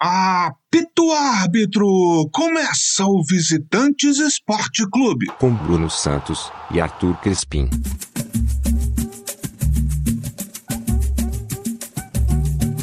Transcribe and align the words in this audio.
Apito 0.00 1.10
árbitro! 1.10 2.28
Começa 2.32 3.04
o 3.04 3.20
Visitantes 3.24 4.18
Esporte 4.18 4.88
Clube. 4.88 5.26
Com 5.40 5.52
Bruno 5.52 5.90
Santos 5.90 6.52
e 6.70 6.80
Arthur 6.80 7.16
Crespim. 7.16 7.68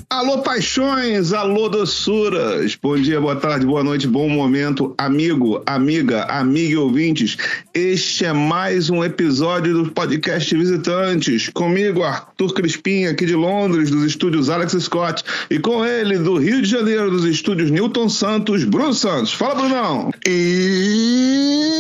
Alô, 0.10 0.40
paixões! 0.40 1.32
Alô, 1.32 1.70
doçuras! 1.70 2.76
Bom 2.76 2.98
dia, 2.98 3.22
boa 3.22 3.38
tarde, 3.38 3.66
boa 3.66 3.84
noite, 3.84 4.08
bom 4.08 4.28
momento, 4.28 4.94
amigo, 4.98 5.64
amiga, 5.66 6.24
amiga 6.24 6.74
e 6.74 6.78
ouvintes. 6.78 7.38
Este 7.76 8.24
é 8.24 8.32
mais 8.32 8.90
um 8.90 9.04
episódio 9.04 9.74
do 9.74 9.92
podcast 9.92 10.56
Visitantes. 10.56 11.50
Comigo, 11.50 12.04
Arthur 12.04 12.54
Crispim, 12.54 13.04
aqui 13.04 13.26
de 13.26 13.36
Londres, 13.36 13.92
dos 13.92 14.06
estúdios 14.06 14.50
Alex 14.50 14.72
Scott. 14.80 15.26
E 15.50 15.60
com 15.60 15.86
ele, 15.86 16.18
do 16.18 16.38
Rio 16.38 16.62
de 16.62 16.70
Janeiro, 16.70 17.12
dos 17.12 17.26
estúdios 17.26 17.70
Newton 17.70 18.08
Santos, 18.08 18.64
Bruno 18.64 18.94
Santos. 18.94 19.34
Fala, 19.34 19.56
Brunão! 19.56 20.10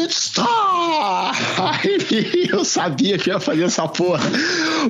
Está! 0.05 1.31
Eu 2.51 2.65
sabia 2.65 3.17
que 3.17 3.29
ia 3.29 3.39
fazer 3.39 3.63
essa 3.63 3.87
porra. 3.87 4.23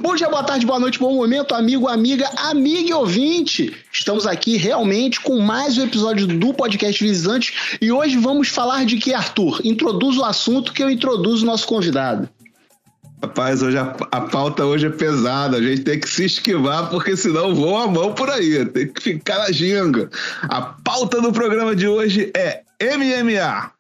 Bom 0.02 0.16
dia, 0.16 0.28
boa 0.28 0.44
tarde, 0.44 0.66
boa 0.66 0.80
noite, 0.80 0.98
bom 0.98 1.14
momento, 1.14 1.54
amigo, 1.54 1.88
amiga, 1.88 2.28
amiga 2.36 2.90
e 2.90 2.94
ouvinte. 2.94 3.72
Estamos 3.92 4.26
aqui 4.26 4.58
realmente 4.58 5.22
com 5.22 5.40
mais 5.40 5.78
um 5.78 5.84
episódio 5.84 6.26
do 6.28 6.54
podcast 6.54 7.02
Visitantes 7.04 7.54
e 7.80 7.92
hoje 7.92 8.18
vamos 8.18 8.50
falar 8.50 8.86
de 8.86 8.98
que, 8.98 9.14
Arthur? 9.14 9.62
Introduz 9.64 10.18
o 10.18 10.26
assunto 10.26 10.74
que 10.74 10.84
eu 10.84 10.95
introduzo 10.96 11.44
o 11.44 11.46
nosso 11.46 11.68
convidado. 11.68 12.28
Rapaz, 13.22 13.62
hoje 13.62 13.78
a, 13.78 13.96
a, 14.12 14.22
pauta 14.22 14.66
hoje 14.66 14.88
é 14.88 14.90
pesada, 14.90 15.58
a 15.58 15.62
gente 15.62 15.84
tem 15.84 16.00
que 16.00 16.08
se 16.08 16.26
esquivar, 16.26 16.90
porque 16.90 17.16
senão 17.16 17.56
voa 17.56 17.86
a 17.86 17.88
mão 17.88 18.14
por 18.14 18.30
aí, 18.30 18.66
tem 18.66 18.88
que 18.88 19.02
ficar 19.02 19.40
na 19.40 19.52
ginga. 19.52 20.10
A 20.44 20.62
pauta 20.62 21.22
do 21.22 21.32
programa 21.32 21.76
de 21.76 21.88
hoje 21.88 22.32
é 22.36 22.62
MMA. 22.82 23.72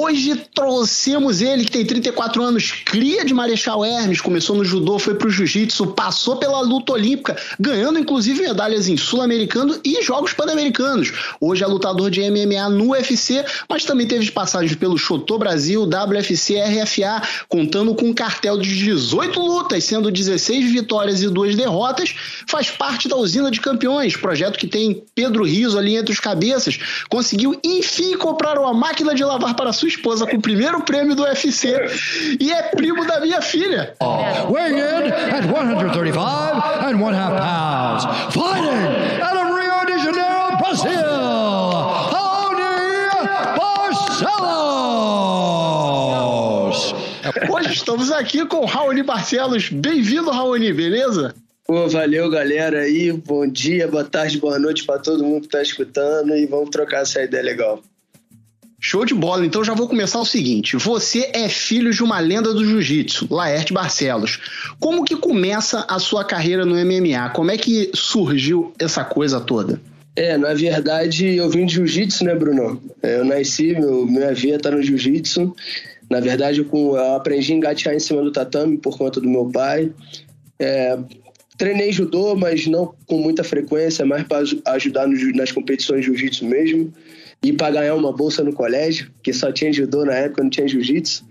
Hoje 0.00 0.36
trouxemos 0.54 1.40
ele, 1.40 1.64
que 1.64 1.72
tem 1.72 1.84
34 1.84 2.40
anos, 2.40 2.70
cria 2.84 3.24
de 3.24 3.34
Marechal 3.34 3.84
Hermes, 3.84 4.20
começou 4.20 4.54
no 4.54 4.64
judô, 4.64 4.96
foi 4.96 5.16
pro 5.16 5.28
jiu-jitsu, 5.28 5.88
passou 5.88 6.36
pela 6.36 6.60
luta 6.60 6.92
olímpica, 6.92 7.36
ganhando 7.58 7.98
inclusive 7.98 8.40
medalhas 8.40 8.86
em 8.86 8.96
sul-americano 8.96 9.76
e 9.84 10.00
jogos 10.00 10.32
pan-americanos. 10.32 11.10
Hoje 11.40 11.64
é 11.64 11.66
lutador 11.66 12.12
de 12.12 12.20
MMA 12.20 12.68
no 12.68 12.90
UFC, 12.90 13.44
mas 13.68 13.84
também 13.84 14.06
teve 14.06 14.30
passagens 14.30 14.76
pelo 14.76 14.96
Chotô 14.96 15.36
Brasil, 15.36 15.82
WFC, 15.82 16.60
RFA, 16.60 17.20
contando 17.48 17.92
com 17.92 18.06
um 18.06 18.14
cartel 18.14 18.56
de 18.56 18.72
18 18.78 19.40
lutas, 19.40 19.82
sendo 19.82 20.12
16 20.12 20.70
vitórias 20.70 21.22
e 21.22 21.28
duas 21.28 21.56
derrotas. 21.56 22.14
Faz 22.46 22.70
parte 22.70 23.08
da 23.08 23.16
usina 23.16 23.50
de 23.50 23.60
campeões, 23.60 24.16
projeto 24.16 24.60
que 24.60 24.68
tem 24.68 25.02
Pedro 25.12 25.42
Riso 25.42 25.76
ali 25.76 25.96
entre 25.96 26.12
os 26.12 26.20
cabeças. 26.20 26.78
Conseguiu 27.08 27.58
enfim 27.64 28.16
comprar 28.16 28.60
uma 28.60 28.72
máquina 28.72 29.12
de 29.12 29.24
lavar 29.24 29.56
para 29.56 29.72
sua 29.72 29.87
esposa 29.88 30.26
com 30.26 30.36
o 30.36 30.40
primeiro 30.40 30.80
prêmio 30.82 31.16
do 31.16 31.22
UFC 31.22 31.74
e 32.38 32.52
é 32.52 32.62
primo 32.62 33.04
da 33.06 33.20
minha 33.20 33.40
filha. 33.42 33.94
Oh. 34.00 34.52
Weighing 34.52 34.78
in 34.78 35.12
at 35.12 35.44
135 35.44 36.18
and 36.84 37.00
one 37.00 37.14
half 37.14 37.36
pounds, 37.36 38.04
fighting 38.32 39.22
out 39.22 39.36
of 39.36 39.50
Rio 39.58 39.86
de 39.86 39.98
Janeiro, 40.04 40.56
Brasil, 40.58 41.08
Raoni 42.12 42.72
Barcelos. 46.78 46.94
Hoje 47.50 47.72
estamos 47.72 48.12
aqui 48.12 48.46
com 48.46 48.58
o 48.58 48.66
Raoni 48.66 49.02
Barcelos. 49.02 49.70
Bem-vindo, 49.70 50.30
Raoni, 50.30 50.72
beleza? 50.72 51.34
Pô, 51.68 51.86
valeu, 51.86 52.30
galera 52.30 52.80
aí. 52.80 53.12
Bom 53.12 53.46
dia, 53.46 53.86
boa 53.86 54.02
tarde, 54.02 54.38
boa 54.38 54.58
noite 54.58 54.84
para 54.86 54.98
todo 54.98 55.22
mundo 55.22 55.42
que 55.42 55.48
tá 55.48 55.60
escutando 55.60 56.34
e 56.34 56.46
vamos 56.46 56.70
trocar 56.70 57.02
essa 57.02 57.22
ideia 57.22 57.42
legal. 57.42 57.82
Show 58.80 59.04
de 59.04 59.14
bola. 59.14 59.44
Então 59.44 59.64
já 59.64 59.74
vou 59.74 59.88
começar 59.88 60.20
o 60.20 60.24
seguinte. 60.24 60.76
Você 60.76 61.30
é 61.32 61.48
filho 61.48 61.92
de 61.92 62.02
uma 62.02 62.20
lenda 62.20 62.54
do 62.54 62.64
jiu-jitsu, 62.64 63.26
Laerte 63.28 63.72
Barcelos. 63.72 64.38
Como 64.78 65.04
que 65.04 65.16
começa 65.16 65.84
a 65.88 65.98
sua 65.98 66.24
carreira 66.24 66.64
no 66.64 66.76
MMA? 66.76 67.30
Como 67.30 67.50
é 67.50 67.56
que 67.56 67.90
surgiu 67.92 68.72
essa 68.78 69.04
coisa 69.04 69.40
toda? 69.40 69.80
É, 70.14 70.36
na 70.36 70.54
verdade, 70.54 71.26
eu 71.36 71.50
vim 71.50 71.66
de 71.66 71.74
jiu-jitsu, 71.74 72.24
né, 72.24 72.34
Bruno? 72.34 72.80
Eu 73.02 73.24
nasci, 73.24 73.72
meu, 73.72 74.06
minha 74.06 74.32
vida 74.32 74.58
tá 74.58 74.70
no 74.70 74.82
jiu-jitsu. 74.82 75.54
Na 76.08 76.20
verdade, 76.20 76.60
eu, 76.60 76.96
aprendi 77.16 77.52
a 77.52 77.56
engatear 77.56 77.94
em 77.94 78.00
cima 78.00 78.22
do 78.22 78.30
tatame 78.30 78.78
por 78.78 78.96
conta 78.96 79.20
do 79.20 79.28
meu 79.28 79.46
pai. 79.46 79.92
É, 80.58 80.96
treinei 81.56 81.90
judô, 81.90 82.36
mas 82.36 82.66
não 82.68 82.94
com 83.06 83.18
muita 83.18 83.42
frequência, 83.42 84.06
mais 84.06 84.24
para 84.24 84.44
ajudar 84.72 85.08
nas 85.34 85.50
competições 85.50 86.00
de 86.00 86.06
jiu-jitsu 86.06 86.44
mesmo 86.44 86.92
e 87.42 87.52
para 87.52 87.74
ganhar 87.74 87.94
uma 87.94 88.12
bolsa 88.12 88.42
no 88.42 88.52
colégio, 88.52 89.10
que 89.22 89.32
só 89.32 89.52
tinha 89.52 89.72
judô 89.72 90.04
na 90.04 90.14
época, 90.14 90.42
não 90.42 90.50
tinha 90.50 90.66
jiu-jitsu. 90.66 91.24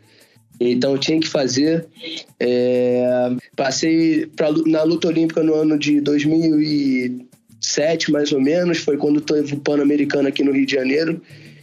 Então 0.60 0.98
tinha 0.98 1.20
que 1.20 1.28
fazer. 1.28 1.86
É... 2.40 3.30
Passei 3.56 4.26
pra, 4.36 4.52
na 4.66 4.82
luta 4.84 5.08
olímpica 5.08 5.44
no 5.44 5.54
ano 5.54 5.78
de 5.78 6.02
2007, 6.02 8.12
mais 8.12 8.32
ou 8.32 8.42
menos, 8.42 8.80
foi 8.80 8.98
quando 8.98 9.22
teve 9.22 9.54
o 9.54 9.60
Pan-Americano 9.60 10.28
aqui 10.28 10.44
no 10.44 10.52
Rio 10.52 10.66
de 10.66 10.74
Janeiro. 10.74 11.22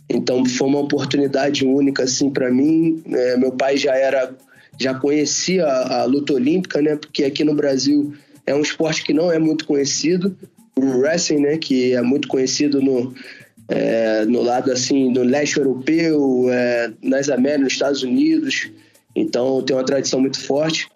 Então 0.08 0.44
foi 0.44 0.68
uma 0.68 0.78
oportunidade 0.80 1.66
única 1.66 2.04
assim 2.04 2.30
para 2.30 2.48
mim. 2.50 3.02
É, 3.10 3.36
meu 3.36 3.50
pai 3.52 3.76
já 3.76 3.96
era, 3.96 4.32
já 4.78 4.94
conhecia 4.94 5.66
a, 5.66 6.02
a 6.02 6.04
luta 6.04 6.34
olímpica, 6.34 6.80
né? 6.80 6.94
Porque 6.96 7.24
aqui 7.24 7.42
no 7.42 7.54
Brasil 7.54 8.14
é 8.46 8.54
um 8.54 8.60
esporte 8.60 9.02
que 9.02 9.14
não 9.14 9.32
é 9.32 9.38
muito 9.38 9.66
conhecido. 9.66 10.36
O 10.76 10.98
wrestling, 10.98 11.40
né? 11.40 11.56
Que 11.56 11.94
é 11.94 12.02
muito 12.02 12.28
conhecido 12.28 12.82
no 12.82 13.14
é, 13.68 14.24
no 14.24 14.42
lado 14.42 14.70
assim 14.70 15.12
do 15.12 15.22
leste 15.22 15.58
europeu, 15.58 16.46
é, 16.50 16.92
nas 17.02 17.28
Américas, 17.28 17.62
nos 17.62 17.72
Estados 17.72 18.02
Unidos. 18.02 18.70
Então 19.14 19.62
tem 19.62 19.76
uma 19.76 19.84
tradição 19.84 20.20
muito 20.20 20.40
forte. 20.40 20.88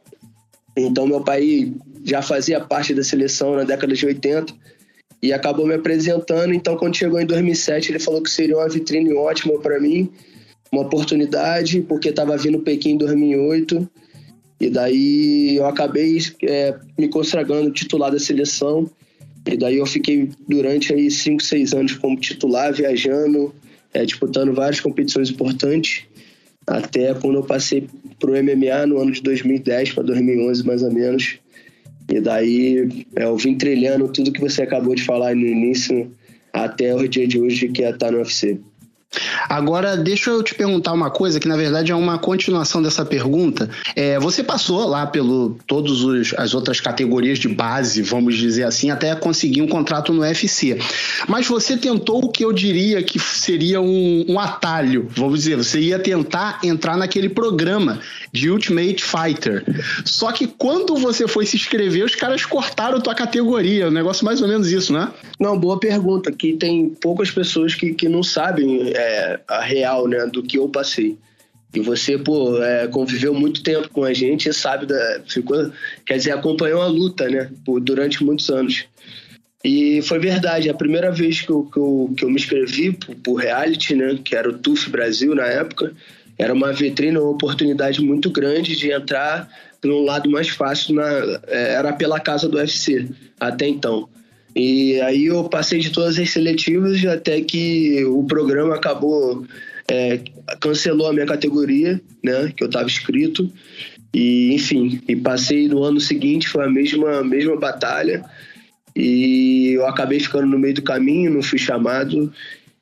Então 0.77 1.07
meu 1.07 1.23
pai 1.23 1.73
já 2.05 2.23
fazia 2.23 2.61
parte 2.61 2.95
da 2.95 3.03
seleção 3.03 3.57
na 3.57 3.65
década 3.65 3.95
de 3.95 4.07
80 4.07 4.53
e 5.23 5.33
acabou 5.33 5.67
me 5.67 5.75
apresentando. 5.75 6.53
Então 6.53 6.77
quando 6.77 6.97
chegou 6.97 7.21
em 7.21 7.27
2007 7.27 7.93
ele 7.93 7.99
falou 7.99 8.23
que 8.23 8.31
seria 8.31 8.57
uma 8.57 8.69
vitrine 8.69 9.13
ótima 9.15 9.59
para 9.59 9.81
mim, 9.81 10.11
uma 10.71 10.83
oportunidade 10.83 11.81
porque 11.83 12.11
estava 12.11 12.37
vindo 12.37 12.61
Pequim 12.61 12.91
em 12.91 12.99
2008 12.99 13.89
e 14.61 14.69
daí 14.69 15.57
eu 15.57 15.67
acabei 15.67 16.19
é, 16.43 16.77
me 16.99 17.09
consagrando 17.09 17.71
titular 17.71 18.11
da 18.11 18.19
seleção 18.19 18.91
e 19.49 19.57
daí 19.57 19.79
eu 19.79 19.87
fiquei 19.87 20.31
durante 20.47 20.93
aí 20.93 21.11
cinco, 21.11 21.43
seis 21.43 21.73
anos 21.73 21.95
como 21.95 22.19
titular, 22.19 22.73
viajando, 22.73 23.55
é, 23.93 24.05
disputando 24.05 24.53
várias 24.53 24.81
competições 24.81 25.31
importantes, 25.31 26.05
até 26.67 27.15
quando 27.15 27.37
eu 27.37 27.43
passei 27.43 27.89
pro 28.19 28.33
MMA 28.33 28.87
no 28.87 28.99
ano 28.99 29.13
de 29.13 29.23
2010 29.23 29.93
para 29.93 30.03
2011 30.05 30.67
mais 30.67 30.83
ou 30.83 30.93
menos. 30.93 31.39
E 32.11 32.21
daí 32.21 33.07
é, 33.17 33.25
eu 33.25 33.37
vim 33.37 33.57
trilhando 33.57 34.09
tudo 34.09 34.33
que 34.33 34.41
você 34.41 34.63
acabou 34.63 34.95
de 34.95 35.03
falar 35.03 35.35
no 35.35 35.47
início 35.47 36.11
até 36.53 36.95
o 36.95 37.07
dia 37.09 37.27
de 37.27 37.41
hoje 37.41 37.69
que 37.69 37.83
é 37.85 37.91
estar 37.91 38.11
no 38.11 38.19
UFC. 38.19 38.59
Agora, 39.49 39.97
deixa 39.97 40.31
eu 40.31 40.43
te 40.43 40.55
perguntar 40.55 40.93
uma 40.93 41.11
coisa 41.11 41.41
que 41.41 41.49
na 41.49 41.57
verdade 41.57 41.91
é 41.91 41.95
uma 41.95 42.19
continuação 42.19 42.83
dessa 42.83 43.05
pergunta. 43.05 43.71
É, 43.97 44.19
você 44.19 44.43
passou 44.43 44.87
lá 44.87 45.07
pelo 45.07 45.57
todas 45.67 46.33
as 46.37 46.55
outras 46.55 46.81
categorias 46.81 47.39
de 47.39 47.49
base, 47.49 48.03
vamos 48.03 48.37
dizer 48.37 48.65
assim, 48.65 48.91
até 48.91 49.15
conseguir 49.15 49.63
um 49.63 49.69
contrato 49.69 50.13
no 50.13 50.21
UFC. 50.21 50.79
Mas 51.27 51.47
você 51.47 51.77
tentou 51.77 52.25
o 52.25 52.29
que 52.29 52.45
eu 52.45 52.53
diria 52.53 53.03
que 53.03 53.19
seria 53.19 53.81
um, 53.81 54.27
um 54.29 54.39
atalho, 54.39 55.09
vamos 55.17 55.41
dizer, 55.41 55.57
você 55.57 55.81
ia 55.81 55.99
tentar 55.99 56.61
entrar 56.63 56.97
naquele 56.97 57.31
programa 57.31 58.01
de 58.33 58.51
Ultimate 58.51 59.03
Fighter. 59.03 59.65
Só 60.05 60.31
que 60.33 60.47
quando 60.47 60.97
você 60.97 61.27
foi 61.27 61.47
se 61.47 61.57
inscrever, 61.57 62.05
os 62.05 62.15
caras 62.15 62.45
cortaram 62.45 63.01
tua 63.01 63.15
categoria. 63.15 63.89
Um 63.89 63.93
negócio 63.93 64.25
mais 64.25 64.43
ou 64.43 64.49
menos 64.49 64.71
isso, 64.71 64.93
né? 64.93 65.09
Não, 65.41 65.59
boa 65.59 65.79
pergunta. 65.79 66.31
Que 66.31 66.55
tem 66.55 66.91
poucas 67.01 67.31
pessoas 67.31 67.75
que, 67.75 67.95
que 67.95 68.09
não 68.09 68.23
sabem 68.23 68.93
é, 68.99 69.41
a 69.47 69.61
real, 69.63 70.09
né, 70.09 70.27
do 70.27 70.43
que 70.43 70.59
eu 70.59 70.69
passei. 70.69 71.19
E 71.75 71.81
você, 71.81 72.17
pô, 72.17 72.63
é, 72.63 72.89
conviveu 72.89 73.35
muito 73.35 73.63
tempo 73.63 73.89
com 73.91 74.03
a 74.03 74.13
gente 74.15 74.49
e 74.49 74.53
sabe 74.53 74.87
da. 74.87 75.21
Ficou, 75.27 75.71
quer 76.05 76.17
dizer, 76.17 76.33
acompanhou 76.33 76.81
a 76.81 76.87
luta, 76.87 77.29
né? 77.29 77.51
Por, 77.65 77.79
durante 77.79 78.25
muitos 78.25 78.49
anos. 78.49 78.87
E 79.63 80.01
foi 80.03 80.19
verdade, 80.19 80.71
a 80.71 80.75
primeira 80.75 81.11
vez 81.11 81.43
que 81.43 81.51
eu, 81.51 81.65
que 81.65 81.79
eu, 81.79 82.15
que 82.17 82.25
eu 82.25 82.31
me 82.31 82.37
inscrevi 82.37 82.93
por, 82.93 83.15
por 83.17 83.35
reality, 83.35 83.95
né? 83.95 84.19
Que 84.25 84.35
era 84.35 84.49
o 84.49 84.59
TUF 84.59 84.89
Brasil 84.89 85.35
na 85.35 85.45
época, 85.45 85.93
era 86.39 86.55
uma 86.55 86.73
vitrine, 86.73 87.19
uma 87.19 87.31
oportunidade 87.31 88.01
muito 88.01 88.31
grande 88.31 88.75
de 88.75 88.91
entrar 88.91 89.49
um 89.85 90.05
lado 90.05 90.31
mais 90.31 90.49
fácil, 90.49 90.95
na, 90.95 91.09
é, 91.47 91.75
era 91.75 91.93
pela 91.93 92.19
casa 92.19 92.49
do 92.49 92.57
UFC, 92.57 93.09
até 93.39 93.69
então. 93.69 94.09
E 94.59 95.01
aí 95.03 95.27
eu 95.27 95.45
passei 95.45 95.79
de 95.79 95.91
todas 95.91 96.19
as 96.19 96.31
seletivas 96.31 97.05
até 97.07 97.41
que 97.41 98.05
o 98.07 98.25
programa 98.25 98.75
acabou 98.75 99.47
é, 99.89 100.21
cancelou 100.61 101.07
a 101.07 101.13
minha 101.13 101.27
categoria, 101.27 102.01
né, 102.25 102.53
que 102.57 102.65
eu 102.65 102.67
estava 102.67 102.87
inscrito. 102.87 103.49
E 104.13 104.53
enfim, 104.53 105.01
e 105.07 105.15
passei 105.15 105.69
no 105.69 105.85
ano 105.85 106.01
seguinte 106.01 106.49
foi 106.49 106.65
a 106.65 106.69
mesma 106.69 107.23
mesma 107.23 107.57
batalha 107.57 108.25
e 108.97 109.75
eu 109.75 109.87
acabei 109.87 110.19
ficando 110.19 110.47
no 110.47 110.59
meio 110.59 110.75
do 110.75 110.83
caminho, 110.83 111.35
não 111.35 111.43
fui 111.43 111.59
chamado. 111.59 112.33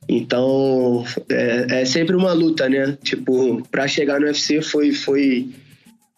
Então 0.08 1.04
é, 1.28 1.82
é 1.82 1.84
sempre 1.84 2.16
uma 2.16 2.32
luta, 2.32 2.70
né? 2.70 2.96
Tipo, 3.02 3.60
para 3.70 3.86
chegar 3.86 4.18
no 4.18 4.26
UFC 4.26 4.62
foi 4.62 4.92
foi 4.92 5.50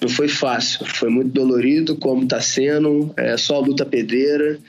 não 0.01 0.09
foi 0.09 0.29
fácil, 0.29 0.87
foi 0.87 1.11
muito 1.11 1.33
dolorido, 1.33 1.97
como 1.97 2.23
está 2.23 2.41
sendo, 2.41 3.13
é 3.17 3.37
só 3.37 3.59
luta 3.59 3.85
pedreira. 3.85 4.61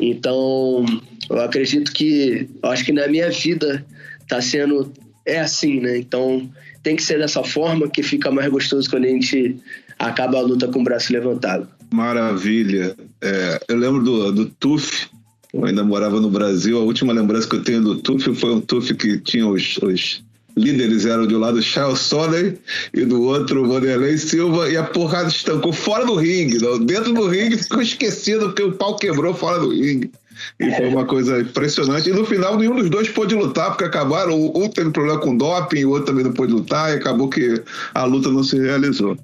Então, 0.00 0.84
eu 1.28 1.40
acredito 1.40 1.92
que, 1.92 2.48
eu 2.62 2.70
acho 2.70 2.84
que 2.84 2.92
na 2.92 3.06
minha 3.06 3.30
vida 3.30 3.84
está 4.22 4.40
sendo 4.40 4.92
é 5.26 5.40
assim, 5.40 5.80
né? 5.80 5.98
Então, 5.98 6.50
tem 6.82 6.96
que 6.96 7.02
ser 7.02 7.18
dessa 7.18 7.44
forma 7.44 7.88
que 7.88 8.02
fica 8.02 8.30
mais 8.30 8.50
gostoso 8.50 8.88
quando 8.88 9.04
a 9.04 9.08
gente 9.08 9.56
acaba 9.98 10.38
a 10.38 10.42
luta 10.42 10.66
com 10.68 10.80
o 10.80 10.84
braço 10.84 11.12
levantado. 11.12 11.68
Maravilha. 11.92 12.96
É, 13.20 13.60
eu 13.68 13.76
lembro 13.76 14.02
do, 14.02 14.32
do 14.32 14.46
Tuf, 14.46 15.08
eu 15.52 15.64
ainda 15.64 15.84
morava 15.84 16.20
no 16.20 16.30
Brasil. 16.30 16.78
A 16.78 16.82
última 16.82 17.12
lembrança 17.12 17.48
que 17.48 17.56
eu 17.56 17.62
tenho 17.62 17.82
do 17.82 17.96
Tuf 17.96 18.34
foi 18.34 18.54
um 18.54 18.60
Tuf 18.60 18.94
que 18.94 19.18
tinha 19.18 19.46
os, 19.46 19.76
os 19.78 20.22
líderes 20.56 21.06
eram 21.06 21.26
de 21.26 21.34
um 21.34 21.38
lado 21.38 21.62
Charles 21.62 22.00
Sonnen 22.00 22.56
e 22.92 23.04
do 23.04 23.22
outro 23.22 23.66
Vanderlei 23.66 24.18
Silva 24.18 24.68
e 24.68 24.76
a 24.76 24.84
porrada 24.84 25.28
estancou 25.28 25.72
fora 25.72 26.04
do 26.04 26.14
ringue. 26.14 26.58
Dentro 26.84 27.12
do 27.12 27.26
ringue 27.26 27.56
ficou 27.56 27.82
esquecido 27.82 28.46
porque 28.46 28.62
o 28.62 28.72
pau 28.72 28.96
quebrou 28.96 29.34
fora 29.34 29.58
do 29.58 29.70
ringue. 29.70 30.10
E 30.58 30.70
foi 30.74 30.88
uma 30.88 31.04
coisa 31.04 31.40
impressionante. 31.40 32.08
E 32.08 32.12
no 32.12 32.24
final, 32.24 32.56
nenhum 32.56 32.76
dos 32.76 32.88
dois 32.88 33.08
pôde 33.08 33.34
lutar, 33.34 33.70
porque 33.70 33.84
acabaram. 33.84 34.52
Um 34.54 34.68
teve 34.68 34.90
problema 34.90 35.20
com 35.20 35.36
doping, 35.36 35.84
o 35.84 35.90
outro 35.90 36.06
também 36.06 36.24
não 36.24 36.32
pôde 36.32 36.52
lutar, 36.52 36.92
e 36.92 36.96
acabou 36.96 37.28
que 37.28 37.62
a 37.94 38.04
luta 38.04 38.30
não 38.30 38.42
se 38.42 38.58
realizou. 38.58 39.16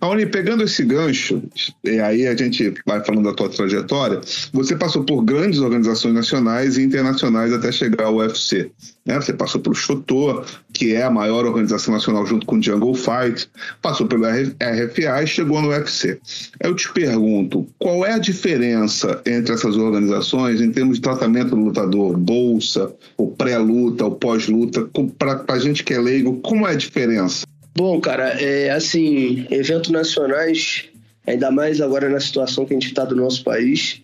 Aoni, 0.00 0.26
pegando 0.26 0.62
esse 0.62 0.84
gancho, 0.84 1.42
e 1.82 1.98
aí 1.98 2.26
a 2.26 2.36
gente 2.36 2.74
vai 2.86 3.04
falando 3.04 3.24
da 3.24 3.34
tua 3.34 3.48
trajetória, 3.48 4.20
você 4.52 4.76
passou 4.76 5.02
por 5.04 5.22
grandes 5.22 5.58
organizações 5.58 6.14
nacionais 6.14 6.76
e 6.76 6.82
internacionais 6.82 7.52
até 7.52 7.72
chegar 7.72 8.06
ao 8.06 8.16
UFC. 8.16 8.70
Né? 9.04 9.20
Você 9.20 9.32
passou 9.32 9.60
pelo 9.60 9.74
Chotô, 9.74 10.42
que 10.72 10.94
é 10.94 11.02
a 11.02 11.10
maior 11.10 11.44
organização 11.44 11.92
nacional 11.92 12.24
junto 12.26 12.46
com 12.46 12.56
o 12.56 12.62
Jungle 12.62 12.94
Fight, 12.94 13.48
passou 13.82 14.06
pelo 14.06 14.24
RFA 14.26 15.22
e 15.22 15.26
chegou 15.26 15.60
no 15.60 15.68
UFC. 15.68 16.18
Eu 16.60 16.74
te 16.74 16.90
pergunto, 16.92 17.66
qual 17.78 18.06
é 18.06 18.12
a 18.12 18.18
diferença 18.18 19.20
entre 19.26 19.54
essas 19.54 19.76
organizações 19.76 20.60
em 20.60 20.70
termos 20.70 20.96
de 20.96 21.02
tratamento 21.02 21.50
do 21.50 21.56
lutador, 21.56 22.16
bolsa, 22.16 22.92
o 23.16 23.28
pré-luta, 23.28 24.06
o 24.06 24.12
pós-luta, 24.12 24.88
para 25.18 25.44
a 25.48 25.58
gente 25.58 25.84
que 25.84 25.92
é 25.92 25.98
leigo, 25.98 26.40
como 26.40 26.66
é 26.66 26.72
a 26.72 26.76
diferença? 26.76 27.44
Bom, 27.76 28.00
cara, 28.00 28.40
é 28.40 28.70
assim, 28.70 29.46
eventos 29.50 29.90
nacionais, 29.90 30.84
ainda 31.26 31.50
mais 31.50 31.80
agora 31.80 32.08
na 32.08 32.20
situação 32.20 32.64
que 32.64 32.72
a 32.72 32.76
gente 32.76 32.88
está 32.88 33.04
do 33.04 33.16
nosso 33.16 33.42
país, 33.42 34.00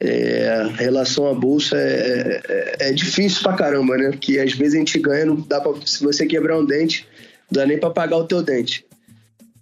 é, 0.00 0.68
relação 0.74 1.28
à 1.28 1.34
bolsa 1.34 1.76
é, 1.78 2.42
é, 2.48 2.88
é, 2.88 2.92
difícil 2.92 3.40
pra 3.42 3.52
caramba, 3.52 3.96
né? 3.96 4.10
Porque 4.10 4.40
às 4.40 4.52
vezes 4.52 4.74
a 4.74 4.78
gente 4.78 4.98
ganha, 4.98 5.24
não 5.24 5.36
dá 5.36 5.60
pra, 5.60 5.72
se 5.86 6.02
você 6.02 6.26
quebrar 6.26 6.58
um 6.58 6.64
dente, 6.64 7.06
não 7.48 7.60
dá 7.62 7.66
nem 7.66 7.78
pra 7.78 7.90
pagar 7.90 8.16
o 8.16 8.24
teu 8.24 8.42
dente. 8.42 8.84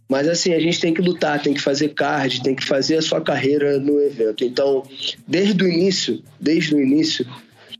Mas 0.08 0.26
assim, 0.26 0.54
a 0.54 0.58
gente 0.58 0.80
tem 0.80 0.94
que 0.94 1.02
lutar, 1.02 1.42
tem 1.42 1.52
que 1.52 1.60
fazer 1.60 1.90
card, 1.90 2.42
tem 2.42 2.54
que 2.54 2.64
fazer 2.64 2.96
a 2.96 3.02
sua 3.02 3.20
carreira 3.20 3.78
no 3.78 4.00
evento. 4.00 4.42
Então, 4.42 4.82
desde 5.28 5.62
o 5.62 5.68
início, 5.68 6.22
desde 6.40 6.74
o 6.74 6.80
início, 6.80 7.26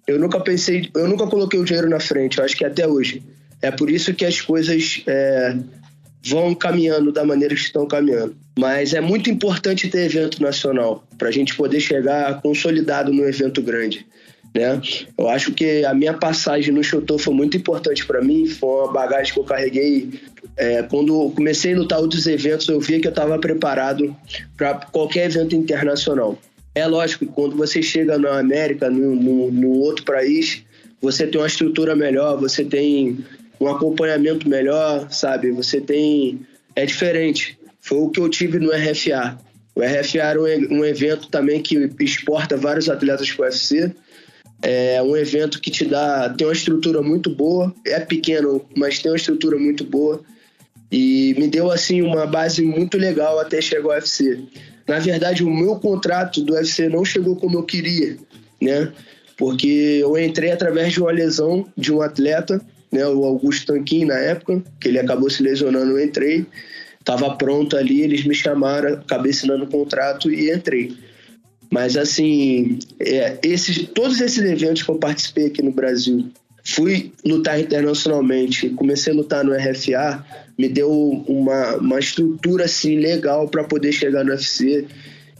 eu 0.07 0.19
nunca 0.19 0.39
pensei, 0.39 0.91
eu 0.95 1.09
nunca 1.09 1.27
coloquei 1.27 1.59
o 1.59 1.65
dinheiro 1.65 1.89
na 1.89 1.99
frente, 1.99 2.39
eu 2.39 2.45
acho 2.45 2.57
que 2.57 2.65
até 2.65 2.87
hoje. 2.87 3.23
É 3.63 3.71
por 3.71 3.91
isso 3.91 4.15
que 4.15 4.25
as 4.25 4.41
coisas 4.41 5.03
é, 5.07 5.57
vão 6.25 6.55
caminhando 6.55 7.13
da 7.13 7.25
maneira 7.25 7.55
que 7.55 7.61
estão 7.61 7.87
caminhando. 7.87 8.37
Mas 8.59 8.95
é 8.95 9.01
muito 9.01 9.31
importante 9.31 9.89
ter 9.89 10.05
evento 10.05 10.43
nacional 10.43 11.05
para 11.17 11.29
a 11.29 11.33
gente 11.33 11.55
poder 11.55 11.81
chegar 11.81 12.41
consolidado 12.41 13.13
no 13.13 13.25
evento 13.25 13.63
grande. 13.63 14.07
Né? 14.55 14.81
Eu 15.17 15.29
acho 15.29 15.53
que 15.53 15.85
a 15.85 15.95
minha 15.95 16.15
passagem 16.15 16.75
no 16.75 16.83
Chotô 16.83 17.19
foi 17.19 17.33
muito 17.33 17.57
importante 17.57 18.05
para 18.05 18.21
mim, 18.21 18.47
foi 18.47 18.85
uma 18.85 18.93
bagagem 18.93 19.33
que 19.33 19.39
eu 19.39 19.45
carreguei. 19.45 20.11
É, 20.57 20.83
quando 20.83 21.31
comecei 21.31 21.73
a 21.75 21.79
lutar 21.79 22.01
outros 22.01 22.27
eventos, 22.27 22.69
eu 22.69 22.81
via 22.81 23.01
que 23.01 23.07
eu 23.07 23.11
estava 23.11 23.39
preparado 23.39 24.15
para 24.57 24.75
qualquer 24.75 25.27
evento 25.27 25.55
internacional. 25.55 26.37
É 26.75 26.87
lógico 26.87 27.27
que 27.27 27.33
quando 27.33 27.57
você 27.57 27.83
chega 27.83 28.19
na 28.19 28.39
América, 28.39 28.91
no 28.91 29.71
outro 29.79 30.05
país, 30.05 30.63
você 31.01 31.27
tem 31.27 31.41
uma 31.41 31.47
estrutura 31.47 31.97
melhor, 31.97 32.39
você 32.39 32.65
tem 32.65 33.25
um 33.61 33.69
acompanhamento 33.69 34.49
melhor, 34.49 35.11
sabe? 35.11 35.51
Você 35.53 35.81
tem. 35.81 36.41
É 36.75 36.87
diferente. 36.87 37.59
Foi 37.81 37.99
o 37.99 38.09
que 38.09 38.21
eu 38.21 38.29
tive 38.29 38.59
no 38.59 38.71
RFA. 38.71 39.39
O 39.75 39.81
RFA 39.81 40.19
era 40.19 40.41
um, 40.41 40.85
evento 40.85 41.29
também 41.29 41.63
que 41.63 41.91
exporta 42.01 42.57
vários 42.57 42.89
atletas 42.89 43.31
para 43.31 43.43
o 43.43 43.45
UFC. 43.45 43.93
É 44.63 45.03
um 45.03 45.17
evento 45.17 45.61
que 45.61 45.71
te 45.71 45.85
dá. 45.85 46.29
tem 46.31 46.47
uma 46.47 46.53
estrutura 46.53 47.03
muito 47.03 47.31
boa. 47.31 47.75
É 47.87 48.01
pequeno, 48.01 48.65
mas 48.77 48.99
tem 48.99 49.11
uma 49.11 49.17
estrutura 49.17 49.59
muito 49.59 49.85
boa. 49.85 50.23
E 50.91 51.35
me 51.39 51.47
deu, 51.47 51.71
assim, 51.71 52.03
uma 52.03 52.27
base 52.27 52.63
muito 52.63 52.99
legal 52.99 53.39
até 53.39 53.61
chegar 53.61 53.85
ao 53.85 53.91
UFC. 53.91 54.41
Na 54.89 54.99
verdade, 54.99 55.45
o 55.45 55.51
meu 55.51 55.77
contrato 55.77 56.43
do 56.43 56.55
UFC 56.55 56.89
não 56.89 57.05
chegou 57.05 57.37
como 57.37 57.59
eu 57.59 57.63
queria, 57.63 58.17
né? 58.61 58.93
Porque 59.37 59.99
eu 60.03 60.19
entrei 60.19 60.51
através 60.51 60.93
de 60.93 61.01
uma 61.01 61.13
lesão 61.13 61.67
de 61.77 61.93
um 61.93 62.03
atleta 62.03 62.61
né, 62.91 63.07
o 63.07 63.25
Augusto 63.25 63.73
Tanquim 63.73 64.05
na 64.05 64.19
época, 64.19 64.63
que 64.81 64.89
ele 64.89 64.99
acabou 64.99 65.31
se 65.31 65.43
lesionando, 65.43 65.93
eu 65.93 66.05
entrei, 66.05 66.47
estava 66.99 67.35
pronto 67.37 67.77
ali, 67.77 68.03
eles 68.03 68.25
me 68.25 68.35
chamaram, 68.35 68.95
acabei 68.95 69.31
assinando 69.31 69.65
o 69.65 69.69
contrato 69.69 70.31
e 70.31 70.53
entrei. 70.53 70.97
Mas 71.71 71.97
assim, 71.97 72.79
é, 72.99 73.39
esses, 73.43 73.89
todos 73.95 74.21
esses 74.21 74.43
eventos 74.45 74.83
que 74.83 74.91
eu 74.91 74.97
participei 74.97 75.47
aqui 75.47 75.63
no 75.63 75.71
Brasil, 75.71 76.29
fui 76.65 77.13
lutar 77.25 77.61
internacionalmente, 77.61 78.69
comecei 78.71 79.13
a 79.13 79.17
lutar 79.17 79.45
no 79.45 79.55
RFA, 79.55 80.25
me 80.59 80.69
deu 80.69 80.91
uma, 81.27 81.77
uma 81.77 81.99
estrutura 81.99 82.65
assim 82.65 82.99
legal 82.99 83.49
para 83.49 83.65
poder 83.65 83.93
chegar 83.93 84.25
no 84.25 84.33
UFC 84.33 84.87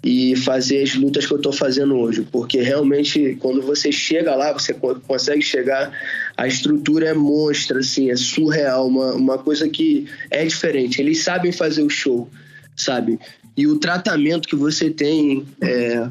e 0.03 0.35
fazer 0.35 0.83
as 0.83 0.95
lutas 0.95 1.27
que 1.27 1.33
eu 1.33 1.37
estou 1.37 1.53
fazendo 1.53 1.97
hoje, 1.97 2.27
porque 2.33 2.61
realmente 2.63 3.37
quando 3.39 3.61
você 3.61 3.93
chega 3.93 4.35
lá, 4.35 4.53
você 4.53 4.73
consegue 4.73 5.43
chegar, 5.43 5.93
a 6.37 6.47
estrutura 6.47 7.09
é 7.09 7.15
monstra, 7.15 7.81
assim, 7.81 8.11
é 8.11 8.17
surreal, 8.17 8.89
uma, 8.89 9.13
uma 9.13 9.39
coisa 9.39 9.69
que 9.69 10.07
é 10.31 10.45
diferente. 10.45 11.01
Eles 11.01 11.23
sabem 11.23 11.53
fazer 11.53 11.83
o 11.83 11.91
show, 11.91 12.29
sabe? 12.75 13.19
E 13.57 13.67
o 13.67 13.79
tratamento 13.79 14.49
que 14.49 14.57
você 14.57 14.89
tem, 14.89 15.47
é, 15.61 16.09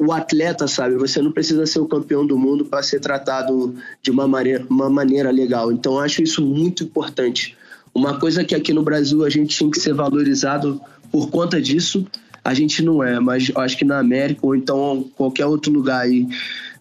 o 0.00 0.10
atleta, 0.10 0.66
sabe? 0.66 0.96
Você 0.96 1.22
não 1.22 1.30
precisa 1.30 1.64
ser 1.64 1.78
o 1.78 1.86
campeão 1.86 2.26
do 2.26 2.36
mundo 2.36 2.64
para 2.64 2.82
ser 2.82 2.98
tratado 2.98 3.76
de 4.02 4.10
uma 4.10 4.26
maneira, 4.26 4.66
uma 4.68 4.90
maneira 4.90 5.30
legal. 5.30 5.70
Então, 5.70 6.00
acho 6.00 6.24
isso 6.24 6.44
muito 6.44 6.82
importante. 6.82 7.56
Uma 7.94 8.18
coisa 8.18 8.42
que 8.42 8.54
aqui 8.54 8.72
no 8.72 8.82
Brasil 8.82 9.24
a 9.24 9.30
gente 9.30 9.56
tinha 9.56 9.70
que 9.70 9.78
ser 9.78 9.94
valorizado 9.94 10.80
por 11.12 11.30
conta 11.30 11.60
disso 11.60 12.04
a 12.44 12.54
gente 12.54 12.82
não 12.82 13.02
é, 13.02 13.20
mas 13.20 13.50
acho 13.54 13.76
que 13.76 13.84
na 13.84 13.98
América 13.98 14.40
ou 14.42 14.54
então 14.54 15.08
qualquer 15.16 15.46
outro 15.46 15.72
lugar 15.72 16.02
aí 16.02 16.26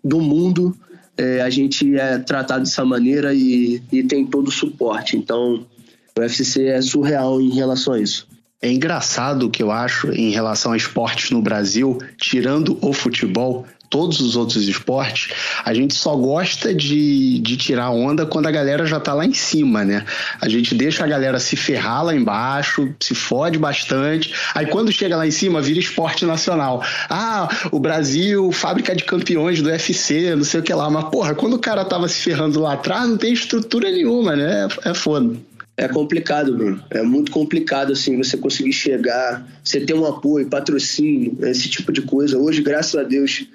do 0.03 0.19
mundo 0.19 0.75
é, 1.17 1.41
a 1.41 1.49
gente 1.49 1.97
é 1.97 2.17
tratado 2.17 2.63
dessa 2.63 2.83
maneira 2.83 3.33
e, 3.33 3.81
e 3.91 4.03
tem 4.03 4.25
todo 4.25 4.47
o 4.47 4.51
suporte. 4.51 5.15
Então 5.15 5.65
o 6.17 6.21
UFC 6.21 6.65
é 6.65 6.81
surreal 6.81 7.39
em 7.41 7.51
relação 7.51 7.93
a 7.93 7.99
isso. 7.99 8.27
É 8.61 8.71
engraçado 8.71 9.47
o 9.47 9.49
que 9.49 9.63
eu 9.63 9.71
acho 9.71 10.11
em 10.11 10.29
relação 10.29 10.71
a 10.71 10.77
esportes 10.77 11.31
no 11.31 11.41
Brasil, 11.41 11.97
tirando 12.17 12.77
o 12.81 12.93
futebol, 12.93 13.65
todos 13.91 14.21
os 14.21 14.37
outros 14.37 14.67
esportes, 14.67 15.33
a 15.63 15.73
gente 15.73 15.93
só 15.93 16.15
gosta 16.15 16.73
de, 16.73 17.39
de 17.39 17.57
tirar 17.57 17.91
onda 17.91 18.25
quando 18.25 18.47
a 18.47 18.51
galera 18.51 18.85
já 18.85 19.01
tá 19.01 19.13
lá 19.13 19.25
em 19.25 19.33
cima, 19.33 19.83
né? 19.83 20.05
A 20.39 20.47
gente 20.47 20.73
deixa 20.73 21.03
a 21.03 21.07
galera 21.07 21.39
se 21.39 21.57
ferrar 21.57 22.05
lá 22.05 22.15
embaixo, 22.15 22.89
se 23.01 23.13
fode 23.13 23.59
bastante. 23.59 24.33
Aí 24.55 24.65
quando 24.65 24.93
chega 24.93 25.17
lá 25.17 25.27
em 25.27 25.31
cima, 25.31 25.61
vira 25.61 25.79
esporte 25.79 26.25
nacional. 26.25 26.81
Ah, 27.09 27.49
o 27.69 27.79
Brasil, 27.79 28.49
fábrica 28.53 28.95
de 28.95 29.03
campeões 29.03 29.61
do 29.61 29.69
UFC, 29.69 30.35
não 30.37 30.45
sei 30.45 30.61
o 30.61 30.63
que 30.63 30.73
lá. 30.73 30.89
Mas, 30.89 31.09
porra, 31.09 31.35
quando 31.35 31.55
o 31.55 31.59
cara 31.59 31.83
tava 31.83 32.07
se 32.07 32.21
ferrando 32.21 32.61
lá 32.61 32.73
atrás, 32.73 33.09
não 33.09 33.17
tem 33.17 33.33
estrutura 33.33 33.91
nenhuma, 33.91 34.37
né? 34.37 34.69
É, 34.85 34.91
é 34.91 34.93
foda. 34.93 35.35
É 35.75 35.87
complicado, 35.87 36.55
Bruno. 36.55 36.81
É 36.89 37.01
muito 37.01 37.31
complicado, 37.31 37.91
assim, 37.91 38.15
você 38.15 38.37
conseguir 38.37 38.71
chegar, 38.71 39.45
você 39.63 39.81
ter 39.81 39.93
um 39.93 40.05
apoio, 40.05 40.47
patrocínio, 40.47 41.37
esse 41.41 41.67
tipo 41.69 41.91
de 41.91 42.03
coisa. 42.03 42.37
Hoje, 42.37 42.61
graças 42.61 42.95
a 42.95 43.03
Deus, 43.03 43.45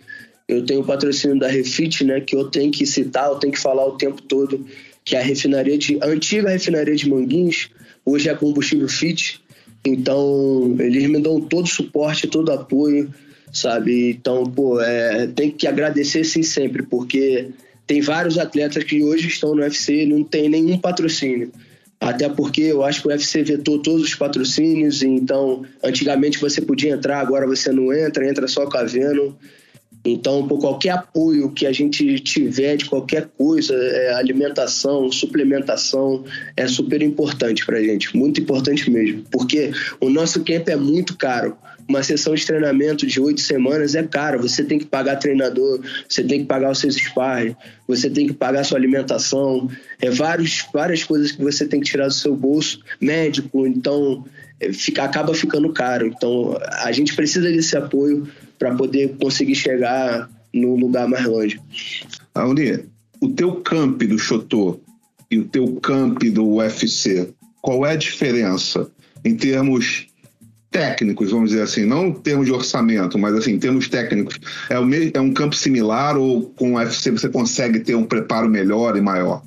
eu 0.48 0.64
tenho 0.64 0.80
o 0.80 0.84
patrocínio 0.84 1.38
da 1.38 1.48
Refit, 1.48 2.04
né, 2.04 2.20
que 2.20 2.36
eu 2.36 2.48
tenho 2.48 2.70
que 2.70 2.86
citar, 2.86 3.28
eu 3.28 3.36
tenho 3.36 3.52
que 3.52 3.60
falar 3.60 3.84
o 3.86 3.96
tempo 3.96 4.22
todo, 4.22 4.64
que 5.04 5.16
é 5.16 5.20
a 5.20 5.22
refinaria 5.22 5.76
de 5.76 5.98
a 6.00 6.06
antiga 6.06 6.50
refinaria 6.50 6.94
de 6.94 7.08
Manguinhos, 7.08 7.70
hoje 8.04 8.28
é 8.28 8.34
combustível 8.34 8.88
Fit. 8.88 9.40
Então, 9.84 10.76
eles 10.80 11.08
me 11.08 11.20
dão 11.20 11.40
todo 11.40 11.64
o 11.64 11.68
suporte, 11.68 12.26
todo 12.26 12.48
o 12.48 12.52
apoio, 12.52 13.12
sabe? 13.52 14.10
Então, 14.10 14.44
pô, 14.44 14.80
é, 14.80 15.28
tem 15.28 15.50
que 15.50 15.66
agradecer 15.66 16.24
sim 16.24 16.42
sempre, 16.42 16.82
porque 16.82 17.50
tem 17.86 18.00
vários 18.00 18.36
atletas 18.36 18.82
que 18.82 19.02
hoje 19.04 19.28
estão 19.28 19.54
no 19.54 19.62
UFC 19.62 20.02
e 20.02 20.06
não 20.06 20.24
tem 20.24 20.48
nenhum 20.48 20.78
patrocínio. 20.78 21.52
Até 22.00 22.28
porque 22.28 22.62
eu 22.62 22.84
acho 22.84 23.00
que 23.00 23.08
o 23.08 23.10
UFC 23.10 23.42
vetou 23.42 23.78
todos 23.78 24.02
os 24.02 24.14
patrocínios, 24.14 25.02
então 25.02 25.64
antigamente 25.82 26.38
você 26.38 26.60
podia 26.60 26.92
entrar, 26.92 27.20
agora 27.20 27.46
você 27.46 27.72
não 27.72 27.92
entra, 27.92 28.28
entra 28.28 28.46
só 28.48 28.66
com 28.66 28.76
a 28.76 28.82
Venom. 28.82 29.32
Então, 30.06 30.46
por 30.46 30.60
qualquer 30.60 30.90
apoio 30.90 31.50
que 31.50 31.66
a 31.66 31.72
gente 31.72 32.20
tiver 32.20 32.76
de 32.76 32.84
qualquer 32.84 33.28
coisa, 33.36 33.74
é, 33.74 34.14
alimentação, 34.14 35.10
suplementação, 35.10 36.24
é 36.56 36.66
super 36.68 37.02
importante 37.02 37.66
para 37.66 37.78
a 37.78 37.82
gente, 37.82 38.16
muito 38.16 38.40
importante 38.40 38.88
mesmo, 38.88 39.24
porque 39.30 39.72
o 40.00 40.08
nosso 40.08 40.44
camp 40.44 40.68
é 40.68 40.76
muito 40.76 41.16
caro. 41.16 41.56
Uma 41.88 42.02
sessão 42.02 42.34
de 42.34 42.44
treinamento 42.44 43.06
de 43.06 43.20
oito 43.20 43.40
semanas 43.40 43.94
é 43.94 44.02
caro. 44.02 44.42
Você 44.42 44.64
tem 44.64 44.76
que 44.76 44.84
pagar 44.84 45.16
treinador, 45.16 45.80
você 46.08 46.24
tem 46.24 46.40
que 46.40 46.46
pagar 46.46 46.72
os 46.72 46.78
seus 46.78 46.96
sparring, 46.96 47.54
você 47.86 48.10
tem 48.10 48.26
que 48.26 48.32
pagar 48.32 48.64
sua 48.64 48.76
alimentação, 48.76 49.70
é 50.00 50.10
vários, 50.10 50.66
várias 50.72 51.04
coisas 51.04 51.30
que 51.30 51.42
você 51.42 51.64
tem 51.64 51.80
que 51.80 51.86
tirar 51.86 52.08
do 52.08 52.12
seu 52.12 52.34
bolso, 52.34 52.80
médico. 53.00 53.66
Então, 53.66 54.24
é, 54.58 54.72
fica, 54.72 55.04
acaba 55.04 55.32
ficando 55.32 55.72
caro. 55.72 56.06
Então, 56.06 56.58
a 56.82 56.90
gente 56.90 57.14
precisa 57.14 57.48
desse 57.50 57.76
apoio 57.76 58.26
para 58.58 58.74
poder 58.74 59.16
conseguir 59.20 59.54
chegar 59.54 60.30
no 60.52 60.76
lugar 60.76 61.08
mais 61.08 61.24
longe. 61.24 61.60
Auri, 62.34 62.86
o 63.20 63.28
teu 63.28 63.56
camp 63.56 64.02
do 64.02 64.18
Chotô 64.18 64.80
e 65.30 65.38
o 65.38 65.44
teu 65.44 65.76
camp 65.76 66.22
do 66.24 66.46
UFC, 66.54 67.30
qual 67.60 67.84
é 67.84 67.92
a 67.92 67.96
diferença 67.96 68.88
em 69.24 69.34
termos 69.34 70.06
técnicos, 70.70 71.30
vamos 71.30 71.50
dizer 71.50 71.62
assim, 71.62 71.84
não 71.84 72.08
em 72.08 72.12
termos 72.12 72.46
de 72.46 72.52
orçamento, 72.52 73.18
mas 73.18 73.34
assim, 73.34 73.52
em 73.52 73.58
termos 73.58 73.88
técnicos, 73.88 74.38
é, 74.68 74.78
o 74.78 74.84
mesmo, 74.84 75.10
é 75.14 75.20
um 75.20 75.32
campo 75.32 75.54
similar 75.54 76.16
ou 76.18 76.42
com 76.50 76.72
o 76.72 76.76
UFC 76.76 77.10
você 77.10 77.28
consegue 77.28 77.80
ter 77.80 77.94
um 77.94 78.04
preparo 78.04 78.48
melhor 78.48 78.96
e 78.96 79.00
maior? 79.00 79.42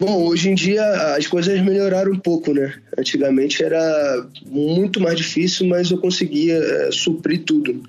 Bom, 0.00 0.24
hoje 0.24 0.50
em 0.50 0.54
dia 0.54 0.82
as 1.16 1.28
coisas 1.28 1.60
melhoraram 1.62 2.10
um 2.10 2.18
pouco, 2.18 2.52
né? 2.52 2.74
Antigamente 2.98 3.62
era 3.62 4.26
muito 4.44 5.00
mais 5.00 5.16
difícil, 5.16 5.68
mas 5.68 5.92
eu 5.92 5.98
conseguia 5.98 6.56
é, 6.56 6.90
suprir 6.90 7.44
tudo. 7.44 7.80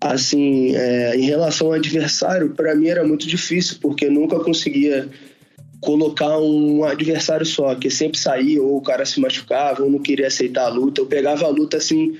Assim, 0.00 0.76
é, 0.76 1.16
em 1.16 1.22
relação 1.22 1.68
ao 1.68 1.72
adversário, 1.72 2.50
para 2.50 2.74
mim 2.74 2.86
era 2.88 3.04
muito 3.04 3.26
difícil, 3.26 3.78
porque 3.80 4.08
nunca 4.08 4.38
conseguia 4.38 5.08
colocar 5.80 6.38
um 6.38 6.84
adversário 6.84 7.46
só, 7.46 7.74
que 7.74 7.90
sempre 7.90 8.18
saía, 8.18 8.62
ou 8.62 8.76
o 8.76 8.82
cara 8.82 9.04
se 9.04 9.20
machucava, 9.20 9.82
ou 9.82 9.90
não 9.90 9.98
queria 9.98 10.28
aceitar 10.28 10.66
a 10.66 10.68
luta. 10.68 11.00
Eu 11.00 11.06
pegava 11.06 11.46
a 11.46 11.48
luta 11.48 11.76
assim, 11.76 12.16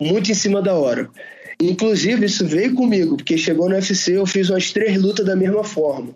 muito 0.00 0.30
em 0.30 0.34
cima 0.34 0.60
da 0.60 0.74
hora. 0.74 1.08
Inclusive, 1.60 2.26
isso 2.26 2.46
veio 2.46 2.74
comigo, 2.74 3.16
porque 3.16 3.38
chegou 3.38 3.68
no 3.68 3.74
UFC, 3.74 4.16
eu 4.16 4.26
fiz 4.26 4.50
umas 4.50 4.70
três 4.72 5.00
lutas 5.00 5.24
da 5.24 5.34
mesma 5.34 5.64
forma. 5.64 6.14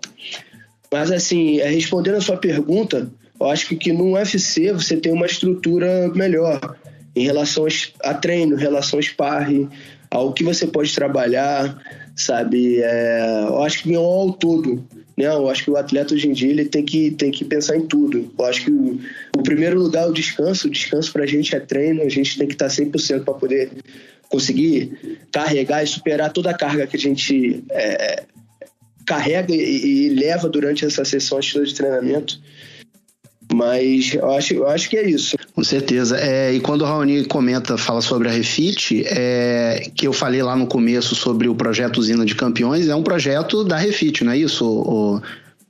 Mas, 0.93 1.11
assim, 1.11 1.61
é, 1.61 1.69
respondendo 1.69 2.17
a 2.17 2.21
sua 2.21 2.37
pergunta, 2.37 3.11
eu 3.41 3.47
acho 3.47 3.69
que, 3.69 3.77
que 3.77 3.93
no 3.93 4.13
UFC 4.13 4.73
você 4.73 4.97
tem 4.97 5.13
uma 5.13 5.25
estrutura 5.27 6.09
melhor 6.15 6.77
em 7.17 7.25
relação 7.25 7.67
a 8.03 8.15
treino, 8.15 8.55
em 8.55 8.61
relação 8.61 8.99
a 8.99 9.03
sparring, 9.03 9.69
ao 10.11 10.33
que 10.33 10.43
você 10.43 10.67
pode 10.67 10.95
trabalhar, 10.95 11.81
sabe? 12.17 12.83
É, 12.83 13.45
eu 13.49 13.63
acho 13.63 13.83
que 13.83 13.95
ao 13.95 14.33
todo, 14.33 14.85
né? 15.17 15.27
Eu 15.27 15.49
acho 15.49 15.65
que 15.65 15.71
o 15.71 15.77
atleta 15.77 16.15
hoje 16.15 16.29
em 16.29 16.33
dia 16.33 16.51
ele 16.51 16.65
tem 16.65 16.85
que, 16.85 17.11
tem 17.13 17.31
que 17.31 17.45
pensar 17.45 17.77
em 17.77 17.87
tudo. 17.87 18.33
Eu 18.37 18.45
acho 18.45 18.65
que 18.65 18.71
o, 18.71 19.01
o 19.37 19.43
primeiro 19.43 19.79
lugar 19.79 20.05
é 20.05 20.07
o 20.07 20.13
descanso. 20.13 20.67
O 20.67 20.71
descanso 20.71 21.13
para 21.13 21.25
a 21.25 21.27
gente 21.27 21.55
é 21.55 21.61
treino, 21.61 22.03
a 22.03 22.09
gente 22.09 22.39
tem 22.39 22.47
que 22.47 22.55
estar 22.55 22.69
100% 22.69 23.25
para 23.25 23.35
poder 23.35 23.71
conseguir 24.29 25.19
carregar 25.33 25.83
e 25.83 25.87
superar 25.87 26.33
toda 26.33 26.51
a 26.51 26.57
carga 26.57 26.87
que 26.87 26.97
a 26.97 26.99
gente 26.99 27.65
é, 27.71 28.25
carrega 29.05 29.53
e, 29.53 30.07
e, 30.07 30.09
leva 30.11 30.49
durante 30.49 30.85
essa 30.85 31.05
sessão 31.05 31.41
de 31.41 31.75
treinamento. 31.75 32.41
Mas 33.53 34.15
eu 34.15 34.31
acho, 34.31 34.55
eu 34.55 34.69
acho 34.69 34.89
que 34.89 34.97
é 34.97 35.09
isso. 35.09 35.37
Com 35.55 35.65
certeza. 35.65 36.17
É, 36.19 36.53
e 36.53 36.61
quando 36.61 36.83
o 36.83 36.85
Raoni 36.85 37.25
comenta, 37.25 37.77
fala 37.77 38.01
sobre 38.01 38.29
a 38.29 38.31
Refit, 38.31 39.05
é, 39.07 39.91
que 39.95 40.07
eu 40.07 40.13
falei 40.13 40.43
lá 40.43 40.57
no 40.57 40.67
começo 40.67 41.15
sobre 41.15 41.49
o 41.49 41.55
projeto 41.55 41.99
Usina 41.99 42.25
de 42.25 42.35
Campeões, 42.35 42.89
é 42.89 42.95
um 42.95 43.03
projeto 43.03 43.65
da 43.65 43.77
Refit, 43.77 44.25
não 44.25 44.33
é 44.33 44.39
isso? 44.39 44.65
O... 44.65 45.21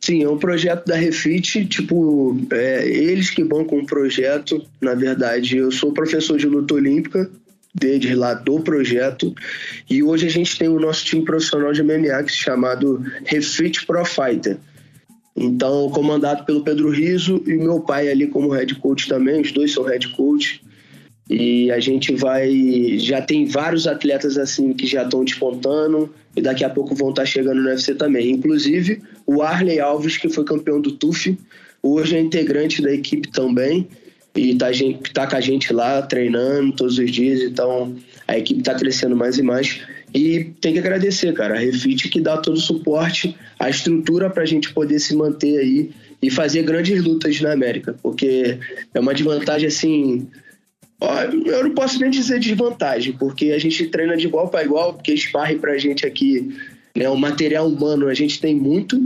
Sim, 0.01 0.23
é 0.23 0.29
um 0.29 0.39
projeto 0.39 0.87
da 0.87 0.97
Refit, 0.97 1.67
tipo, 1.67 2.39
é, 2.53 2.89
eles 2.89 3.31
que 3.31 3.45
bancam 3.45 3.79
o 3.79 3.87
projeto, 3.87 4.65
na 4.81 4.95
verdade, 4.95 5.57
eu 5.57 5.71
sou 5.71 5.93
professor 5.93 6.39
de 6.39 6.47
luta 6.47 6.75
olímpica, 6.75 7.31
desde 7.75 8.15
lá 8.15 8.35
do 8.35 8.61
projeto, 8.61 9.35
e 9.89 10.03
hoje 10.03 10.27
a 10.27 10.31
gente 10.31 10.59
tem 10.59 10.69
o 10.69 10.81
nosso 10.81 11.05
time 11.05 11.25
profissional 11.25 11.73
de 11.73 11.83
MMA 11.83 12.23
que 12.25 12.31
é 12.31 12.35
chamado 12.35 13.05
Refit 13.25 13.87
Pro 13.87 14.05
Fighter. 14.05 14.59
Então, 15.41 15.89
comandado 15.89 16.45
pelo 16.45 16.63
Pedro 16.63 16.91
Riso 16.91 17.43
e 17.47 17.55
meu 17.55 17.81
pai 17.81 18.11
ali 18.11 18.27
como 18.27 18.51
head 18.51 18.75
coach 18.75 19.09
também, 19.09 19.41
os 19.41 19.51
dois 19.51 19.73
são 19.73 19.85
head 19.85 20.07
coach. 20.09 20.61
E 21.31 21.71
a 21.71 21.81
gente 21.81 22.15
vai. 22.15 22.99
Já 22.99 23.23
tem 23.23 23.47
vários 23.47 23.87
atletas 23.87 24.37
assim 24.37 24.75
que 24.75 24.87
já 24.87 25.03
estão 25.03 25.25
despontando 25.25 26.13
e 26.37 26.43
daqui 26.43 26.63
a 26.63 26.69
pouco 26.69 26.95
vão 26.95 27.09
estar 27.09 27.25
chegando 27.25 27.63
no 27.63 27.71
UFC 27.71 27.95
também. 27.95 28.33
Inclusive 28.33 29.01
o 29.27 29.41
Arley 29.41 29.81
Alves, 29.81 30.19
que 30.19 30.29
foi 30.29 30.45
campeão 30.45 30.79
do 30.79 30.93
TUF, 30.93 31.39
hoje 31.83 32.17
é 32.17 32.21
integrante 32.21 32.83
da 32.83 32.93
equipe 32.93 33.31
também 33.31 33.89
e 34.35 34.55
tá, 34.57 34.67
tá 35.15 35.27
com 35.27 35.37
a 35.37 35.41
gente 35.41 35.73
lá 35.73 36.03
treinando 36.03 36.73
todos 36.73 36.99
os 36.99 37.11
dias. 37.11 37.41
Então 37.41 37.97
a 38.29 38.37
equipe 38.37 38.61
está 38.61 38.75
crescendo 38.75 39.17
mais 39.17 39.39
e 39.39 39.43
mais. 39.43 39.81
E 40.13 40.45
tem 40.61 40.73
que 40.73 40.79
agradecer, 40.79 41.33
cara, 41.33 41.55
a 41.55 41.59
Refit 41.59 42.09
que 42.09 42.21
dá 42.21 42.37
todo 42.37 42.57
o 42.57 42.61
suporte, 42.61 43.37
a 43.59 43.71
estrutura 43.71 44.29
para 44.29 44.43
a 44.43 44.47
gente 44.47 44.73
poder 44.73 44.99
se 44.99 45.15
manter 45.15 45.59
aí 45.59 45.91
e 46.23 46.31
fazer 46.31 46.63
grandes 46.63 47.03
lutas 47.03 47.41
na 47.41 47.53
América, 47.53 47.95
porque 48.03 48.59
é 48.93 49.01
uma 49.01 49.15
desvantagem 49.15 49.69
assim. 49.69 50.27
Eu 51.47 51.65
não 51.65 51.71
posso 51.71 51.99
nem 51.99 52.11
dizer 52.11 52.41
desvantagem, 52.41 53.15
porque 53.15 53.53
a 53.53 53.59
gente 53.59 53.87
treina 53.87 54.17
de 54.17 54.27
igual 54.27 54.49
para 54.49 54.65
igual, 54.65 54.95
porque 54.95 55.15
esparre 55.15 55.57
para 55.57 55.73
a 55.73 55.79
gente 55.79 56.05
aqui, 56.05 56.55
né, 56.95 57.09
o 57.09 57.17
material 57.17 57.69
humano 57.69 58.09
a 58.09 58.15
gente 58.15 58.39
tem 58.41 58.55
muito, 58.55 59.01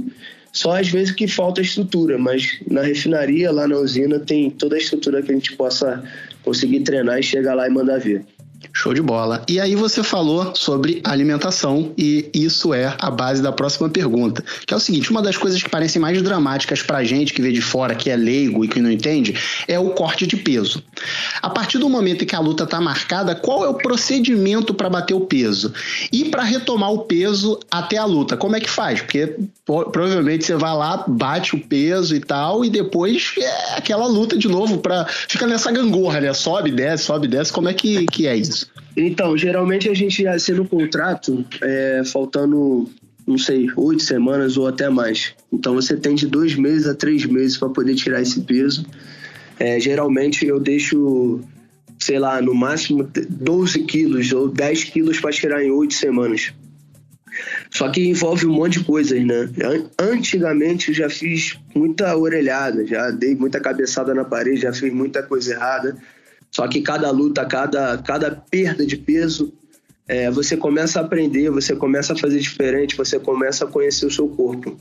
só 0.52 0.76
às 0.76 0.88
vezes 0.88 1.12
que 1.12 1.28
falta 1.28 1.60
estrutura, 1.60 2.18
mas 2.18 2.60
na 2.68 2.82
refinaria, 2.82 3.52
lá 3.52 3.68
na 3.68 3.76
usina, 3.76 4.18
tem 4.18 4.50
toda 4.50 4.74
a 4.74 4.78
estrutura 4.78 5.22
que 5.22 5.30
a 5.30 5.34
gente 5.34 5.56
possa 5.56 6.02
conseguir 6.42 6.80
treinar 6.80 7.18
e 7.18 7.22
chegar 7.22 7.54
lá 7.54 7.68
e 7.68 7.70
mandar 7.70 7.98
ver. 7.98 8.24
Show 8.76 8.92
de 8.92 9.00
bola. 9.00 9.44
E 9.48 9.60
aí 9.60 9.76
você 9.76 10.02
falou 10.02 10.52
sobre 10.56 11.00
alimentação 11.04 11.92
e 11.96 12.28
isso 12.34 12.74
é 12.74 12.92
a 12.98 13.08
base 13.08 13.40
da 13.40 13.52
próxima 13.52 13.88
pergunta, 13.88 14.44
que 14.66 14.74
é 14.74 14.76
o 14.76 14.80
seguinte, 14.80 15.12
uma 15.12 15.22
das 15.22 15.36
coisas 15.36 15.62
que 15.62 15.70
parecem 15.70 16.02
mais 16.02 16.20
dramáticas 16.20 16.82
pra 16.82 17.04
gente 17.04 17.32
que 17.32 17.40
vê 17.40 17.52
de 17.52 17.60
fora, 17.60 17.94
que 17.94 18.10
é 18.10 18.16
leigo 18.16 18.64
e 18.64 18.68
que 18.68 18.80
não 18.80 18.90
entende, 18.90 19.38
é 19.68 19.78
o 19.78 19.90
corte 19.90 20.26
de 20.26 20.36
peso. 20.36 20.82
A 21.40 21.48
partir 21.48 21.78
do 21.78 21.88
momento 21.88 22.24
em 22.24 22.26
que 22.26 22.34
a 22.34 22.40
luta 22.40 22.66
tá 22.66 22.80
marcada, 22.80 23.36
qual 23.36 23.64
é 23.64 23.68
o 23.68 23.74
procedimento 23.74 24.74
para 24.74 24.90
bater 24.90 25.14
o 25.14 25.20
peso? 25.20 25.72
E 26.12 26.24
para 26.24 26.42
retomar 26.42 26.90
o 26.90 27.04
peso 27.04 27.60
até 27.70 27.96
a 27.96 28.04
luta, 28.04 28.36
como 28.36 28.56
é 28.56 28.60
que 28.60 28.68
faz? 28.68 29.00
Porque 29.00 29.36
provavelmente 29.64 30.44
você 30.44 30.56
vai 30.56 30.74
lá, 30.74 31.04
bate 31.06 31.54
o 31.54 31.60
peso 31.60 32.14
e 32.16 32.20
tal, 32.20 32.64
e 32.64 32.70
depois 32.70 33.34
é 33.38 33.76
aquela 33.76 34.06
luta 34.06 34.36
de 34.36 34.48
novo 34.48 34.78
para 34.78 35.06
fica 35.06 35.46
nessa 35.46 35.70
gangorra, 35.70 36.20
né? 36.20 36.32
Sobe, 36.34 36.72
desce, 36.72 37.04
sobe, 37.04 37.28
desce. 37.28 37.52
Como 37.52 37.68
é 37.68 37.72
que, 37.72 38.06
que 38.06 38.26
é 38.26 38.36
isso? 38.36 38.63
Então, 38.96 39.36
geralmente 39.36 39.88
a 39.88 39.94
gente 39.94 40.26
assina 40.26 40.62
o 40.62 40.68
contrato 40.68 41.44
é, 41.60 42.02
faltando, 42.04 42.88
não 43.26 43.36
sei, 43.36 43.68
oito 43.76 44.02
semanas 44.02 44.56
ou 44.56 44.66
até 44.68 44.88
mais. 44.88 45.34
Então 45.52 45.74
você 45.74 45.96
tem 45.96 46.14
de 46.14 46.26
dois 46.26 46.54
meses 46.54 46.86
a 46.86 46.94
três 46.94 47.24
meses 47.24 47.56
para 47.56 47.68
poder 47.68 47.94
tirar 47.94 48.20
esse 48.20 48.40
peso. 48.42 48.86
É, 49.58 49.78
geralmente 49.80 50.46
eu 50.46 50.60
deixo, 50.60 51.40
sei 51.98 52.18
lá, 52.18 52.40
no 52.40 52.54
máximo 52.54 53.08
12 53.28 53.82
quilos 53.84 54.32
ou 54.32 54.48
10 54.48 54.84
quilos 54.84 55.20
para 55.20 55.32
tirar 55.32 55.64
em 55.64 55.70
oito 55.70 55.94
semanas. 55.94 56.52
Só 57.70 57.88
que 57.88 58.08
envolve 58.08 58.46
um 58.46 58.52
monte 58.52 58.78
de 58.78 58.84
coisas, 58.84 59.24
né? 59.24 59.50
Antigamente 59.98 60.88
eu 60.90 60.94
já 60.94 61.10
fiz 61.10 61.58
muita 61.74 62.16
orelhada, 62.16 62.86
já 62.86 63.10
dei 63.10 63.34
muita 63.34 63.58
cabeçada 63.58 64.14
na 64.14 64.24
parede, 64.24 64.60
já 64.60 64.72
fiz 64.72 64.92
muita 64.92 65.22
coisa 65.22 65.54
errada. 65.54 65.96
Só 66.54 66.68
que 66.68 66.80
cada 66.80 67.10
luta, 67.10 67.44
cada, 67.44 67.98
cada 67.98 68.30
perda 68.30 68.86
de 68.86 68.96
peso, 68.96 69.52
é, 70.06 70.30
você 70.30 70.56
começa 70.56 71.00
a 71.00 71.02
aprender, 71.02 71.50
você 71.50 71.74
começa 71.74 72.12
a 72.12 72.16
fazer 72.16 72.38
diferente, 72.38 72.96
você 72.96 73.18
começa 73.18 73.64
a 73.64 73.68
conhecer 73.68 74.06
o 74.06 74.10
seu 74.10 74.28
corpo. 74.28 74.76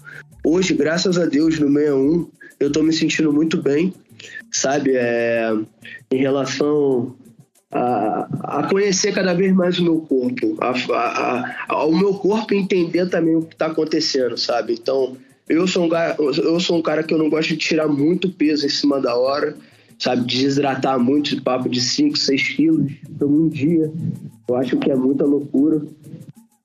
Hoje, 0.45 0.73
graças 0.75 1.17
a 1.17 1.25
Deus, 1.25 1.57
no 1.57 1.67
61, 1.67 2.29
eu 2.59 2.67
estou 2.67 2.83
me 2.83 2.93
sentindo 2.93 3.33
muito 3.33 3.59
bem, 3.59 3.91
sabe? 4.51 4.91
É, 4.93 5.51
em 6.11 6.17
relação 6.17 7.15
a, 7.71 8.59
a, 8.59 8.67
conhecer 8.69 9.11
cada 9.11 9.33
vez 9.33 9.51
mais 9.51 9.79
o 9.79 9.83
meu 9.83 10.01
corpo, 10.01 10.55
a, 10.61 10.73
a, 10.93 11.55
a, 11.69 11.85
o 11.85 11.97
meu 11.97 12.13
corpo 12.13 12.53
entender 12.53 13.09
também 13.09 13.35
o 13.35 13.41
que 13.41 13.55
está 13.55 13.65
acontecendo, 13.65 14.37
sabe? 14.37 14.73
Então, 14.73 15.17
eu 15.49 15.67
sou, 15.67 15.87
um, 15.87 15.89
eu 16.37 16.59
sou 16.59 16.77
um 16.77 16.83
cara 16.83 17.01
que 17.01 17.13
eu 17.13 17.17
não 17.17 17.31
gosto 17.31 17.49
de 17.49 17.57
tirar 17.57 17.87
muito 17.87 18.29
peso 18.29 18.63
em 18.65 18.69
cima 18.69 19.01
da 19.01 19.15
hora 19.15 19.57
sabe, 19.99 20.25
desidratar 20.25 20.99
muito, 20.99 21.41
papo 21.41 21.69
de 21.69 21.81
5, 21.81 22.17
6 22.17 22.55
quilos 22.55 22.91
por 23.17 23.27
um 23.27 23.47
dia. 23.47 23.91
Eu 24.47 24.55
acho 24.55 24.77
que 24.77 24.91
é 24.91 24.95
muita 24.95 25.25
loucura. 25.25 25.81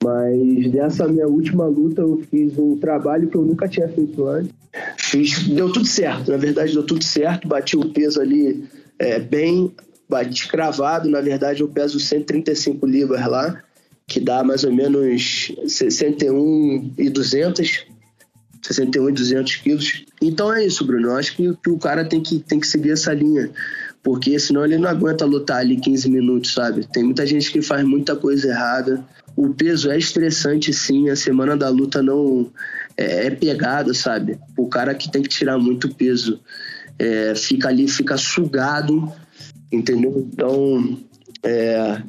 Mas 0.02 0.70
dessa 0.70 1.08
minha 1.08 1.26
última 1.26 1.66
luta 1.66 2.02
eu 2.02 2.22
fiz 2.30 2.56
um 2.56 2.76
trabalho 2.76 3.28
que 3.28 3.36
eu 3.36 3.42
nunca 3.42 3.68
tinha 3.68 3.88
feito 3.88 4.26
antes. 4.26 4.52
Fiz, 4.96 5.48
deu 5.48 5.72
tudo 5.72 5.86
certo, 5.86 6.30
na 6.30 6.36
verdade 6.36 6.72
deu 6.72 6.84
tudo 6.84 7.02
certo, 7.02 7.48
bati 7.48 7.76
o 7.76 7.90
peso 7.90 8.20
ali 8.20 8.64
é, 8.98 9.18
bem, 9.18 9.72
bati 10.08 10.46
cravado, 10.48 11.08
na 11.08 11.20
verdade 11.20 11.62
eu 11.62 11.68
peso 11.68 11.98
135 11.98 12.86
libras 12.86 13.26
lá, 13.26 13.60
que 14.06 14.20
dá 14.20 14.44
mais 14.44 14.62
ou 14.62 14.72
menos 14.72 15.52
61 15.66 16.92
e 16.96 17.10
200, 17.10 17.86
61 18.68 19.08
e 19.08 19.12
200 19.12 19.56
quilos. 19.56 20.04
Então 20.20 20.52
é 20.52 20.64
isso, 20.64 20.84
Bruno, 20.84 21.08
eu 21.08 21.16
acho 21.16 21.34
que, 21.34 21.56
que 21.62 21.70
o 21.70 21.78
cara 21.78 22.04
tem 22.04 22.20
que, 22.20 22.38
tem 22.40 22.60
que 22.60 22.66
seguir 22.66 22.92
essa 22.92 23.12
linha 23.12 23.50
porque 24.02 24.38
senão 24.38 24.64
ele 24.64 24.78
não 24.78 24.88
aguenta 24.88 25.24
lutar 25.24 25.58
ali 25.58 25.76
15 25.76 26.08
minutos, 26.08 26.54
sabe? 26.54 26.86
Tem 26.86 27.04
muita 27.04 27.26
gente 27.26 27.50
que 27.50 27.60
faz 27.60 27.84
muita 27.84 28.16
coisa 28.16 28.48
errada. 28.48 29.04
O 29.36 29.50
peso 29.50 29.90
é 29.90 29.98
estressante, 29.98 30.72
sim. 30.72 31.10
A 31.10 31.16
semana 31.16 31.56
da 31.56 31.68
luta 31.68 32.02
não 32.02 32.50
é, 32.96 33.26
é 33.26 33.30
pegada, 33.30 33.92
sabe? 33.92 34.38
O 34.56 34.66
cara 34.66 34.94
que 34.94 35.10
tem 35.10 35.22
que 35.22 35.28
tirar 35.28 35.58
muito 35.58 35.94
peso 35.94 36.40
é, 36.98 37.34
fica 37.34 37.68
ali, 37.68 37.86
fica 37.88 38.16
sugado, 38.16 39.12
entendeu? 39.70 40.26
Então, 40.32 40.98
é, 41.42 42.02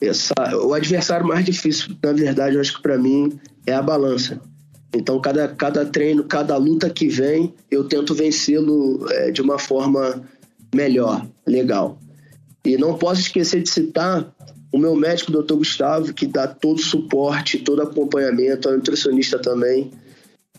essa, 0.00 0.34
o 0.64 0.74
adversário 0.74 1.26
mais 1.26 1.44
difícil, 1.44 1.96
na 2.02 2.12
verdade, 2.12 2.54
eu 2.54 2.60
acho 2.60 2.76
que 2.76 2.82
para 2.82 2.98
mim 2.98 3.38
é 3.66 3.74
a 3.74 3.82
balança. 3.82 4.40
Então, 4.96 5.20
cada, 5.20 5.46
cada 5.48 5.84
treino, 5.84 6.24
cada 6.24 6.56
luta 6.56 6.88
que 6.88 7.06
vem, 7.06 7.52
eu 7.70 7.84
tento 7.84 8.14
vencê-lo 8.14 9.06
é, 9.10 9.30
de 9.30 9.42
uma 9.42 9.58
forma 9.58 10.22
melhor, 10.74 11.26
legal. 11.46 11.98
E 12.64 12.78
não 12.78 12.96
posso 12.96 13.20
esquecer 13.20 13.62
de 13.62 13.68
citar 13.68 14.34
o 14.72 14.78
meu 14.78 14.96
médico, 14.96 15.30
o 15.30 15.42
Dr. 15.42 15.54
Gustavo, 15.54 16.14
que 16.14 16.26
dá 16.26 16.48
todo 16.48 16.78
o 16.78 16.82
suporte, 16.82 17.58
todo 17.58 17.82
acompanhamento, 17.82 18.68
é 18.68 18.72
nutricionista 18.72 19.38
também. 19.38 19.92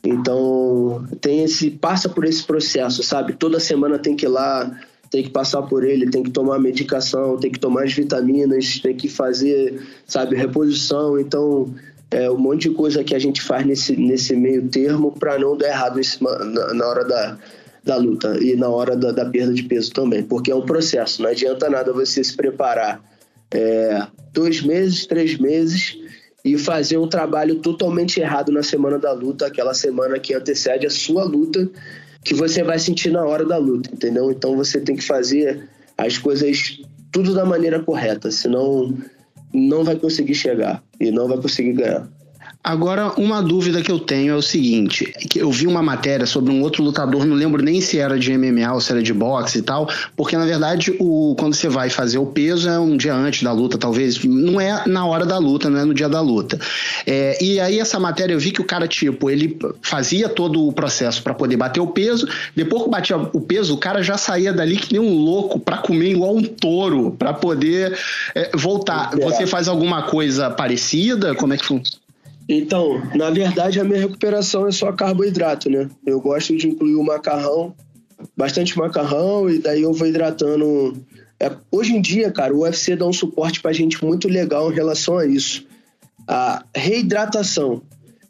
Então, 0.03 1.05
tem 1.19 1.43
esse 1.43 1.71
passa 1.71 2.07
por 2.07 2.23
esse 2.23 2.43
processo, 2.43 3.01
sabe? 3.01 3.33
Toda 3.33 3.59
semana 3.59 3.97
tem 3.97 4.15
que 4.15 4.25
ir 4.25 4.29
lá, 4.29 4.79
tem 5.09 5.23
que 5.23 5.31
passar 5.31 5.63
por 5.63 5.83
ele, 5.83 6.09
tem 6.09 6.21
que 6.21 6.29
tomar 6.29 6.59
medicação, 6.59 7.37
tem 7.37 7.51
que 7.51 7.59
tomar 7.59 7.83
as 7.83 7.93
vitaminas, 7.93 8.79
tem 8.79 8.95
que 8.95 9.09
fazer, 9.09 9.81
sabe, 10.05 10.35
reposição. 10.35 11.19
Então, 11.19 11.73
é 12.11 12.29
um 12.29 12.37
monte 12.37 12.69
de 12.69 12.75
coisa 12.75 13.03
que 13.03 13.13
a 13.13 13.19
gente 13.19 13.41
faz 13.41 13.65
nesse, 13.65 13.95
nesse 13.95 14.35
meio 14.35 14.67
termo 14.69 15.11
para 15.11 15.37
não 15.37 15.57
dar 15.57 15.67
errado 15.67 15.99
na, 16.21 16.73
na 16.73 16.87
hora 16.87 17.03
da, 17.03 17.37
da 17.83 17.95
luta 17.97 18.37
e 18.41 18.55
na 18.55 18.69
hora 18.69 18.95
da, 18.95 19.11
da, 19.11 19.25
perda 19.25 19.53
de 19.53 19.63
peso 19.63 19.91
também, 19.91 20.23
porque 20.23 20.51
é 20.51 20.55
um 20.55 20.65
processo, 20.65 21.21
não 21.21 21.29
adianta 21.29 21.69
nada 21.69 21.91
você 21.91 22.23
se 22.23 22.35
preparar 22.35 23.01
é, 23.51 24.07
dois 24.33 24.61
meses, 24.61 25.05
três 25.05 25.37
meses 25.37 25.97
e 26.43 26.57
fazer 26.57 26.97
um 26.97 27.09
trabalho 27.09 27.55
totalmente 27.55 28.19
errado 28.19 28.51
na 28.51 28.63
semana 28.63 28.97
da 28.97 29.11
luta, 29.11 29.47
aquela 29.47 29.73
semana 29.73 30.17
que 30.17 30.33
antecede 30.33 30.85
a 30.85 30.89
sua 30.89 31.23
luta, 31.23 31.69
que 32.23 32.33
você 32.33 32.63
vai 32.63 32.79
sentir 32.79 33.11
na 33.11 33.25
hora 33.25 33.45
da 33.45 33.57
luta, 33.57 33.89
entendeu? 33.93 34.31
Então 34.31 34.55
você 34.55 34.79
tem 34.79 34.95
que 34.95 35.03
fazer 35.03 35.67
as 35.97 36.17
coisas 36.17 36.79
tudo 37.11 37.33
da 37.33 37.43
maneira 37.43 37.81
correta, 37.81 38.31
senão 38.31 38.97
não 39.57 39.83
vai 39.83 39.95
conseguir 39.95 40.35
chegar 40.35 40.83
e 40.99 41.11
não 41.11 41.27
vai 41.27 41.37
conseguir 41.37 41.73
ganhar. 41.73 42.07
Agora, 42.67 43.13
uma 43.15 43.41
dúvida 43.41 43.81
que 43.81 43.89
eu 43.89 43.97
tenho 43.97 44.33
é 44.33 44.35
o 44.35 44.41
seguinte: 44.41 45.13
que 45.29 45.39
eu 45.39 45.49
vi 45.49 45.65
uma 45.65 45.81
matéria 45.81 46.25
sobre 46.25 46.51
um 46.51 46.61
outro 46.61 46.83
lutador, 46.83 47.25
não 47.25 47.33
lembro 47.33 47.63
nem 47.63 47.79
se 47.79 47.97
era 47.97 48.19
de 48.19 48.37
MMA 48.37 48.73
ou 48.73 48.81
se 48.81 48.91
era 48.91 49.01
de 49.01 49.13
boxe 49.13 49.59
e 49.59 49.61
tal, 49.61 49.89
porque 50.17 50.35
na 50.35 50.45
verdade, 50.45 50.93
o, 50.99 51.33
quando 51.39 51.53
você 51.53 51.69
vai 51.69 51.89
fazer 51.89 52.17
o 52.17 52.25
peso 52.25 52.67
é 52.67 52.77
um 52.77 52.97
dia 52.97 53.15
antes 53.15 53.41
da 53.41 53.53
luta, 53.53 53.77
talvez, 53.77 54.21
não 54.25 54.59
é 54.59 54.83
na 54.85 55.05
hora 55.05 55.25
da 55.25 55.37
luta, 55.37 55.69
não 55.69 55.79
é 55.79 55.85
no 55.85 55.93
dia 55.93 56.09
da 56.09 56.19
luta. 56.19 56.59
É, 57.05 57.41
e 57.41 57.57
aí, 57.57 57.79
essa 57.79 58.01
matéria 58.01 58.33
eu 58.33 58.39
vi 58.39 58.51
que 58.51 58.59
o 58.59 58.65
cara, 58.65 58.85
tipo, 58.85 59.29
ele 59.29 59.57
fazia 59.81 60.27
todo 60.27 60.67
o 60.67 60.73
processo 60.73 61.23
para 61.23 61.33
poder 61.33 61.55
bater 61.55 61.79
o 61.79 61.87
peso, 61.87 62.27
depois 62.53 62.83
que 62.83 62.89
batia 62.89 63.15
o 63.15 63.39
peso, 63.39 63.75
o 63.75 63.77
cara 63.77 64.03
já 64.03 64.17
saía 64.17 64.51
dali 64.51 64.75
que 64.75 64.91
nem 64.91 65.01
um 65.01 65.15
louco 65.15 65.57
para 65.57 65.77
comer 65.77 66.11
igual 66.11 66.35
um 66.35 66.43
touro, 66.43 67.15
para 67.17 67.33
poder 67.33 67.97
é, 68.35 68.51
voltar. 68.53 69.11
Você 69.15 69.47
faz 69.47 69.69
alguma 69.69 70.01
coisa 70.01 70.49
parecida? 70.49 71.33
Como 71.33 71.53
é 71.53 71.57
que 71.57 71.65
funciona? 71.65 72.06
Então, 72.49 73.01
na 73.13 73.29
verdade, 73.29 73.79
a 73.79 73.83
minha 73.83 73.99
recuperação 73.99 74.67
é 74.67 74.71
só 74.71 74.91
carboidrato, 74.93 75.69
né? 75.69 75.89
Eu 76.05 76.21
gosto 76.21 76.55
de 76.55 76.67
incluir 76.67 76.95
o 76.95 77.03
macarrão, 77.03 77.75
bastante 78.37 78.77
macarrão, 78.77 79.49
e 79.49 79.59
daí 79.59 79.81
eu 79.81 79.91
vou 79.91 80.07
hidratando. 80.07 80.93
É, 81.39 81.51
hoje 81.69 81.93
em 81.93 82.01
dia, 82.01 82.31
cara, 82.31 82.55
o 82.55 82.61
UFC 82.61 82.95
dá 82.95 83.05
um 83.05 83.13
suporte 83.13 83.61
pra 83.61 83.73
gente 83.73 84.03
muito 84.03 84.29
legal 84.29 84.71
em 84.71 84.75
relação 84.75 85.17
a 85.17 85.25
isso. 85.25 85.65
A 86.25 86.63
reidratação. 86.73 87.81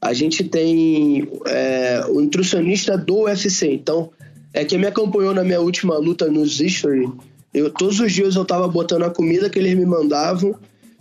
A 0.01 0.13
gente 0.13 0.43
tem 0.43 1.27
é, 1.47 2.03
o 2.09 2.21
nutricionista 2.21 2.97
do 2.97 3.23
UFC, 3.23 3.71
então, 3.71 4.11
é 4.53 4.65
que 4.65 4.77
me 4.77 4.87
acompanhou 4.87 5.33
na 5.33 5.43
minha 5.43 5.61
última 5.61 5.97
luta 5.97 6.29
nos 6.29 6.59
History. 6.59 7.07
Eu, 7.53 7.71
todos 7.71 7.99
os 7.99 8.11
dias 8.11 8.35
eu 8.35 8.45
tava 8.45 8.67
botando 8.67 9.03
a 9.03 9.09
comida 9.09 9.49
que 9.49 9.57
eles 9.57 9.75
me 9.75 9.85
mandavam 9.85 10.55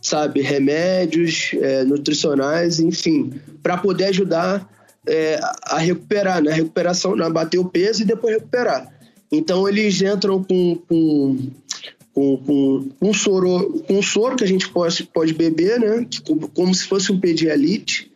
sabe, 0.06 0.40
remédios 0.40 1.50
é, 1.54 1.82
nutricionais, 1.82 2.78
enfim, 2.78 3.32
para 3.60 3.76
poder 3.76 4.04
ajudar 4.04 4.68
é, 5.04 5.40
a 5.64 5.78
recuperar, 5.78 6.40
né? 6.40 6.52
Recuperação, 6.52 7.16
né? 7.16 7.28
bater 7.28 7.58
o 7.58 7.64
peso 7.64 8.02
e 8.02 8.04
depois 8.04 8.34
recuperar. 8.34 8.88
Então 9.32 9.68
eles 9.68 10.00
entram 10.00 10.44
com, 10.44 10.76
com, 10.88 11.50
com, 12.14 12.36
com, 12.36 12.88
com, 13.00 13.12
soro, 13.12 13.82
com 13.88 14.00
soro 14.00 14.36
que 14.36 14.44
a 14.44 14.48
gente 14.48 14.68
pode, 14.68 15.02
pode 15.12 15.34
beber, 15.34 15.80
né? 15.80 16.06
Como 16.54 16.72
se 16.72 16.84
fosse 16.84 17.10
um 17.10 17.18
pedialite, 17.18 18.12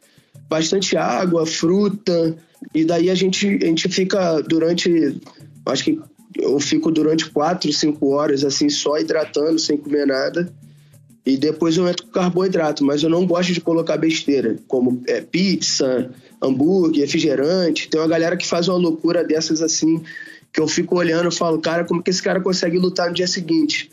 bastante 0.49 0.97
água, 0.97 1.45
fruta, 1.45 2.37
e 2.73 2.85
daí 2.85 3.11
a 3.11 3.17
gente, 3.17 3.49
a 3.49 3.67
gente 3.67 3.89
fica 3.89 4.41
durante, 4.43 5.21
acho 5.67 5.85
que 5.85 6.01
eu 6.37 6.61
fico 6.61 6.93
durante 6.93 7.29
quatro, 7.31 7.73
cinco 7.73 8.11
horas 8.11 8.45
assim, 8.45 8.69
só 8.69 8.97
hidratando, 8.97 9.59
sem 9.59 9.77
comer 9.77 10.07
nada 10.07 10.53
e 11.25 11.37
depois 11.37 11.77
eu 11.77 11.87
entro 11.89 12.07
com 12.07 12.13
carboidrato, 12.13 12.85
mas 12.85 13.03
eu 13.03 13.11
não 13.11 13.27
gosto 13.27 13.53
de 13.53 13.61
colocar 13.61 13.97
besteira, 13.97 14.57
como 14.67 15.03
é, 15.07 15.21
pizza, 15.21 16.11
hambúrguer, 16.43 17.03
refrigerante. 17.03 17.89
Tem 17.89 18.01
uma 18.01 18.09
galera 18.09 18.37
que 18.37 18.47
faz 18.47 18.69
uma 18.69 18.79
loucura 18.79 19.23
dessas 19.23 19.61
assim, 19.61 20.03
que 20.53 20.61
eu 20.61 20.67
fico 20.67 20.97
olhando 20.97 21.29
e 21.29 21.35
falo, 21.35 21.61
cara, 21.61 21.85
como 21.85 22.03
que 22.03 22.11
esse 22.11 22.23
cara 22.23 22.41
consegue 22.41 22.79
lutar 22.79 23.09
no 23.09 23.15
dia 23.15 23.27
seguinte? 23.27 23.91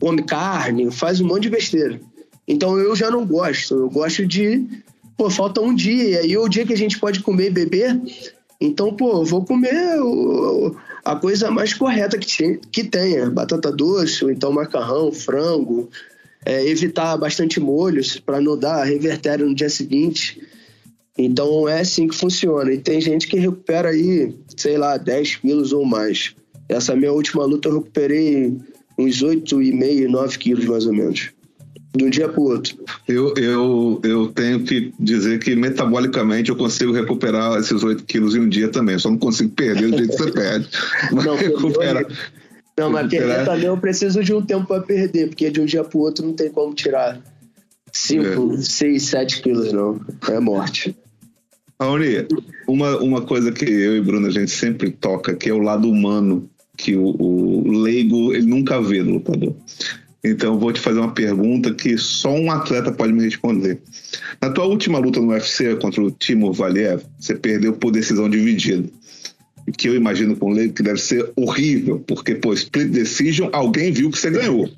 Come 0.00 0.22
carne, 0.22 0.90
faz 0.90 1.20
um 1.20 1.26
monte 1.26 1.42
de 1.42 1.50
besteira. 1.50 2.00
Então 2.46 2.78
eu 2.78 2.94
já 2.94 3.10
não 3.10 3.26
gosto, 3.26 3.74
eu 3.74 3.90
gosto 3.90 4.24
de, 4.24 4.64
pô, 5.16 5.28
falta 5.28 5.60
um 5.60 5.74
dia, 5.74 6.04
e 6.04 6.16
aí 6.16 6.32
é 6.32 6.38
o 6.38 6.48
dia 6.48 6.64
que 6.64 6.72
a 6.72 6.78
gente 6.78 6.98
pode 6.98 7.20
comer 7.20 7.48
e 7.48 7.50
beber, 7.50 8.00
então, 8.60 8.92
pô, 8.92 9.24
vou 9.24 9.44
comer 9.44 9.96
a 11.04 11.14
coisa 11.14 11.48
mais 11.50 11.72
correta 11.72 12.18
que, 12.18 12.56
que 12.72 12.82
tenha, 12.82 13.30
batata 13.30 13.70
doce, 13.70 14.24
ou 14.24 14.30
então 14.30 14.50
macarrão, 14.50 15.12
frango, 15.12 15.88
é, 16.44 16.68
evitar 16.68 17.16
bastante 17.16 17.60
molhos 17.60 18.18
para 18.18 18.40
não 18.40 18.58
dar 18.58 18.84
revertério 18.84 19.46
no 19.46 19.54
dia 19.54 19.68
seguinte. 19.68 20.40
Então 21.16 21.68
é 21.68 21.80
assim 21.80 22.06
que 22.06 22.14
funciona. 22.14 22.72
E 22.72 22.78
tem 22.78 23.00
gente 23.00 23.26
que 23.26 23.38
recupera 23.38 23.88
aí, 23.88 24.34
sei 24.56 24.78
lá, 24.78 24.96
10 24.96 25.36
quilos 25.36 25.72
ou 25.72 25.84
mais. 25.84 26.34
Essa 26.68 26.94
minha 26.94 27.12
última 27.12 27.44
luta 27.44 27.68
eu 27.68 27.78
recuperei 27.78 28.56
uns 28.96 29.22
8,5, 29.22 30.08
9 30.08 30.38
quilos 30.38 30.64
mais 30.66 30.86
ou 30.86 30.92
menos. 30.92 31.30
De 31.96 32.04
um 32.04 32.10
dia 32.10 32.28
para 32.28 32.40
o 32.40 32.44
outro. 32.44 32.76
Eu, 33.08 33.34
eu, 33.36 34.00
eu 34.04 34.28
tenho 34.28 34.62
que 34.62 34.92
dizer 35.00 35.38
que 35.40 35.56
metabolicamente 35.56 36.50
eu 36.50 36.56
consigo 36.56 36.92
recuperar 36.92 37.58
esses 37.58 37.82
8 37.82 38.04
quilos 38.04 38.36
em 38.36 38.40
um 38.40 38.48
dia 38.48 38.68
também. 38.68 38.98
Só 38.98 39.10
não 39.10 39.18
consigo 39.18 39.50
perder 39.50 39.90
do 39.90 39.98
jeito 39.98 40.10
que 40.12 40.22
você 40.22 40.30
perde. 40.32 40.68
Mas 41.10 41.24
não, 41.24 41.34
recupera. 41.34 42.06
Não, 42.78 42.90
mas 42.90 43.08
perder 43.08 43.44
também 43.44 43.64
eu 43.64 43.76
preciso 43.76 44.22
de 44.22 44.32
um 44.32 44.40
tempo 44.40 44.66
para 44.66 44.82
perder, 44.82 45.28
porque 45.28 45.50
de 45.50 45.60
um 45.60 45.64
dia 45.64 45.82
pro 45.82 45.98
outro 45.98 46.24
não 46.24 46.32
tem 46.32 46.48
como 46.48 46.72
tirar 46.74 47.20
5, 47.92 48.58
6, 48.58 49.02
7 49.02 49.42
quilos, 49.42 49.72
não. 49.72 50.00
É 50.28 50.38
morte. 50.38 50.96
Raoni, 51.80 52.26
uma, 52.66 52.98
uma 52.98 53.22
coisa 53.22 53.52
que 53.52 53.64
eu 53.64 53.96
e 53.96 54.00
Bruno 54.00 54.26
a 54.26 54.30
gente 54.30 54.50
sempre 54.50 54.90
toca, 54.90 55.34
que 55.34 55.48
é 55.48 55.52
o 55.52 55.58
lado 55.58 55.90
humano, 55.90 56.48
que 56.76 56.96
o, 56.96 57.16
o 57.18 57.70
leigo 57.70 58.32
ele 58.32 58.46
nunca 58.46 58.80
vê 58.80 59.02
no 59.02 59.14
lutador. 59.14 59.54
Então 60.22 60.54
eu 60.54 60.58
vou 60.58 60.72
te 60.72 60.80
fazer 60.80 60.98
uma 60.98 61.12
pergunta 61.12 61.72
que 61.72 61.96
só 61.96 62.30
um 62.30 62.50
atleta 62.50 62.90
pode 62.90 63.12
me 63.12 63.22
responder. 63.22 63.80
Na 64.40 64.50
tua 64.50 64.64
última 64.64 64.98
luta 64.98 65.20
no 65.20 65.28
UFC 65.28 65.76
contra 65.76 66.02
o 66.02 66.10
Timur 66.10 66.52
Valiev, 66.52 67.02
você 67.18 67.34
perdeu 67.34 67.72
por 67.72 67.92
decisão 67.92 68.28
dividida 68.28 68.88
que 69.76 69.88
eu 69.88 69.94
imagino 69.94 70.36
com 70.36 70.50
leigo 70.50 70.74
que 70.74 70.82
deve 70.82 71.00
ser 71.00 71.30
horrível, 71.36 72.02
porque, 72.06 72.34
pô, 72.34 72.52
split 72.52 72.88
decision, 72.88 73.48
alguém 73.52 73.92
viu 73.92 74.10
que 74.10 74.18
você 74.18 74.30
ganhou. 74.30 74.70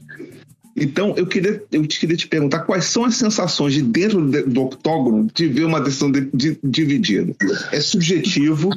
Então, 0.76 1.14
eu 1.16 1.26
queria, 1.26 1.62
eu 1.72 1.83
queria 1.83 2.16
te 2.16 2.29
perguntar 2.29 2.61
quais 2.61 2.85
são 2.85 3.05
as 3.05 3.16
sensações 3.16 3.74
de 3.74 3.83
dentro 3.83 4.20
do 4.46 4.62
octógono 4.62 5.29
de 5.35 5.46
ver 5.46 5.64
uma 5.64 5.81
decisão 5.81 6.11
de, 6.11 6.31
de, 6.33 6.59
dividida. 6.62 7.35
É 7.72 7.81
subjetivo 7.81 8.70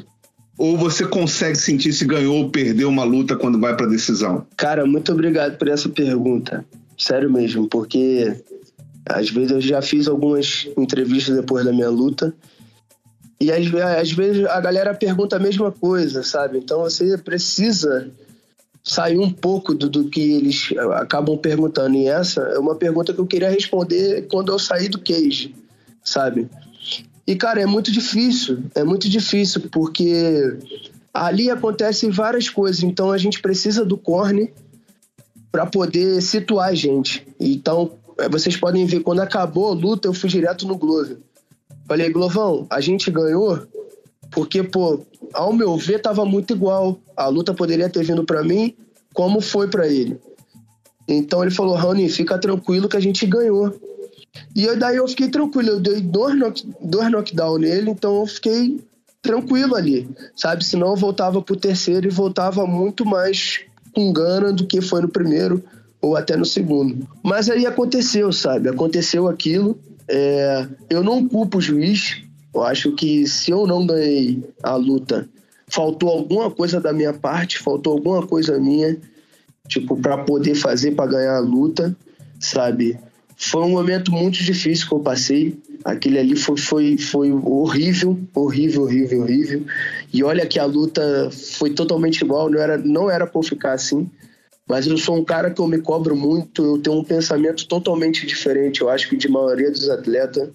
ou 0.58 0.78
você 0.78 1.06
consegue 1.06 1.58
sentir 1.58 1.94
se 1.94 2.06
ganhou 2.06 2.38
ou 2.38 2.50
perdeu 2.50 2.90
uma 2.90 3.04
luta 3.04 3.36
quando 3.36 3.60
vai 3.60 3.76
para 3.76 3.88
decisão? 3.88 4.46
Cara, 4.58 4.86
muito 4.86 5.12
obrigado 5.12 5.58
por 5.58 5.68
essa 5.68 5.88
pergunta. 5.88 6.66
Sério 6.98 7.32
mesmo, 7.32 7.68
porque 7.68 8.36
Às 9.06 9.30
vezes 9.30 9.52
eu 9.52 9.62
já 9.62 9.82
fiz 9.82 10.08
algumas 10.08 10.68
entrevistas 10.78 11.36
depois 11.36 11.66
da 11.66 11.72
minha 11.72 11.90
luta. 11.90 12.34
E 13.40 13.52
às, 13.52 13.74
às 14.00 14.12
vezes 14.12 14.46
a 14.46 14.60
galera 14.62 14.94
pergunta 14.94 15.36
a 15.36 15.40
mesma 15.40 15.72
coisa, 15.72 16.24
sabe? 16.24 16.60
Então 16.60 16.82
você 16.82 17.18
precisa 17.18 18.12
sair 18.84 19.18
um 19.18 19.32
pouco 19.32 19.74
do, 19.74 19.90
do, 19.90 20.10
que 20.10 20.20
eles 20.20 20.70
acabam 20.96 21.38
perguntando. 21.38 21.96
E 21.96 22.08
essa 22.08 22.42
é 22.42 22.60
uma 22.60 22.76
pergunta 22.76 23.14
que 23.14 23.20
eu 23.20 23.28
queria 23.28 23.50
responder 23.50 24.28
quando 24.28 24.52
eu 24.52 24.60
saí 24.60 24.90
do 24.90 25.00
cage, 25.00 25.56
sabe? 26.04 26.50
E, 27.26 27.36
cara, 27.36 27.62
é 27.62 27.66
muito 27.66 27.92
difícil, 27.92 28.64
é 28.76 28.84
muito 28.84 29.08
difícil, 29.08 29.62
porque 29.72 30.58
ali 31.14 31.50
acontecem 31.50 32.10
várias 32.10 32.50
coisas, 32.50 32.84
então 32.84 33.12
a 33.12 33.18
gente 33.18 33.42
precisa 33.42 33.86
do 33.86 33.98
corne 33.98 34.52
para 35.50 35.66
poder 35.66 36.22
situar 36.22 36.70
a 36.70 36.76
gente. 36.76 37.26
Então, 37.40 37.92
é, 38.20 38.28
vocês 38.28 38.58
podem 38.58 38.86
ver, 38.86 39.02
quando 39.02 39.22
acabou 39.22 39.70
a 39.70 39.74
luta, 39.74 40.08
eu 40.08 40.14
fui 40.14 40.30
direto 40.30 40.68
no 40.68 40.78
Glover. 40.78 41.18
Falei, 41.88 42.10
Glovão, 42.10 42.66
a 42.70 42.80
gente 42.80 43.12
ganhou 43.12 43.62
porque, 44.32 44.64
pô, 44.64 45.06
ao 45.34 45.54
meu 45.54 45.78
ver, 45.78 46.02
tava 46.02 46.26
muito 46.26 46.54
igual. 46.54 47.00
A 47.16 47.28
luta 47.28 47.54
poderia 47.54 47.90
ter 47.90 48.04
vindo 48.04 48.24
para 48.24 48.44
mim 48.44 48.76
como 49.14 49.40
foi 49.42 49.68
para 49.68 49.88
ele. 49.88 50.18
Então 51.08 51.42
ele 51.42 51.52
falou, 51.52 51.76
Rony, 51.76 52.10
fica 52.10 52.38
tranquilo 52.38 52.90
que 52.90 52.98
a 52.98 53.02
gente 53.02 53.26
ganhou. 53.26 53.74
E 54.56 54.64
eu, 54.64 54.78
daí 54.78 54.98
eu 54.98 55.08
fiquei 55.08 55.30
tranquilo, 55.30 55.70
eu 55.70 55.80
dei 55.80 56.02
dois, 56.02 56.36
knock, 56.36 56.64
dois 56.82 57.12
knockdown 57.12 57.58
nele, 57.60 57.92
então 57.92 58.22
eu 58.22 58.26
fiquei 58.26 58.80
tranquilo 59.22 59.76
ali, 59.76 60.10
sabe? 60.36 60.66
Senão 60.66 60.90
eu 60.90 60.96
voltava 60.96 61.42
pro 61.42 61.56
terceiro 61.56 62.08
e 62.08 62.12
voltava 62.12 62.66
muito 62.66 63.06
mais 63.06 63.62
com 63.94 64.12
gana 64.12 64.52
do 64.52 64.66
que 64.66 64.82
foi 64.82 65.02
no 65.02 65.08
primeiro 65.08 65.64
ou 66.02 66.18
até 66.18 66.36
no 66.36 66.46
segundo. 66.46 67.08
Mas 67.24 67.50
aí 67.50 67.66
aconteceu, 67.66 68.32
sabe? 68.32 68.70
Aconteceu 68.70 69.28
aquilo. 69.28 69.80
É... 70.08 70.68
eu 70.90 71.04
não 71.04 71.28
culpo 71.28 71.58
o 71.58 71.62
juiz. 71.62 72.22
Eu 72.54 72.64
acho 72.64 72.92
que 72.92 73.26
se 73.28 73.50
eu 73.50 73.66
não 73.66 73.86
ganhei 73.86 74.44
a 74.62 74.76
luta, 74.76 75.28
faltou 75.68 76.10
alguma 76.10 76.52
coisa 76.52 76.80
da 76.80 76.94
minha 76.94 77.14
parte, 77.14 77.58
faltou 77.58 77.94
alguma 77.94 78.26
coisa 78.28 78.60
minha, 78.60 78.96
tipo, 79.68 79.98
para 79.98 80.20
poder 80.20 80.54
fazer 80.54 80.92
para 80.92 81.10
ganhar 81.10 81.38
a 81.38 81.40
luta, 81.40 81.96
sabe? 82.40 83.00
Foi 83.36 83.64
um 83.64 83.72
momento 83.72 84.12
muito 84.12 84.44
difícil 84.44 84.88
que 84.88 84.94
eu 84.94 85.00
passei. 85.00 85.58
Aquele 85.84 86.20
ali 86.20 86.36
foi, 86.36 86.58
foi, 86.58 86.98
foi 86.98 87.32
horrível, 87.32 88.20
horrível, 88.34 88.84
horrível, 88.84 89.22
horrível. 89.22 89.66
E 90.14 90.24
olha 90.24 90.46
que 90.46 90.60
a 90.60 90.66
luta 90.66 91.30
foi 91.32 91.72
totalmente 91.72 92.22
igual, 92.22 92.50
não 92.50 92.60
era, 92.60 92.78
não 92.78 93.10
era 93.10 93.26
pra 93.26 93.40
eu 93.40 93.44
ficar 93.44 93.74
assim. 93.74 94.10
Mas 94.68 94.88
eu 94.88 94.98
sou 94.98 95.18
um 95.18 95.24
cara 95.24 95.52
que 95.52 95.60
eu 95.60 95.68
me 95.68 95.80
cobro 95.80 96.16
muito, 96.16 96.64
eu 96.64 96.78
tenho 96.78 96.98
um 96.98 97.04
pensamento 97.04 97.68
totalmente 97.68 98.26
diferente, 98.26 98.82
eu 98.82 98.90
acho 98.90 99.10
que 99.10 99.18
de 99.18 99.28
maioria 99.28 99.70
dos 99.70 99.90
atletas. 99.90 100.50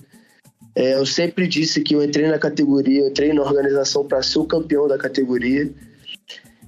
É, 0.75 0.95
eu 0.95 1.05
sempre 1.05 1.47
disse 1.47 1.83
que 1.83 1.95
eu 1.95 2.03
entrei 2.03 2.29
na 2.29 2.39
categoria, 2.39 3.01
eu 3.01 3.09
entrei 3.09 3.33
na 3.33 3.43
organização 3.43 4.07
para 4.07 4.23
ser 4.23 4.39
o 4.39 4.45
campeão 4.45 4.89
da 4.89 4.97
categoria. 4.97 5.71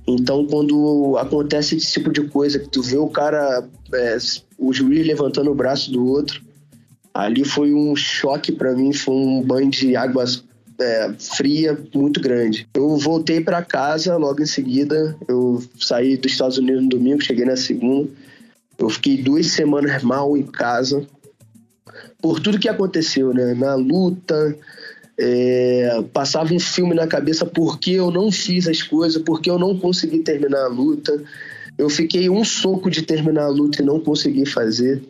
Então, 0.06 0.46
quando 0.46 1.16
acontece 1.16 1.76
esse 1.76 1.92
tipo 1.92 2.12
de 2.12 2.22
coisa, 2.28 2.58
que 2.58 2.68
tu 2.68 2.82
vê 2.82 2.98
o 2.98 3.08
cara, 3.08 3.66
é, 3.94 4.18
o 4.58 4.72
juiz 4.72 5.06
levantando 5.06 5.50
o 5.50 5.54
braço 5.54 5.92
do 5.92 6.04
outro, 6.04 6.42
ali 7.14 7.44
foi 7.44 7.72
um 7.72 7.94
choque 7.94 8.52
para 8.52 8.74
mim, 8.74 8.92
foi 8.92 9.14
um 9.14 9.42
banho 9.42 9.70
de 9.70 9.94
água 9.96 10.24
é, 10.80 11.14
fria 11.18 11.78
muito 11.94 12.20
grande. 12.20 12.66
Eu 12.74 12.96
voltei 12.96 13.40
para 13.40 13.62
casa 13.62 14.16
logo 14.16 14.42
em 14.42 14.46
seguida, 14.46 15.16
eu 15.28 15.62
saí 15.78 16.16
dos 16.16 16.32
Estados 16.32 16.58
Unidos 16.58 16.82
no 16.82 16.88
domingo, 16.88 17.22
cheguei 17.22 17.44
na 17.44 17.56
segunda. 17.56 18.08
Eu 18.78 18.88
fiquei 18.88 19.22
duas 19.22 19.46
semanas 19.48 20.02
mal 20.02 20.36
em 20.36 20.42
casa 20.42 21.06
por 22.20 22.40
tudo 22.40 22.58
que 22.58 22.68
aconteceu, 22.68 23.32
né? 23.32 23.54
Na 23.54 23.74
luta, 23.74 24.56
é, 25.18 26.02
passava 26.12 26.52
um 26.54 26.60
filme 26.60 26.94
na 26.94 27.06
cabeça 27.06 27.44
porque 27.44 27.92
eu 27.92 28.10
não 28.10 28.32
fiz 28.32 28.66
as 28.66 28.82
coisas, 28.82 29.22
porque 29.22 29.50
eu 29.50 29.58
não 29.58 29.78
consegui 29.78 30.20
terminar 30.20 30.64
a 30.64 30.68
luta. 30.68 31.22
Eu 31.76 31.88
fiquei 31.88 32.28
um 32.28 32.44
soco 32.44 32.90
de 32.90 33.02
terminar 33.02 33.44
a 33.44 33.48
luta 33.48 33.82
e 33.82 33.84
não 33.84 34.00
consegui 34.00 34.46
fazer. 34.46 35.02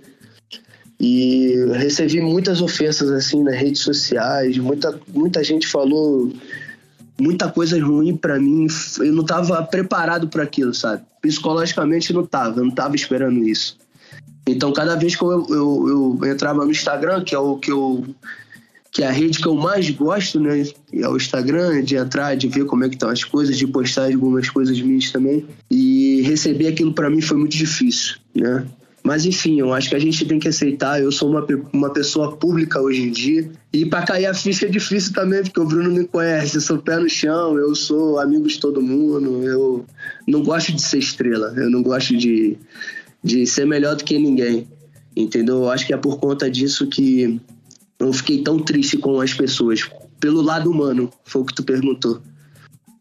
E 1.01 1.55
recebi 1.73 2.21
muitas 2.21 2.61
ofensas 2.61 3.11
assim 3.11 3.43
nas 3.43 3.57
redes 3.57 3.81
sociais, 3.81 4.59
muita, 4.59 5.01
muita 5.09 5.43
gente 5.43 5.67
falou 5.67 6.31
muita 7.21 7.51
coisa 7.51 7.83
ruim 7.83 8.17
para 8.17 8.39
mim. 8.39 8.67
Eu 8.99 9.13
não 9.13 9.23
estava 9.23 9.63
preparado 9.63 10.29
para 10.29 10.43
aquilo, 10.43 10.75
sabe? 10.75 11.03
Psicologicamente 11.23 12.13
não 12.13 12.25
estava, 12.25 12.59
eu 12.59 12.65
não 12.65 12.71
estava 12.71 12.97
esperando 12.97 13.47
isso. 13.47 13.79
Então, 14.47 14.73
cada 14.73 14.97
vez 14.97 15.15
que 15.15 15.23
eu, 15.23 15.47
eu, 15.49 16.19
eu 16.23 16.33
entrava 16.33 16.65
no 16.65 16.71
Instagram, 16.71 17.23
que 17.23 17.35
é 17.35 17.39
o 17.39 17.57
que 17.57 17.71
eu 17.71 18.05
que 18.93 19.05
é 19.05 19.07
a 19.07 19.13
rede 19.13 19.39
que 19.39 19.47
eu 19.47 19.55
mais 19.55 19.89
gosto, 19.91 20.41
né? 20.41 20.65
É 20.93 21.09
o 21.09 21.17
Instagram, 21.17 21.85
de 21.85 21.95
entrar, 21.95 22.35
de 22.35 22.49
ver 22.49 22.65
como 22.65 22.83
é 22.83 22.89
que 22.89 22.97
estão 22.97 23.09
as 23.09 23.23
coisas, 23.23 23.57
de 23.57 23.65
postar 23.65 24.07
algumas 24.07 24.51
coisas 24.51 24.81
minhas 24.81 25.13
também. 25.13 25.47
E 25.71 26.23
receber 26.23 26.67
aquilo 26.67 26.93
para 26.93 27.09
mim 27.09 27.21
foi 27.21 27.37
muito 27.37 27.57
difícil, 27.57 28.17
né? 28.35 28.67
Mas 29.03 29.25
enfim, 29.25 29.59
eu 29.59 29.73
acho 29.73 29.89
que 29.89 29.97
a 29.97 29.99
gente 29.99 30.27
tem 30.27 30.39
que 30.39 30.49
aceitar. 30.49 31.01
Eu 31.01 31.11
sou 31.11 31.31
uma, 31.31 31.47
uma 31.73 31.91
pessoa 31.91 32.37
pública 32.37 32.81
hoje 32.81 33.03
em 33.03 33.11
dia. 33.11 33.51
E 33.73 33.87
para 33.87 34.05
cair 34.05 34.27
a 34.27 34.35
ficha 34.35 34.67
é 34.67 34.69
difícil 34.69 35.13
também, 35.13 35.43
porque 35.43 35.61
o 35.61 35.65
Bruno 35.65 35.91
me 35.91 36.07
conhece. 36.07 36.57
Eu 36.57 36.61
sou 36.61 36.79
pé 36.79 36.99
no 36.99 37.09
chão, 37.09 37.59
eu 37.59 37.75
sou 37.75 38.19
amigo 38.19 38.47
de 38.47 38.61
todo 38.61 38.83
mundo. 38.83 39.43
Eu 39.43 39.87
não 40.29 40.43
gosto 40.43 40.73
de 40.73 40.83
ser 40.83 40.99
estrela. 40.99 41.55
Eu 41.57 41.71
não 41.71 41.83
gosto 41.83 42.17
de, 42.17 42.59
de 43.25 43.47
ser 43.47 43.67
melhor 43.67 43.97
do 43.97 44.05
que 44.05 44.19
ninguém. 44.19 44.69
Entendeu? 45.17 45.57
Eu 45.57 45.71
acho 45.71 45.87
que 45.87 45.95
é 45.95 45.97
por 45.97 46.19
conta 46.19 46.51
disso 46.51 46.87
que 46.87 47.41
eu 47.99 48.13
fiquei 48.13 48.43
tão 48.43 48.59
triste 48.59 48.99
com 48.99 49.21
as 49.21 49.33
pessoas. 49.33 49.89
Pelo 50.21 50.43
lado 50.43 50.71
humano, 50.71 51.11
foi 51.25 51.41
o 51.43 51.45
que 51.45 51.55
tu 51.55 51.63
perguntou. 51.63 52.21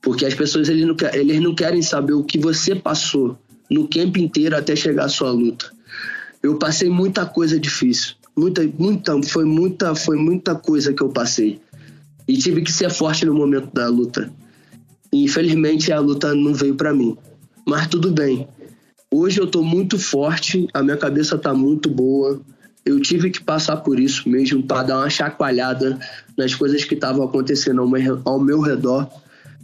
Porque 0.02 0.26
as 0.26 0.34
pessoas 0.34 0.70
eles 0.70 0.88
não, 0.88 0.96
eles 1.14 1.42
não 1.42 1.54
querem 1.54 1.82
saber 1.82 2.14
o 2.14 2.24
que 2.24 2.38
você 2.38 2.74
passou 2.74 3.38
no 3.70 3.88
campo 3.88 4.18
inteiro 4.18 4.56
até 4.56 4.76
chegar 4.76 5.06
à 5.06 5.10
sua 5.10 5.32
luta. 5.32 5.72
Eu 6.42 6.58
passei 6.58 6.90
muita 6.90 7.26
coisa 7.26 7.60
difícil. 7.60 8.16
Muita, 8.36 8.62
muita, 8.78 9.22
foi 9.24 9.46
muita, 9.46 9.96
foi 9.96 10.18
muita 10.18 10.56
coisa 10.56 10.94
que 10.94 11.02
eu 11.02 11.10
passei. 11.10 11.60
E 12.28 12.38
tive 12.38 12.62
que 12.62 12.72
ser 12.72 12.90
forte 12.90 13.26
no 13.26 13.34
momento 13.34 13.74
da 13.74 13.88
luta. 13.88 14.32
E, 15.12 15.24
infelizmente 15.24 15.92
a 15.92 16.00
luta 16.00 16.34
não 16.34 16.54
veio 16.54 16.76
para 16.76 16.94
mim. 16.94 17.18
Mas 17.68 17.88
tudo 17.88 18.12
bem. 18.12 18.48
Hoje 19.12 19.42
eu 19.42 19.48
tô 19.48 19.64
muito 19.64 19.98
forte, 19.98 20.68
a 20.74 20.84
minha 20.84 20.98
cabeça 20.98 21.38
tá 21.38 21.54
muito 21.54 21.90
boa 21.90 22.40
eu 22.90 23.00
tive 23.00 23.30
que 23.30 23.42
passar 23.42 23.78
por 23.78 24.00
isso 24.00 24.28
mesmo 24.28 24.64
para 24.64 24.84
dar 24.84 24.98
uma 24.98 25.10
chacoalhada 25.10 26.00
nas 26.38 26.56
coisas 26.56 26.84
que 26.84 26.96
estavam 26.96 27.24
acontecendo 27.24 27.82
ao 28.26 28.40
meu, 28.40 28.60
redor, 28.62 29.08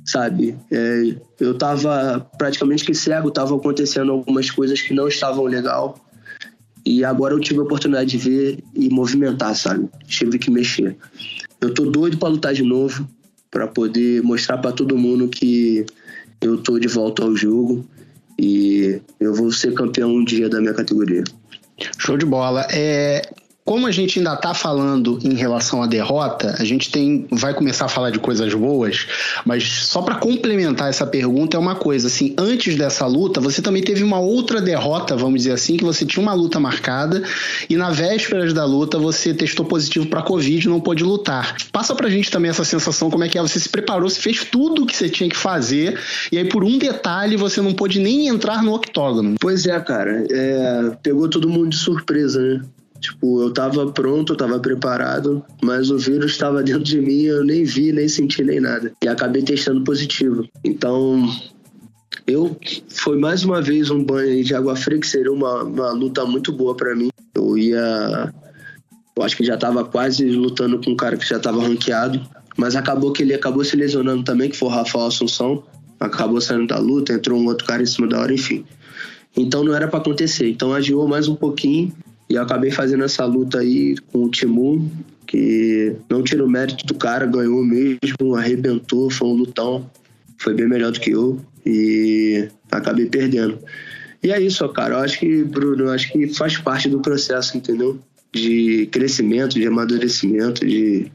sabe? 0.05 0.55
É, 0.71 1.15
eu 1.39 1.51
estava 1.51 2.19
praticamente 2.37 2.85
que 2.85 2.93
cego, 2.93 3.29
estavam 3.29 3.57
acontecendo 3.57 4.11
algumas 4.11 4.51
coisas 4.51 4.81
que 4.81 4.93
não 4.93 5.07
estavam 5.07 5.45
legal 5.45 5.97
e 6.85 7.03
agora 7.03 7.33
eu 7.33 7.39
tive 7.39 7.59
a 7.59 7.63
oportunidade 7.63 8.11
de 8.11 8.17
ver 8.17 8.63
e 8.75 8.89
movimentar, 8.89 9.55
sabe? 9.55 9.89
Tive 10.05 10.37
que 10.37 10.51
mexer. 10.51 10.95
Eu 11.59 11.73
tô 11.73 11.85
doido 11.85 12.17
para 12.17 12.29
lutar 12.29 12.53
de 12.53 12.61
novo, 12.61 13.07
para 13.49 13.67
poder 13.67 14.21
mostrar 14.21 14.59
para 14.59 14.71
todo 14.71 14.97
mundo 14.97 15.27
que 15.27 15.85
eu 16.41 16.57
tô 16.57 16.77
de 16.77 16.87
volta 16.87 17.23
ao 17.23 17.35
jogo 17.35 17.83
e 18.37 19.01
eu 19.19 19.33
vou 19.33 19.51
ser 19.51 19.73
campeão 19.73 20.13
um 20.13 20.23
dia 20.23 20.47
da 20.47 20.59
minha 20.59 20.73
categoria. 20.73 21.23
Show 21.97 22.17
de 22.17 22.25
bola. 22.25 22.67
É, 22.71 23.21
como 23.65 23.87
a 23.87 23.91
gente 23.91 24.19
ainda 24.19 24.35
está 24.35 24.53
falando 24.53 25.17
em 25.23 25.33
relação 25.33 25.81
à 25.81 25.87
derrota, 25.87 26.55
a 26.59 26.63
gente 26.63 26.91
tem 26.91 27.25
vai 27.31 27.51
começar 27.51 27.85
a 27.85 27.89
falar 27.89 28.11
de 28.11 28.19
coisas 28.19 28.53
boas, 28.53 29.07
mas 29.43 29.63
só 29.63 30.03
para 30.03 30.15
complementar 30.15 30.87
essa 30.87 31.05
pergunta 31.05 31.57
é 31.57 31.59
uma 31.59 31.75
coisa, 31.75 32.05
assim, 32.05 32.35
antes 32.37 32.75
dessa 32.75 33.07
luta, 33.07 33.41
você 33.41 33.63
também 33.63 33.81
teve 33.81 34.03
uma 34.03 34.19
outra 34.19 34.61
derrota, 34.61 35.17
vamos 35.17 35.39
dizer 35.39 35.53
assim, 35.53 35.77
que 35.77 35.83
você 35.83 36.05
tinha 36.05 36.21
uma 36.21 36.33
luta 36.33 36.59
marcada 36.59 37.23
e 37.67 37.75
na 37.75 37.89
véspera 37.89 38.53
da 38.53 38.63
luta 38.63 38.99
você 38.99 39.33
testou 39.33 39.65
positivo 39.65 40.05
para 40.05 40.21
covid 40.21 40.67
e 40.67 40.69
não 40.69 40.79
pôde 40.79 41.03
lutar. 41.03 41.55
Passa 41.71 41.95
pra 41.95 42.07
gente 42.07 42.29
também 42.29 42.51
essa 42.51 42.63
sensação 42.63 43.09
como 43.09 43.23
é 43.23 43.29
que 43.29 43.39
é, 43.39 43.41
você 43.41 43.59
se 43.59 43.67
preparou, 43.67 44.07
você 44.07 44.21
fez 44.21 44.43
tudo 44.43 44.83
o 44.83 44.85
que 44.85 44.95
você 44.95 45.09
tinha 45.09 45.27
que 45.27 45.35
fazer 45.35 45.99
e 46.31 46.37
aí 46.37 46.45
por 46.47 46.63
um 46.63 46.77
detalhe 46.77 47.35
você 47.35 47.61
não 47.61 47.73
pôde 47.73 47.99
nem 47.99 48.27
entrar 48.27 48.61
no 48.61 48.75
octógono. 48.75 49.35
Pois 49.39 49.65
é, 49.65 49.79
cara, 49.79 50.23
é, 50.29 50.91
pegou 51.01 51.27
todo 51.27 51.49
mundo 51.49 51.69
de 51.69 51.77
surpresa, 51.77 52.39
né? 52.39 52.61
Tipo, 53.05 53.43
eu 53.43 53.53
tava 53.53 53.85
pronto, 53.91 54.33
eu 54.33 54.37
tava 54.37 54.59
preparado, 54.59 55.45
mas 55.61 55.91
o 55.91 55.97
vírus 55.97 56.31
estava 56.31 56.63
dentro 56.63 56.83
de 56.83 56.99
mim, 56.99 57.21
eu 57.21 57.43
nem 57.43 57.63
vi, 57.63 57.91
nem 57.91 58.09
senti, 58.09 58.43
nem 58.43 58.59
nada. 58.59 58.91
E 59.03 59.07
acabei 59.07 59.43
testando 59.43 59.83
positivo. 59.83 60.43
Então, 60.63 61.29
eu 62.25 62.57
foi 62.89 63.19
mais 63.19 63.43
uma 63.43 63.61
vez 63.61 63.91
um 63.91 64.03
banho 64.03 64.43
de 64.43 64.55
água 64.55 64.75
fria 64.75 64.99
que 64.99 65.05
seria 65.05 65.31
uma, 65.31 65.63
uma 65.63 65.91
luta 65.91 66.25
muito 66.25 66.51
boa 66.51 66.75
para 66.75 66.95
mim. 66.95 67.09
Eu 67.35 67.55
ia 67.55 68.33
eu 69.15 69.23
acho 69.23 69.37
que 69.37 69.43
já 69.43 69.55
tava 69.55 69.85
quase 69.85 70.25
lutando 70.31 70.81
com 70.83 70.89
um 70.89 70.95
cara 70.95 71.15
que 71.15 71.29
já 71.29 71.39
tava 71.39 71.61
ranqueado, 71.61 72.19
mas 72.57 72.75
acabou 72.75 73.11
que 73.11 73.21
ele 73.21 73.35
acabou 73.35 73.63
se 73.63 73.75
lesionando 73.75 74.23
também, 74.23 74.49
que 74.49 74.57
foi 74.57 74.67
o 74.67 74.71
Rafael 74.71 75.05
Assunção. 75.05 75.63
Acabou 75.99 76.41
saindo 76.41 76.67
da 76.67 76.79
luta, 76.79 77.13
entrou 77.13 77.39
um 77.39 77.45
outro 77.45 77.67
cara 77.67 77.83
em 77.83 77.85
cima 77.85 78.07
da 78.07 78.19
hora, 78.19 78.33
enfim. 78.33 78.65
Então 79.37 79.63
não 79.63 79.75
era 79.75 79.87
para 79.87 79.99
acontecer. 79.99 80.49
Então 80.49 80.73
adiou 80.73 81.07
mais 81.07 81.27
um 81.27 81.35
pouquinho 81.35 81.93
E 82.29 82.35
eu 82.35 82.41
acabei 82.41 82.71
fazendo 82.71 83.03
essa 83.03 83.25
luta 83.25 83.59
aí 83.59 83.95
com 84.11 84.23
o 84.23 84.29
Timur, 84.29 84.81
que 85.27 85.95
não 86.09 86.23
tira 86.23 86.43
o 86.43 86.49
mérito 86.49 86.85
do 86.85 86.95
cara, 86.95 87.25
ganhou 87.25 87.63
mesmo, 87.63 88.35
arrebentou, 88.35 89.09
foi 89.09 89.27
um 89.27 89.33
lutão. 89.33 89.89
Foi 90.37 90.53
bem 90.53 90.67
melhor 90.67 90.91
do 90.91 90.99
que 90.99 91.11
eu 91.11 91.39
e 91.65 92.47
acabei 92.71 93.05
perdendo. 93.07 93.59
E 94.21 94.31
é 94.31 94.41
isso, 94.41 94.67
cara. 94.69 94.95
Eu 94.95 94.99
acho 94.99 95.19
que, 95.19 95.43
Bruno, 95.43 95.89
acho 95.89 96.11
que 96.11 96.27
faz 96.33 96.57
parte 96.57 96.89
do 96.89 96.99
processo, 96.99 97.57
entendeu? 97.57 97.99
De 98.33 98.87
crescimento, 98.91 99.53
de 99.53 99.65
amadurecimento, 99.67 100.65
de, 100.65 101.11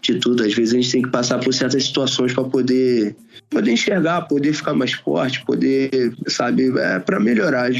de 0.00 0.14
tudo. 0.18 0.42
Às 0.44 0.54
vezes 0.54 0.74
a 0.74 0.76
gente 0.76 0.92
tem 0.92 1.02
que 1.02 1.10
passar 1.10 1.38
por 1.38 1.52
certas 1.52 1.84
situações 1.84 2.32
para 2.32 2.44
poder, 2.44 3.14
poder 3.50 3.72
enxergar, 3.72 4.22
poder 4.22 4.52
ficar 4.52 4.74
mais 4.74 4.92
forte, 4.92 5.44
poder, 5.44 6.14
sabe, 6.28 6.72
é, 6.78 6.98
para 6.98 7.20
melhorar. 7.20 7.70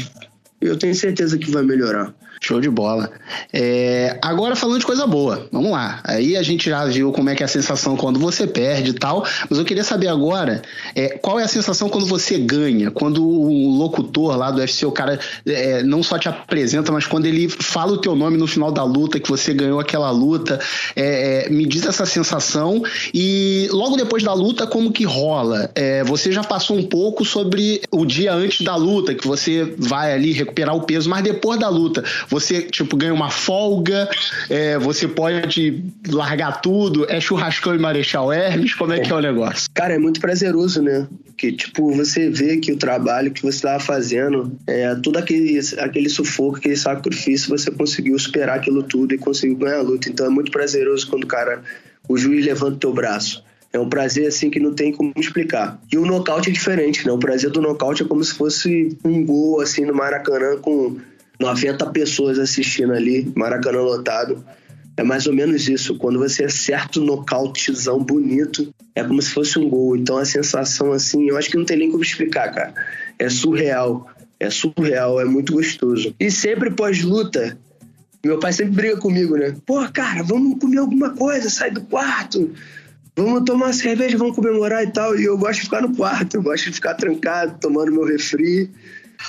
Eu 0.59 0.77
tenho 0.77 0.93
certeza 0.93 1.37
que 1.37 1.49
vai 1.49 1.63
melhorar. 1.63 2.13
Show 2.43 2.59
de 2.59 2.71
bola. 2.71 3.11
É, 3.53 4.17
agora 4.19 4.55
falando 4.55 4.79
de 4.79 4.85
coisa 4.85 5.05
boa, 5.05 5.47
vamos 5.51 5.69
lá. 5.69 6.01
Aí 6.03 6.35
a 6.35 6.41
gente 6.41 6.67
já 6.71 6.83
viu 6.85 7.11
como 7.11 7.29
é 7.29 7.35
que 7.35 7.43
é 7.43 7.45
a 7.45 7.47
sensação 7.47 7.95
quando 7.95 8.19
você 8.19 8.47
perde 8.47 8.89
e 8.89 8.93
tal, 8.93 9.23
mas 9.47 9.59
eu 9.59 9.63
queria 9.63 9.83
saber 9.83 10.07
agora 10.07 10.63
é, 10.95 11.09
qual 11.09 11.39
é 11.39 11.43
a 11.43 11.47
sensação 11.47 11.87
quando 11.87 12.07
você 12.07 12.39
ganha, 12.39 12.89
quando 12.89 13.23
o 13.23 13.77
locutor 13.77 14.35
lá 14.35 14.49
do 14.49 14.57
UFC, 14.57 14.87
o 14.87 14.91
cara 14.91 15.19
é, 15.45 15.83
não 15.83 16.01
só 16.01 16.17
te 16.17 16.27
apresenta, 16.27 16.91
mas 16.91 17.05
quando 17.05 17.27
ele 17.27 17.47
fala 17.47 17.91
o 17.91 17.97
teu 17.99 18.15
nome 18.15 18.37
no 18.37 18.47
final 18.47 18.71
da 18.71 18.83
luta, 18.83 19.19
que 19.19 19.29
você 19.29 19.53
ganhou 19.53 19.79
aquela 19.79 20.09
luta, 20.09 20.59
é, 20.95 21.45
é, 21.45 21.49
me 21.51 21.67
diz 21.67 21.85
essa 21.85 22.07
sensação 22.07 22.81
e 23.13 23.69
logo 23.71 23.95
depois 23.95 24.23
da 24.23 24.33
luta, 24.33 24.65
como 24.65 24.91
que 24.91 25.03
rola? 25.03 25.69
É, 25.75 26.03
você 26.03 26.31
já 26.31 26.43
passou 26.43 26.75
um 26.75 26.87
pouco 26.87 27.23
sobre 27.23 27.83
o 27.91 28.03
dia 28.03 28.33
antes 28.33 28.65
da 28.65 28.75
luta, 28.75 29.13
que 29.13 29.27
você 29.27 29.75
vai 29.77 30.11
ali 30.11 30.31
recuperar 30.31 30.75
o 30.75 30.81
peso, 30.81 31.07
mas 31.07 31.23
depois 31.23 31.59
da 31.59 31.69
luta, 31.69 32.03
você, 32.31 32.61
tipo, 32.61 32.95
ganha 32.95 33.13
uma 33.13 33.29
folga, 33.29 34.09
é, 34.49 34.79
você 34.79 35.05
pode 35.05 35.83
largar 36.07 36.61
tudo, 36.61 37.05
é 37.09 37.19
churrascão 37.19 37.75
e 37.75 37.77
Marechal 37.77 38.31
Hermes, 38.31 38.73
como 38.73 38.93
é 38.93 39.01
que 39.01 39.11
é 39.11 39.15
o 39.15 39.19
negócio? 39.19 39.69
Cara, 39.73 39.95
é 39.95 39.97
muito 39.97 40.21
prazeroso, 40.21 40.81
né? 40.81 41.09
Que, 41.37 41.51
tipo, 41.51 41.93
você 41.93 42.29
vê 42.29 42.55
que 42.55 42.71
o 42.71 42.77
trabalho 42.77 43.31
que 43.31 43.41
você 43.41 43.57
estava 43.57 43.79
fazendo, 43.83 44.57
é, 44.65 44.95
todo 44.95 45.17
aquele, 45.17 45.59
aquele 45.77 46.07
sufoco, 46.07 46.55
aquele 46.55 46.77
sacrifício, 46.77 47.49
você 47.49 47.69
conseguiu 47.69 48.17
superar 48.17 48.55
aquilo 48.55 48.81
tudo 48.81 49.13
e 49.13 49.17
conseguiu 49.17 49.57
ganhar 49.57 49.79
a 49.79 49.81
luta. 49.81 50.07
Então 50.07 50.25
é 50.25 50.29
muito 50.29 50.51
prazeroso 50.51 51.07
quando 51.09 51.25
o 51.25 51.27
cara, 51.27 51.61
o 52.07 52.17
juiz 52.17 52.45
levanta 52.45 52.75
o 52.75 52.79
teu 52.79 52.93
braço. 52.93 53.43
É 53.73 53.79
um 53.79 53.89
prazer 53.89 54.27
assim 54.27 54.49
que 54.49 54.59
não 54.59 54.73
tem 54.73 54.91
como 54.91 55.13
explicar. 55.17 55.79
E 55.91 55.97
o 55.97 56.05
nocaute 56.05 56.49
é 56.49 56.53
diferente, 56.53 57.05
né? 57.05 57.11
O 57.11 57.17
prazer 57.17 57.49
do 57.49 57.61
nocaute 57.61 58.03
é 58.03 58.05
como 58.05 58.23
se 58.23 58.33
fosse 58.33 58.97
um 59.03 59.25
gol 59.25 59.61
assim 59.61 59.85
no 59.85 59.93
Maracanã 59.93 60.57
com 60.57 60.97
90 61.41 61.87
pessoas 61.87 62.39
assistindo 62.39 62.93
ali, 62.93 63.31
Maracanã 63.35 63.81
lotado. 63.81 64.45
É 64.95 65.03
mais 65.03 65.25
ou 65.25 65.33
menos 65.33 65.67
isso. 65.67 65.97
Quando 65.97 66.19
você 66.19 66.45
acerta 66.45 66.99
um 66.99 67.05
nocautezão 67.05 68.03
bonito, 68.03 68.73
é 68.93 69.03
como 69.03 69.21
se 69.21 69.31
fosse 69.31 69.57
um 69.57 69.67
gol. 69.67 69.97
Então 69.97 70.17
a 70.17 70.25
sensação, 70.25 70.91
assim, 70.91 71.27
eu 71.27 71.37
acho 71.37 71.49
que 71.49 71.57
não 71.57 71.65
tem 71.65 71.77
nem 71.77 71.91
como 71.91 72.03
explicar, 72.03 72.53
cara. 72.53 72.73
É 73.17 73.29
surreal. 73.29 74.07
É 74.39 74.49
surreal, 74.49 75.19
é 75.19 75.25
muito 75.25 75.53
gostoso. 75.53 76.15
E 76.19 76.29
sempre 76.31 76.71
pós-luta, 76.71 77.57
meu 78.23 78.39
pai 78.39 78.53
sempre 78.53 78.73
briga 78.73 78.97
comigo, 78.97 79.35
né? 79.35 79.55
Pô, 79.65 79.87
cara, 79.91 80.23
vamos 80.23 80.59
comer 80.59 80.79
alguma 80.79 81.11
coisa, 81.11 81.49
sai 81.49 81.71
do 81.71 81.81
quarto. 81.81 82.51
Vamos 83.15 83.43
tomar 83.43 83.67
uma 83.67 83.73
cerveja, 83.73 84.17
vamos 84.17 84.35
comemorar 84.35 84.83
e 84.83 84.91
tal. 84.91 85.17
E 85.17 85.25
eu 85.25 85.37
gosto 85.37 85.59
de 85.59 85.65
ficar 85.65 85.81
no 85.81 85.95
quarto, 85.95 86.35
eu 86.35 86.41
gosto 86.41 86.65
de 86.65 86.73
ficar 86.73 86.95
trancado, 86.95 87.57
tomando 87.59 87.91
meu 87.91 88.03
refri 88.03 88.69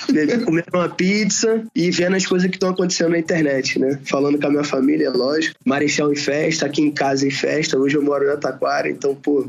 comendo 0.45 0.67
uma 0.73 0.89
pizza 0.89 1.63
e 1.75 1.91
vendo 1.91 2.15
as 2.15 2.25
coisas 2.25 2.49
que 2.49 2.55
estão 2.55 2.69
acontecendo 2.69 3.11
na 3.11 3.19
internet, 3.19 3.79
né? 3.79 3.99
Falando 4.05 4.39
com 4.39 4.47
a 4.47 4.49
minha 4.49 4.63
família, 4.63 5.07
é 5.07 5.09
lógico. 5.09 5.55
Marechal 5.65 6.11
em 6.11 6.15
festa, 6.15 6.65
aqui 6.65 6.81
em 6.81 6.91
casa 6.91 7.27
em 7.27 7.31
festa. 7.31 7.77
Hoje 7.77 7.95
eu 7.95 8.03
moro 8.03 8.25
na 8.25 8.37
Taquara, 8.37 8.89
então, 8.89 9.15
pô, 9.15 9.47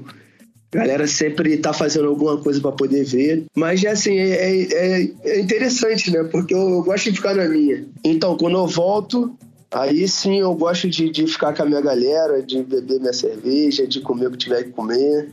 a 0.72 0.78
galera 0.78 1.06
sempre 1.06 1.56
tá 1.56 1.72
fazendo 1.72 2.08
alguma 2.08 2.36
coisa 2.38 2.60
para 2.60 2.72
poder 2.72 3.04
ver. 3.04 3.44
Mas, 3.54 3.84
assim, 3.84 4.16
é, 4.16 4.62
é, 4.62 5.10
é, 5.24 5.40
interessante, 5.40 6.10
né? 6.10 6.24
Porque 6.24 6.54
eu, 6.54 6.58
eu, 6.58 6.82
gosto 6.82 7.10
de 7.10 7.16
ficar 7.16 7.34
na 7.34 7.48
minha. 7.48 7.86
Então, 8.04 8.36
quando 8.36 8.56
eu 8.56 8.66
volto, 8.66 9.36
aí 9.70 10.06
sim 10.08 10.40
eu 10.40 10.54
gosto 10.54 10.88
de, 10.88 11.10
de 11.10 11.26
ficar 11.26 11.54
com 11.54 11.62
a 11.62 11.66
minha 11.66 11.80
galera, 11.80 12.42
de 12.42 12.62
beber 12.62 13.00
minha 13.00 13.12
cerveja, 13.12 13.86
de 13.86 14.00
comer 14.00 14.26
o 14.26 14.30
que 14.32 14.38
tiver 14.38 14.64
que 14.64 14.70
comer 14.70 15.28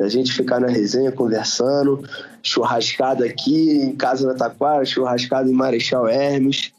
a 0.00 0.08
gente 0.08 0.32
ficar 0.32 0.60
na 0.60 0.68
resenha 0.68 1.12
conversando, 1.12 2.02
churrascada 2.42 3.24
aqui 3.24 3.82
em 3.82 3.94
casa 3.94 4.26
da 4.26 4.34
Taquara, 4.34 4.84
churrascada 4.84 5.48
em 5.48 5.52
Marechal 5.52 6.08
Hermes. 6.08 6.72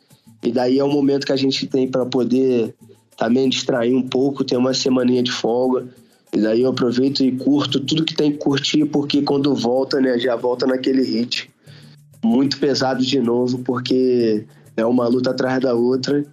E 0.43 0.51
daí 0.51 0.79
é 0.79 0.83
o 0.83 0.89
momento 0.89 1.25
que 1.25 1.31
a 1.31 1.37
gente 1.37 1.65
tem 1.67 1.87
para 1.87 2.05
poder 2.05 2.75
também 3.17 3.49
distrair 3.49 3.95
um 3.95 4.01
pouco, 4.01 4.43
ter 4.43 4.57
uma 4.57 4.73
semaninha 4.73 5.23
de 5.23 5.31
folga. 5.31 5.87
E 6.33 6.39
daí 6.39 6.61
eu 6.61 6.69
aproveito 6.69 7.23
e 7.23 7.31
curto 7.31 7.79
tudo 7.79 8.03
que 8.03 8.15
tem 8.15 8.31
que 8.31 8.39
curtir, 8.39 8.85
porque 8.85 9.21
quando 9.21 9.55
volta, 9.55 10.01
né, 10.01 10.19
já 10.19 10.35
volta 10.35 10.67
naquele 10.67 11.01
hit. 11.01 11.49
Muito 12.23 12.59
pesado 12.59 13.03
de 13.03 13.19
novo, 13.19 13.59
porque 13.59 14.45
é 14.75 14.85
uma 14.85 15.07
luta 15.07 15.29
atrás 15.29 15.61
da 15.61 15.73
outra 15.73 16.25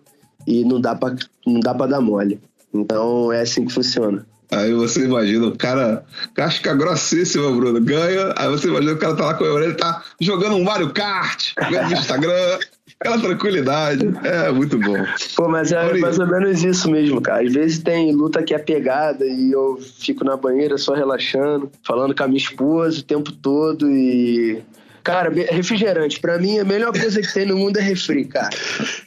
e 0.47 0.64
não 0.64 0.81
dá 0.81 0.95
para 0.95 1.14
não 1.47 1.61
dá 1.61 1.75
para 1.75 1.92
dar 1.92 2.01
mole. 2.01 2.40
Então 2.73 3.33
é 3.33 3.42
assim 3.42 3.66
que 3.66 3.73
funciona. 3.73 4.27
Aí 4.53 4.75
você 4.75 5.07
imagina 5.07 5.47
o 5.47 5.57
cara, 5.57 6.05
casca 6.35 6.75
grossíssima, 6.75 7.51
Bruno, 7.51 7.81
ganha. 7.81 8.35
Aí 8.37 8.49
você 8.49 8.69
imagina 8.69 8.93
o 8.93 8.99
cara 8.99 9.17
tá 9.17 9.25
lá 9.25 9.35
com 9.35 9.45
ele 9.47 9.73
tá 9.73 10.05
jogando 10.21 10.57
um 10.57 10.62
Mario 10.62 10.93
Kart, 10.93 11.53
vendo 11.71 11.88
no 11.88 11.93
Instagram. 11.95 12.59
Aquela 13.01 13.19
tranquilidade. 13.19 14.09
É 14.23 14.53
muito 14.53 14.79
bom. 14.79 14.95
Pô, 15.35 15.49
mas 15.49 15.73
é 15.73 15.93
mais 15.95 16.21
ou 16.21 16.27
menos 16.27 16.62
isso 16.62 16.88
mesmo, 16.88 17.21
cara. 17.21 17.45
Às 17.45 17.53
vezes 17.53 17.79
tem 17.81 18.12
luta 18.15 18.43
que 18.45 18.55
é 18.55 18.59
pegada 18.59 19.25
e 19.25 19.51
eu 19.51 19.77
fico 19.99 20.25
na 20.25 20.37
banheira 20.37 20.79
só 20.79 20.95
relaxando, 20.95 21.69
falando 21.85 22.15
com 22.15 22.23
a 22.23 22.29
minha 22.29 22.38
esposa 22.38 23.01
o 23.01 23.03
tempo 23.03 23.33
todo 23.33 23.91
e 23.91 24.62
Cara, 25.03 25.33
refrigerante, 25.51 26.21
pra 26.21 26.38
mim 26.38 26.59
a 26.59 26.65
melhor 26.65 26.93
coisa 26.93 27.21
que 27.21 27.33
tem 27.33 27.47
no 27.47 27.57
mundo 27.57 27.79
é 27.79 27.83
refri, 27.83 28.25
cara. 28.25 28.57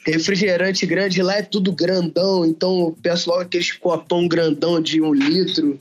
Refrigerante 0.06 0.84
grande, 0.86 1.22
lá 1.22 1.36
é 1.36 1.42
tudo 1.42 1.72
grandão, 1.72 2.44
então 2.44 2.80
eu 2.80 2.96
peço 3.02 3.30
logo 3.30 3.42
aqueles 3.42 3.72
copão 3.72 4.28
grandão 4.28 4.80
de 4.80 5.00
um 5.00 5.12
litro, 5.12 5.78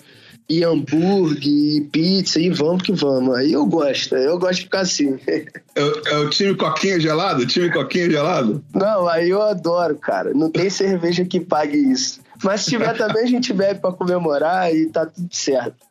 e 0.47 0.63
hambúrguer, 0.63 1.47
e 1.47 1.81
pizza, 1.91 2.39
e 2.39 2.49
vamos 2.49 2.83
que 2.83 2.93
vamos. 2.93 3.35
Aí 3.35 3.53
eu 3.53 3.65
gosto, 3.65 4.15
eu 4.15 4.37
gosto 4.37 4.57
de 4.57 4.61
ficar 4.63 4.81
assim. 4.81 5.17
É, 5.27 6.11
é 6.11 6.17
o 6.17 6.29
time 6.29 6.55
coquinha 6.55 6.99
gelado? 6.99 7.45
Time 7.45 7.71
coquinha 7.71 8.09
gelado? 8.09 8.63
Não, 8.73 9.07
aí 9.07 9.29
eu 9.29 9.41
adoro, 9.41 9.95
cara. 9.95 10.33
Não 10.33 10.49
tem 10.49 10.69
cerveja 10.69 11.25
que 11.25 11.39
pague 11.39 11.77
isso. 11.77 12.21
Mas 12.43 12.61
se 12.61 12.71
tiver 12.71 12.95
também, 12.95 13.23
a 13.23 13.27
gente 13.27 13.51
bebe 13.53 13.79
pra 13.79 13.91
comemorar 13.91 14.73
e 14.73 14.87
tá 14.87 15.05
tudo 15.05 15.27
certo. 15.31 15.84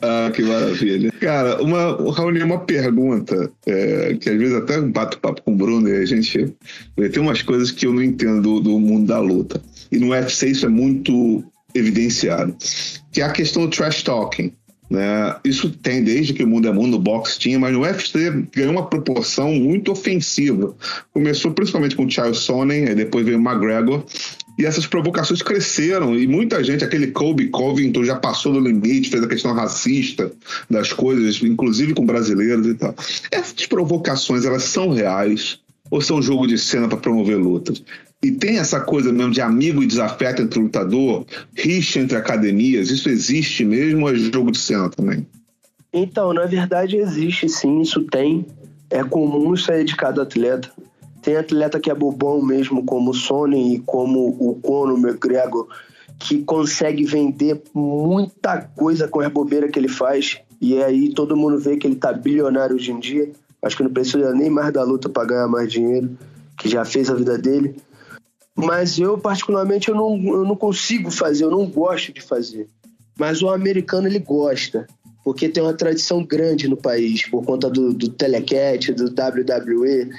Ah, 0.00 0.30
que 0.34 0.42
maravilha. 0.42 1.10
Cara, 1.12 1.62
uma, 1.62 2.12
Raoni, 2.12 2.42
uma 2.42 2.60
pergunta, 2.60 3.50
é, 3.66 4.16
que 4.20 4.28
às 4.28 4.36
vezes 4.36 4.54
até 4.54 4.80
bato 4.80 5.18
papo 5.18 5.42
com 5.42 5.52
o 5.52 5.56
Bruno 5.56 5.88
e 5.88 5.96
a 5.96 6.04
gente 6.04 6.54
tem 6.96 7.22
umas 7.22 7.42
coisas 7.42 7.70
que 7.70 7.86
eu 7.86 7.92
não 7.92 8.02
entendo 8.02 8.42
do, 8.42 8.60
do 8.60 8.78
mundo 8.78 9.06
da 9.06 9.18
luta. 9.18 9.62
E 9.90 9.98
no 9.98 10.10
UFC 10.10 10.48
isso 10.48 10.66
é 10.66 10.68
muito 10.68 11.42
evidenciado. 11.74 12.54
Que 13.12 13.20
é 13.20 13.24
a 13.24 13.32
questão 13.32 13.62
do 13.62 13.70
trash 13.70 14.02
talking. 14.02 14.52
Né? 14.90 15.36
Isso 15.44 15.70
tem 15.70 16.04
desde 16.04 16.34
que 16.34 16.44
o 16.44 16.46
mundo 16.46 16.68
é 16.68 16.72
mundo, 16.72 16.96
o 16.96 17.00
boxe 17.00 17.38
tinha, 17.38 17.58
mas 17.58 17.72
no 17.72 17.80
UFC 17.80 18.30
ganhou 18.54 18.72
uma 18.72 18.86
proporção 18.86 19.52
muito 19.52 19.90
ofensiva. 19.90 20.74
Começou 21.12 21.52
principalmente 21.52 21.96
com 21.96 22.04
o 22.04 22.10
Charles 22.10 22.38
Sonnen, 22.38 22.94
depois 22.94 23.24
veio 23.24 23.38
o 23.38 23.40
McGregor, 23.40 24.04
e 24.58 24.64
essas 24.64 24.86
provocações 24.86 25.42
cresceram, 25.42 26.16
e 26.16 26.26
muita 26.26 26.62
gente, 26.62 26.84
aquele 26.84 27.08
Kobe 27.08 27.48
Covington 27.48 28.04
já 28.04 28.16
passou 28.16 28.52
do 28.52 28.60
limite, 28.60 29.10
fez 29.10 29.22
a 29.22 29.28
questão 29.28 29.52
racista 29.52 30.30
das 30.70 30.92
coisas, 30.92 31.42
inclusive 31.42 31.94
com 31.94 32.06
brasileiros 32.06 32.66
e 32.66 32.74
tal. 32.74 32.94
Essas 33.30 33.66
provocações, 33.66 34.44
elas 34.44 34.62
são 34.64 34.90
reais 34.90 35.58
ou 35.90 36.00
são 36.00 36.22
jogo 36.22 36.46
de 36.46 36.56
cena 36.56 36.88
para 36.88 36.98
promover 36.98 37.36
lutas? 37.36 37.82
E 38.22 38.30
tem 38.30 38.58
essa 38.58 38.80
coisa 38.80 39.12
mesmo 39.12 39.32
de 39.32 39.40
amigo 39.40 39.82
e 39.82 39.86
desafeto 39.86 40.40
entre 40.40 40.58
lutador, 40.58 41.26
rixa 41.54 42.00
entre 42.00 42.16
academias, 42.16 42.90
isso 42.90 43.08
existe 43.08 43.64
mesmo 43.64 44.06
ou 44.06 44.10
é 44.10 44.14
jogo 44.14 44.50
de 44.50 44.58
cena 44.58 44.88
também? 44.88 45.26
Então, 45.92 46.32
na 46.32 46.46
verdade 46.46 46.96
existe 46.96 47.48
sim, 47.48 47.80
isso 47.80 48.02
tem. 48.04 48.46
É 48.88 49.02
comum 49.02 49.56
sair 49.56 49.84
de 49.84 49.96
cada 49.96 50.22
atleta. 50.22 50.70
Tem 51.24 51.36
atleta 51.36 51.80
que 51.80 51.90
é 51.90 51.94
bobão 51.94 52.42
mesmo, 52.42 52.84
como 52.84 53.10
o 53.10 53.14
Sony 53.14 53.76
e 53.76 53.78
como 53.78 54.28
o 54.38 54.56
Conor 54.60 54.98
McGregor, 54.98 55.66
que 56.18 56.44
consegue 56.44 57.04
vender 57.04 57.62
muita 57.72 58.60
coisa 58.76 59.08
com 59.08 59.20
a 59.20 59.30
bobeira 59.30 59.68
que 59.68 59.78
ele 59.78 59.88
faz. 59.88 60.38
E 60.60 60.82
aí 60.82 61.14
todo 61.14 61.36
mundo 61.36 61.58
vê 61.58 61.78
que 61.78 61.86
ele 61.86 61.96
tá 61.96 62.12
bilionário 62.12 62.76
hoje 62.76 62.92
em 62.92 63.00
dia. 63.00 63.32
Acho 63.62 63.78
que 63.78 63.82
não 63.82 63.90
precisa 63.90 64.34
nem 64.34 64.50
mais 64.50 64.70
da 64.70 64.84
luta 64.84 65.08
para 65.08 65.26
ganhar 65.26 65.48
mais 65.48 65.72
dinheiro, 65.72 66.10
que 66.58 66.68
já 66.68 66.84
fez 66.84 67.08
a 67.08 67.14
vida 67.14 67.38
dele. 67.38 67.74
Mas 68.54 68.98
eu, 68.98 69.16
particularmente, 69.16 69.88
eu 69.88 69.94
não, 69.94 70.22
eu 70.26 70.44
não 70.44 70.54
consigo 70.54 71.10
fazer, 71.10 71.44
eu 71.44 71.50
não 71.50 71.66
gosto 71.66 72.12
de 72.12 72.20
fazer. 72.20 72.68
Mas 73.18 73.40
o 73.40 73.48
americano, 73.48 74.06
ele 74.06 74.18
gosta 74.18 74.86
porque 75.24 75.48
tem 75.48 75.62
uma 75.62 75.72
tradição 75.72 76.22
grande 76.22 76.68
no 76.68 76.76
país, 76.76 77.26
por 77.26 77.42
conta 77.42 77.70
do, 77.70 77.94
do 77.94 78.10
Telecat, 78.10 78.92
do 78.92 79.06
WWE, 79.06 80.10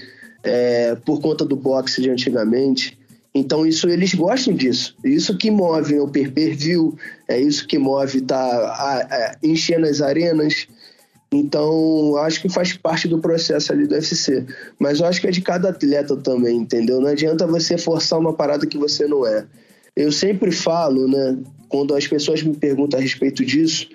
é, 0.45 0.95
por 0.95 1.19
conta 1.19 1.43
do 1.43 1.55
boxe 1.55 2.01
de 2.01 2.09
antigamente. 2.09 2.97
Então 3.33 3.65
isso 3.65 3.89
eles 3.89 4.13
gostam 4.13 4.53
disso. 4.53 4.95
Isso 5.03 5.37
que 5.37 5.51
move 5.51 5.99
o 5.99 6.07
pay-per-view, 6.07 6.97
é 7.27 7.39
isso 7.39 7.67
que 7.67 7.77
move 7.77 8.21
tá 8.21 8.37
a, 8.37 8.97
a, 8.99 9.35
enchendo 9.43 9.85
as 9.85 10.01
arenas. 10.01 10.67
Então, 11.31 12.15
acho 12.17 12.41
que 12.41 12.47
faz 12.47 12.77
parte 12.77 13.09
do 13.09 13.19
processo 13.19 13.73
ali 13.73 13.85
do 13.87 13.95
UFC. 13.95 14.45
Mas 14.79 15.01
eu 15.01 15.05
acho 15.05 15.19
que 15.19 15.27
é 15.27 15.31
de 15.31 15.41
cada 15.41 15.69
atleta 15.69 16.15
também, 16.15 16.55
entendeu? 16.55 17.01
Não 17.01 17.09
adianta 17.09 17.45
você 17.45 17.77
forçar 17.77 18.19
uma 18.19 18.31
parada 18.31 18.65
que 18.65 18.77
você 18.77 19.05
não 19.05 19.27
é. 19.27 19.45
Eu 19.95 20.13
sempre 20.13 20.51
falo, 20.51 21.07
né? 21.07 21.37
Quando 21.67 21.93
as 21.93 22.07
pessoas 22.07 22.41
me 22.41 22.55
perguntam 22.55 22.99
a 22.99 23.03
respeito 23.03 23.43
disso, 23.43 23.89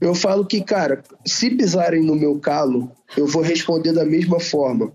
eu 0.00 0.14
falo 0.14 0.44
que, 0.44 0.62
cara, 0.62 1.02
se 1.24 1.50
pisarem 1.50 2.04
no 2.04 2.14
meu 2.14 2.38
calo, 2.38 2.92
eu 3.16 3.26
vou 3.26 3.42
responder 3.42 3.92
da 3.92 4.04
mesma 4.04 4.38
forma. 4.38 4.92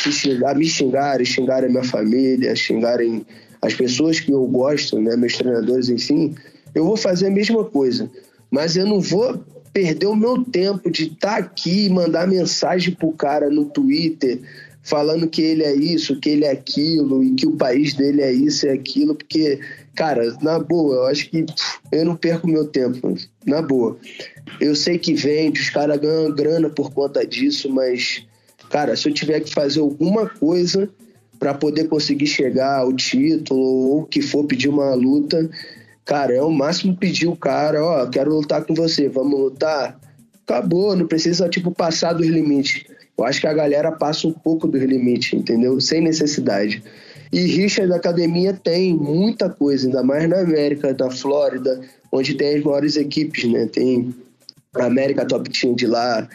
Se 0.00 0.12
xingar, 0.12 0.56
me 0.56 0.66
xingarem, 0.66 1.26
xingarem 1.26 1.70
minha 1.70 1.84
família, 1.84 2.54
xingarem 2.54 3.26
as 3.60 3.74
pessoas 3.74 4.20
que 4.20 4.30
eu 4.30 4.44
gosto, 4.46 5.00
né, 5.00 5.16
meus 5.16 5.36
treinadores, 5.36 5.88
enfim, 5.88 6.34
eu 6.74 6.84
vou 6.84 6.96
fazer 6.96 7.26
a 7.26 7.30
mesma 7.30 7.64
coisa. 7.64 8.08
Mas 8.50 8.76
eu 8.76 8.86
não 8.86 9.00
vou 9.00 9.44
perder 9.72 10.06
o 10.06 10.16
meu 10.16 10.44
tempo 10.44 10.90
de 10.90 11.04
estar 11.04 11.32
tá 11.32 11.36
aqui 11.36 11.86
e 11.86 11.90
mandar 11.90 12.26
mensagem 12.26 12.94
pro 12.94 13.12
cara 13.12 13.50
no 13.50 13.66
Twitter 13.66 14.40
falando 14.88 15.28
que 15.28 15.42
ele 15.42 15.62
é 15.62 15.74
isso, 15.74 16.18
que 16.18 16.30
ele 16.30 16.44
é 16.44 16.50
aquilo 16.50 17.22
e 17.22 17.34
que 17.34 17.46
o 17.46 17.56
país 17.56 17.92
dele 17.92 18.22
é 18.22 18.32
isso 18.32 18.66
e 18.66 18.70
aquilo, 18.70 19.14
porque, 19.14 19.60
cara, 19.94 20.34
na 20.40 20.58
boa, 20.58 20.94
eu 20.94 21.06
acho 21.06 21.28
que 21.28 21.44
eu 21.92 22.04
não 22.06 22.16
perco 22.16 22.48
meu 22.48 22.66
tempo, 22.66 23.14
na 23.44 23.60
boa. 23.60 23.98
Eu 24.58 24.74
sei 24.74 24.98
que 24.98 25.12
vende, 25.12 25.60
os 25.60 25.68
caras 25.68 26.00
ganham 26.00 26.34
grana 26.34 26.70
por 26.70 26.90
conta 26.90 27.26
disso, 27.26 27.68
mas, 27.68 28.24
cara, 28.70 28.96
se 28.96 29.08
eu 29.08 29.14
tiver 29.14 29.40
que 29.40 29.52
fazer 29.52 29.80
alguma 29.80 30.28
coisa 30.28 30.88
para 31.38 31.54
poder 31.54 31.88
conseguir 31.88 32.26
chegar 32.26 32.78
ao 32.78 32.92
título 32.92 33.60
ou 33.60 34.04
que 34.04 34.20
for 34.20 34.44
pedir 34.44 34.68
uma 34.68 34.94
luta, 34.94 35.48
cara, 36.04 36.34
é 36.34 36.42
o 36.42 36.50
máximo 36.50 36.96
pedir 36.96 37.28
o 37.28 37.36
cara, 37.36 37.84
ó, 37.84 38.06
quero 38.06 38.34
lutar 38.34 38.64
com 38.64 38.74
você, 38.74 39.08
vamos 39.08 39.38
lutar? 39.38 39.98
Acabou, 40.46 40.96
não 40.96 41.06
precisa, 41.06 41.48
tipo, 41.48 41.70
passar 41.70 42.14
dos 42.14 42.26
limites. 42.26 42.84
Eu 43.16 43.24
acho 43.24 43.40
que 43.40 43.46
a 43.46 43.52
galera 43.52 43.92
passa 43.92 44.26
um 44.26 44.32
pouco 44.32 44.66
dos 44.66 44.82
limites, 44.82 45.38
entendeu? 45.38 45.80
Sem 45.80 46.00
necessidade. 46.00 46.82
E 47.32 47.40
rixa 47.40 47.86
da 47.86 47.96
academia 47.96 48.54
tem 48.54 48.94
muita 48.94 49.50
coisa, 49.50 49.86
ainda 49.86 50.02
mais 50.02 50.28
na 50.28 50.40
América, 50.40 50.96
na 50.98 51.10
Flórida, 51.10 51.80
onde 52.10 52.34
tem 52.34 52.56
as 52.56 52.64
maiores 52.64 52.96
equipes, 52.96 53.44
né? 53.44 53.66
Tem 53.66 54.14
a 54.74 54.84
América 54.84 55.26
Top 55.26 55.48
Team 55.50 55.74
de 55.74 55.86
lá, 55.86 56.28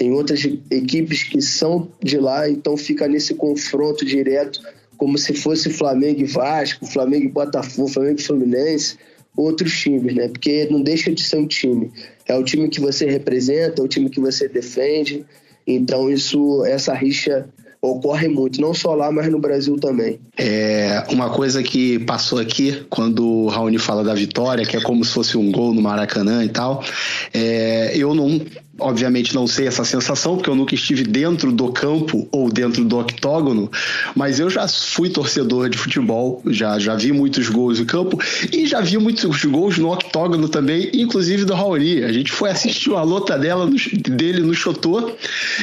tem 0.00 0.12
outras 0.12 0.42
equipes 0.70 1.24
que 1.24 1.42
são 1.42 1.86
de 2.02 2.16
lá, 2.16 2.48
então 2.48 2.74
fica 2.74 3.06
nesse 3.06 3.34
confronto 3.34 4.02
direto, 4.02 4.58
como 4.96 5.18
se 5.18 5.34
fosse 5.34 5.68
Flamengo 5.68 6.22
e 6.22 6.24
Vasco, 6.24 6.86
Flamengo 6.86 7.26
e 7.26 7.28
Botafogo, 7.28 7.86
Flamengo 7.86 8.18
e 8.18 8.22
Fluminense 8.22 8.96
outros 9.36 9.78
times, 9.78 10.14
né? 10.14 10.28
Porque 10.28 10.66
não 10.70 10.80
deixa 10.80 11.12
de 11.12 11.22
ser 11.22 11.36
um 11.36 11.46
time. 11.46 11.92
É 12.26 12.34
o 12.34 12.42
time 12.42 12.70
que 12.70 12.80
você 12.80 13.04
representa, 13.04 13.82
é 13.82 13.84
o 13.84 13.88
time 13.88 14.08
que 14.08 14.18
você 14.18 14.48
defende. 14.48 15.22
Então 15.66 16.08
isso, 16.08 16.64
essa 16.64 16.94
rixa 16.94 17.46
ocorre 17.82 18.28
muito, 18.28 18.60
não 18.60 18.74
só 18.74 18.94
lá, 18.94 19.10
mas 19.10 19.30
no 19.30 19.38
Brasil 19.38 19.76
também. 19.78 20.20
É 20.36 21.02
uma 21.10 21.30
coisa 21.30 21.62
que 21.62 21.98
passou 22.00 22.38
aqui 22.38 22.84
quando 22.90 23.26
o 23.26 23.48
Raoni 23.48 23.78
fala 23.78 24.04
da 24.04 24.14
vitória, 24.14 24.66
que 24.66 24.76
é 24.76 24.80
como 24.80 25.04
se 25.04 25.12
fosse 25.12 25.36
um 25.36 25.50
gol 25.50 25.72
no 25.72 25.80
Maracanã 25.80 26.44
e 26.44 26.48
tal. 26.48 26.84
É, 27.32 27.92
eu 27.94 28.14
não 28.14 28.40
obviamente 28.80 29.34
não 29.34 29.46
sei 29.46 29.66
essa 29.66 29.84
sensação, 29.84 30.36
porque 30.36 30.50
eu 30.50 30.54
nunca 30.54 30.74
estive 30.74 31.02
dentro 31.04 31.52
do 31.52 31.70
campo 31.72 32.26
ou 32.32 32.50
dentro 32.50 32.84
do 32.84 32.98
octógono, 32.98 33.70
mas 34.14 34.40
eu 34.40 34.48
já 34.48 34.66
fui 34.66 35.10
torcedor 35.10 35.68
de 35.68 35.78
futebol, 35.78 36.42
já, 36.46 36.78
já 36.78 36.94
vi 36.94 37.12
muitos 37.12 37.48
gols 37.48 37.78
no 37.78 37.86
campo 37.86 38.18
e 38.52 38.66
já 38.66 38.80
vi 38.80 38.98
muitos 38.98 39.44
gols 39.44 39.78
no 39.78 39.92
octógono 39.92 40.48
também, 40.48 40.90
inclusive 40.94 41.44
do 41.44 41.54
Raoni. 41.54 42.02
A 42.04 42.12
gente 42.12 42.32
foi 42.32 42.50
assistir 42.50 42.92
a 42.94 43.02
luta 43.02 43.38
dela 43.38 43.66
no, 43.66 43.76
dele 44.16 44.40
no 44.40 44.54
Chotô, 44.54 45.12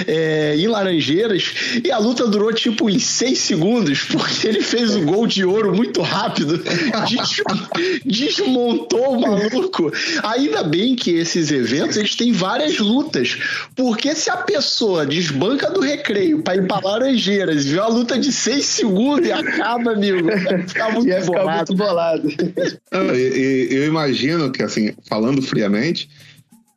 é, 0.06 0.56
em 0.58 0.68
Laranjeiras, 0.68 1.54
e 1.84 1.92
a 1.92 1.98
luta 1.98 2.28
durou 2.28 2.54
tipo 2.54 2.90
em 2.90 3.00
seis 3.00 3.40
segundos, 3.40 4.04
porque 4.04 4.48
ele 4.48 4.62
fez 4.62 4.96
o 4.96 5.02
gol 5.02 5.26
de 5.28 5.44
ouro 5.44 5.76
muito 5.76 6.02
rápido, 6.02 6.62
desmontou 8.06 9.18
o 9.18 9.22
maluco. 9.22 9.92
Ainda 10.24 10.64
bem 10.64 10.96
que 10.96 11.12
esses 11.12 11.52
eventos 11.52 11.98
eles 11.98 12.16
têm 12.16 12.32
várias 12.32 12.78
lutas 12.80 13.07
lutas. 13.08 13.38
Porque 13.76 14.14
se 14.14 14.30
a 14.30 14.38
pessoa 14.38 15.06
desbanca 15.06 15.72
do 15.72 15.80
recreio 15.80 16.42
pra 16.42 16.56
ir 16.56 16.68
pra 16.68 16.80
Laranjeiras 16.84 17.66
e 17.66 17.70
vê 17.70 17.80
uma 17.80 17.88
luta 17.88 18.20
de 18.20 18.32
seis 18.32 18.66
segundos 18.66 19.28
e 19.28 19.32
acaba, 19.32 19.94
amigo, 19.94 20.24
vai 20.24 20.68
ficar 20.68 20.92
muito 20.94 21.08
Ia 21.08 21.22
ficar 21.22 21.40
bolado. 21.40 21.72
Muito 21.72 21.76
bolado. 21.76 22.30
Eu, 22.92 23.16
eu, 23.16 23.72
eu 23.72 23.86
imagino 23.88 24.52
que, 24.52 24.62
assim, 24.62 24.94
falando 25.08 25.42
friamente, 25.42 26.10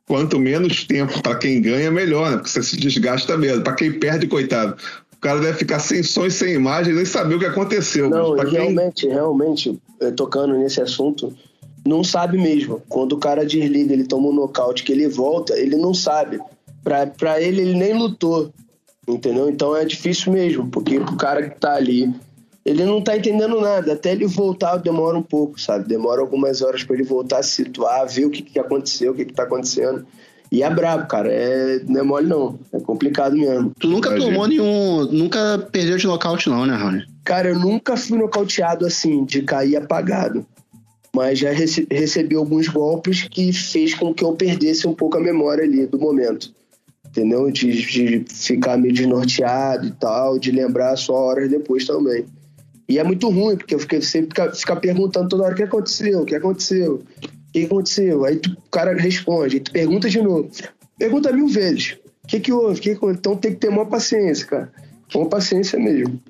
quanto 0.07 0.39
menos 0.39 0.85
tempo 0.85 1.21
para 1.21 1.35
quem 1.35 1.61
ganha, 1.61 1.91
melhor, 1.91 2.31
né? 2.31 2.37
Porque 2.37 2.49
você 2.49 2.63
se 2.63 2.77
desgasta 2.77 3.37
mesmo. 3.37 3.63
Para 3.63 3.75
quem 3.75 3.91
perde, 3.91 4.27
coitado. 4.27 4.75
O 5.13 5.21
cara 5.21 5.39
deve 5.39 5.59
ficar 5.59 5.77
sem 5.77 6.01
som 6.01 6.25
e 6.25 6.31
sem 6.31 6.53
imagem, 6.53 6.95
nem 6.95 7.05
saber 7.05 7.35
o 7.35 7.39
que 7.39 7.45
aconteceu. 7.45 8.09
Não, 8.09 8.33
realmente, 8.33 9.01
quem... 9.01 9.11
realmente, 9.11 9.79
tocando 10.15 10.57
nesse 10.57 10.81
assunto, 10.81 11.31
não 11.85 12.03
sabe 12.03 12.37
mesmo. 12.37 12.81
Quando 12.87 13.13
o 13.13 13.17
cara 13.17 13.45
desliga, 13.45 13.93
ele 13.93 14.05
toma 14.05 14.29
um 14.29 14.33
nocaute, 14.33 14.83
que 14.83 14.91
ele 14.91 15.07
volta, 15.07 15.57
ele 15.57 15.75
não 15.75 15.93
sabe. 15.93 16.39
Pra, 16.83 17.07
pra 17.07 17.41
ele, 17.41 17.61
ele 17.61 17.77
nem 17.77 17.93
lutou. 17.93 18.51
Entendeu? 19.07 19.49
Então 19.49 19.75
é 19.75 19.83
difícil 19.83 20.31
mesmo, 20.31 20.69
porque 20.69 20.97
o 20.97 21.17
cara 21.17 21.49
que 21.49 21.59
tá 21.59 21.73
ali, 21.73 22.13
ele 22.63 22.85
não 22.85 23.01
tá 23.01 23.17
entendendo 23.17 23.59
nada. 23.59 23.93
Até 23.93 24.11
ele 24.11 24.27
voltar 24.27 24.77
demora 24.77 25.17
um 25.17 25.23
pouco, 25.23 25.59
sabe? 25.59 25.87
Demora 25.87 26.21
algumas 26.21 26.61
horas 26.61 26.83
para 26.83 26.95
ele 26.95 27.03
voltar 27.03 27.39
a 27.39 27.43
se 27.43 27.51
situar, 27.51 28.07
ver 28.07 28.25
o 28.25 28.29
que, 28.29 28.41
que 28.41 28.59
aconteceu, 28.59 29.11
o 29.11 29.15
que, 29.15 29.25
que 29.25 29.33
tá 29.33 29.43
acontecendo. 29.43 30.05
E 30.51 30.63
é 30.63 30.69
brabo, 30.69 31.07
cara. 31.07 31.31
É, 31.31 31.79
não 31.87 32.01
é 32.01 32.03
mole, 32.03 32.27
não. 32.27 32.59
É 32.73 32.79
complicado 32.79 33.35
mesmo. 33.35 33.71
Tu 33.79 33.87
nunca 33.87 34.09
Imagina. 34.09 34.31
tomou 34.31 34.47
nenhum. 34.47 35.05
Nunca 35.05 35.67
perdeu 35.71 35.97
de 35.97 36.05
nocaute, 36.05 36.49
não, 36.49 36.65
né, 36.65 36.75
Rony? 36.75 37.05
Cara, 37.23 37.49
eu 37.49 37.57
nunca 37.57 37.95
fui 37.95 38.17
nocauteado 38.17 38.85
assim, 38.85 39.23
de 39.23 39.41
cair 39.43 39.77
apagado 39.77 40.45
mas 41.15 41.39
já 41.39 41.51
rece 41.51 41.85
recebi 41.89 42.35
alguns 42.35 42.67
golpes 42.67 43.27
que 43.29 43.51
fez 43.51 43.93
com 43.93 44.13
que 44.13 44.23
eu 44.23 44.33
perdesse 44.33 44.87
um 44.87 44.93
pouco 44.93 45.17
a 45.17 45.21
memória 45.21 45.63
ali 45.63 45.85
do 45.85 45.99
momento. 45.99 46.53
Entendeu? 47.07 47.51
De, 47.51 47.71
de 47.71 48.25
ficar 48.29 48.77
meio 48.77 48.93
desnorteado 48.93 49.85
e 49.85 49.91
tal, 49.91 50.39
de 50.39 50.51
lembrar 50.51 50.95
só 50.95 51.13
horas 51.13 51.49
depois 51.49 51.85
também. 51.85 52.25
E 52.87 52.99
é 52.99 53.03
muito 53.03 53.29
ruim, 53.29 53.57
porque 53.57 53.75
eu 53.75 53.79
fiquei 53.79 54.01
sempre 54.01 54.29
ficar, 54.29 54.53
ficar 54.53 54.75
perguntando 54.77 55.29
toda 55.29 55.43
hora 55.43 55.53
o 55.53 55.57
que 55.57 55.63
aconteceu, 55.63 56.21
o 56.21 56.25
que 56.25 56.35
aconteceu, 56.35 56.95
o 56.95 57.51
que 57.51 57.65
aconteceu. 57.65 58.25
Aí 58.25 58.37
tu, 58.37 58.51
o 58.51 58.69
cara 58.69 58.93
responde, 58.93 59.57
aí 59.57 59.59
tu 59.61 59.71
pergunta 59.71 60.09
de 60.09 60.21
novo. 60.21 60.49
Pergunta 60.97 61.33
mil 61.33 61.47
vezes. 61.47 61.97
O 62.23 62.27
que 62.27 62.39
que 62.39 62.51
houve? 62.51 62.79
Que 62.79 62.95
que... 62.95 63.05
Então 63.05 63.35
tem 63.35 63.53
que 63.53 63.59
ter 63.59 63.69
uma 63.69 63.85
paciência, 63.85 64.45
cara. 64.45 64.71
Uma 65.15 65.27
paciência 65.27 65.77
mesmo. 65.77 66.21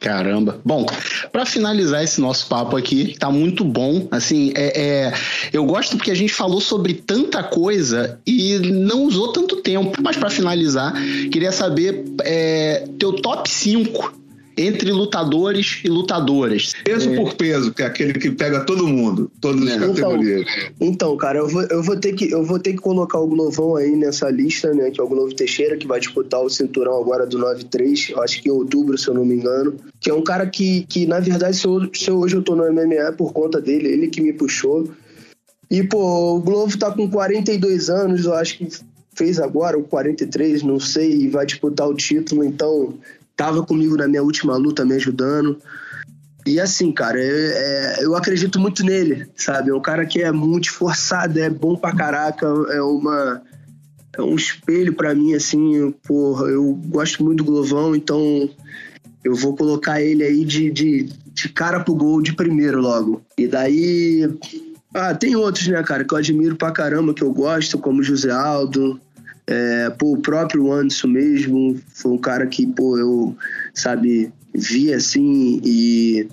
Caramba. 0.00 0.60
Bom, 0.64 0.86
para 1.32 1.44
finalizar 1.44 2.02
esse 2.02 2.20
nosso 2.20 2.46
papo 2.46 2.76
aqui, 2.76 3.16
tá 3.18 3.30
muito 3.30 3.64
bom. 3.64 4.06
Assim, 4.10 4.52
é, 4.54 4.80
é, 4.80 5.12
eu 5.52 5.64
gosto 5.64 5.96
porque 5.96 6.10
a 6.10 6.14
gente 6.14 6.32
falou 6.32 6.60
sobre 6.60 6.94
tanta 6.94 7.42
coisa 7.42 8.20
e 8.26 8.58
não 8.58 9.04
usou 9.04 9.32
tanto 9.32 9.56
tempo. 9.56 10.00
Mas 10.02 10.16
para 10.16 10.30
finalizar, 10.30 10.92
queria 11.32 11.52
saber 11.52 12.04
é, 12.22 12.86
teu 12.98 13.14
top 13.14 13.48
5 13.50 14.27
entre 14.58 14.90
lutadores 14.92 15.80
e 15.84 15.88
lutadoras. 15.88 16.74
Peso 16.84 17.12
é... 17.12 17.16
por 17.16 17.34
peso, 17.34 17.72
que 17.72 17.82
é 17.82 17.86
aquele 17.86 18.12
que 18.12 18.30
pega 18.30 18.60
todo 18.60 18.86
mundo, 18.86 19.30
todas 19.40 19.62
as 19.62 19.82
é. 19.82 19.86
categorias. 19.86 20.46
Então, 20.80 21.08
então, 21.08 21.16
cara, 21.16 21.38
eu 21.38 21.48
vou, 21.48 21.62
eu, 21.62 21.82
vou 21.82 21.96
ter 21.96 22.12
que, 22.12 22.30
eu 22.30 22.44
vou 22.44 22.58
ter 22.58 22.72
que 22.72 22.78
colocar 22.78 23.18
o 23.18 23.26
Glovão 23.26 23.76
aí 23.76 23.94
nessa 23.94 24.28
lista, 24.28 24.74
né? 24.74 24.90
Que 24.90 25.00
é 25.00 25.04
o 25.04 25.08
Glovo 25.08 25.34
Teixeira, 25.34 25.76
que 25.76 25.86
vai 25.86 26.00
disputar 26.00 26.42
o 26.42 26.50
cinturão 26.50 27.00
agora 27.00 27.24
do 27.24 27.38
9-3, 27.38 28.18
acho 28.20 28.42
que 28.42 28.48
em 28.48 28.52
outubro, 28.52 28.98
se 28.98 29.08
eu 29.08 29.14
não 29.14 29.24
me 29.24 29.36
engano. 29.36 29.76
Que 30.00 30.10
é 30.10 30.14
um 30.14 30.22
cara 30.22 30.46
que, 30.46 30.84
que 30.86 31.06
na 31.06 31.20
verdade, 31.20 31.56
se, 31.56 31.66
eu, 31.66 31.88
se 31.94 32.10
hoje 32.10 32.36
eu 32.36 32.42
tô 32.42 32.56
no 32.56 32.70
MMA 32.70 32.94
é 32.94 33.12
por 33.12 33.32
conta 33.32 33.60
dele, 33.60 33.88
ele 33.88 34.08
que 34.08 34.20
me 34.20 34.32
puxou. 34.32 34.88
E, 35.70 35.82
pô, 35.82 36.36
o 36.36 36.40
Glovo 36.40 36.76
tá 36.76 36.90
com 36.90 37.08
42 37.08 37.88
anos, 37.88 38.24
eu 38.24 38.34
acho 38.34 38.58
que 38.58 38.68
fez 39.14 39.38
agora, 39.40 39.78
o 39.78 39.84
43, 39.84 40.62
não 40.62 40.78
sei, 40.78 41.10
e 41.10 41.28
vai 41.28 41.46
disputar 41.46 41.88
o 41.88 41.94
título, 41.94 42.44
então 42.44 42.94
tava 43.38 43.64
comigo 43.64 43.96
na 43.96 44.08
minha 44.08 44.22
última 44.22 44.56
luta 44.56 44.84
me 44.84 44.94
ajudando. 44.96 45.58
E 46.44 46.58
assim, 46.60 46.90
cara, 46.90 47.20
é, 47.20 48.00
é, 48.00 48.04
eu 48.04 48.16
acredito 48.16 48.58
muito 48.58 48.82
nele, 48.82 49.28
sabe? 49.36 49.70
É 49.70 49.74
um 49.74 49.80
cara 49.80 50.04
que 50.04 50.20
é 50.20 50.32
muito 50.32 50.64
esforçado, 50.64 51.38
é 51.38 51.48
bom 51.48 51.76
pra 51.76 51.94
caraca, 51.94 52.46
é 52.70 52.82
uma 52.82 53.40
é 54.16 54.22
um 54.22 54.34
espelho 54.34 54.92
para 54.94 55.14
mim, 55.14 55.34
assim, 55.34 55.94
porra, 56.04 56.46
eu 56.46 56.74
gosto 56.86 57.22
muito 57.22 57.44
do 57.44 57.52
Glovão, 57.52 57.94
então 57.94 58.50
eu 59.22 59.34
vou 59.36 59.54
colocar 59.54 60.02
ele 60.02 60.24
aí 60.24 60.44
de, 60.44 60.70
de, 60.70 61.08
de 61.32 61.48
cara 61.50 61.80
pro 61.80 61.94
gol 61.94 62.20
de 62.20 62.32
primeiro 62.32 62.80
logo. 62.80 63.22
E 63.38 63.46
daí. 63.46 64.28
Ah, 64.92 65.14
tem 65.14 65.36
outros, 65.36 65.68
né, 65.68 65.80
cara, 65.84 66.02
que 66.02 66.12
eu 66.12 66.18
admiro 66.18 66.56
pra 66.56 66.72
caramba, 66.72 67.14
que 67.14 67.22
eu 67.22 67.30
gosto, 67.30 67.78
como 67.78 68.02
José 68.02 68.30
Aldo, 68.30 68.98
é, 69.50 69.88
pô, 69.88 70.12
o 70.12 70.18
próprio 70.18 70.70
Anderson 70.70 71.08
mesmo 71.08 71.80
foi 71.94 72.12
um 72.12 72.18
cara 72.18 72.46
que, 72.46 72.66
pô, 72.66 72.98
eu, 72.98 73.34
sabe, 73.72 74.30
vi 74.54 74.92
assim 74.92 75.58
e 75.64 76.28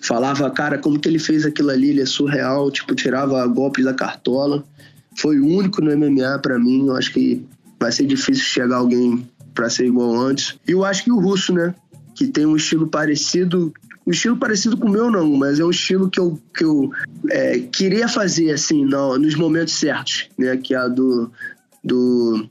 falava, 0.00 0.48
cara, 0.48 0.78
como 0.78 1.00
que 1.00 1.08
ele 1.08 1.18
fez 1.18 1.44
aquilo 1.44 1.70
ali? 1.70 1.90
Ele 1.90 2.02
é 2.02 2.06
surreal, 2.06 2.70
tipo, 2.70 2.94
tirava 2.94 3.44
golpes 3.48 3.84
da 3.84 3.92
cartola. 3.92 4.64
Foi 5.18 5.40
o 5.40 5.44
único 5.46 5.82
no 5.82 5.90
MMA 5.96 6.38
para 6.38 6.56
mim. 6.56 6.86
Eu 6.86 6.94
acho 6.94 7.12
que 7.12 7.44
vai 7.80 7.90
ser 7.90 8.06
difícil 8.06 8.44
chegar 8.44 8.76
alguém 8.76 9.28
para 9.52 9.68
ser 9.68 9.86
igual 9.86 10.14
antes. 10.14 10.56
E 10.68 10.70
eu 10.70 10.84
acho 10.84 11.02
que 11.02 11.10
o 11.10 11.18
russo, 11.18 11.52
né? 11.52 11.74
Que 12.14 12.28
tem 12.28 12.46
um 12.46 12.54
estilo 12.54 12.86
parecido. 12.86 13.74
Um 14.06 14.12
estilo 14.12 14.36
parecido 14.36 14.76
com 14.76 14.86
o 14.86 14.90
meu, 14.90 15.10
não, 15.10 15.28
mas 15.36 15.58
é 15.58 15.64
um 15.64 15.70
estilo 15.70 16.08
que 16.08 16.20
eu, 16.20 16.40
que 16.56 16.62
eu 16.62 16.92
é, 17.28 17.58
queria 17.58 18.06
fazer, 18.06 18.52
assim, 18.52 18.84
no, 18.84 19.18
nos 19.18 19.34
momentos 19.34 19.74
certos, 19.74 20.28
né? 20.38 20.56
Que 20.56 20.74
é 20.74 20.78
a 20.78 20.86
do. 20.86 21.32
Do 21.86 22.48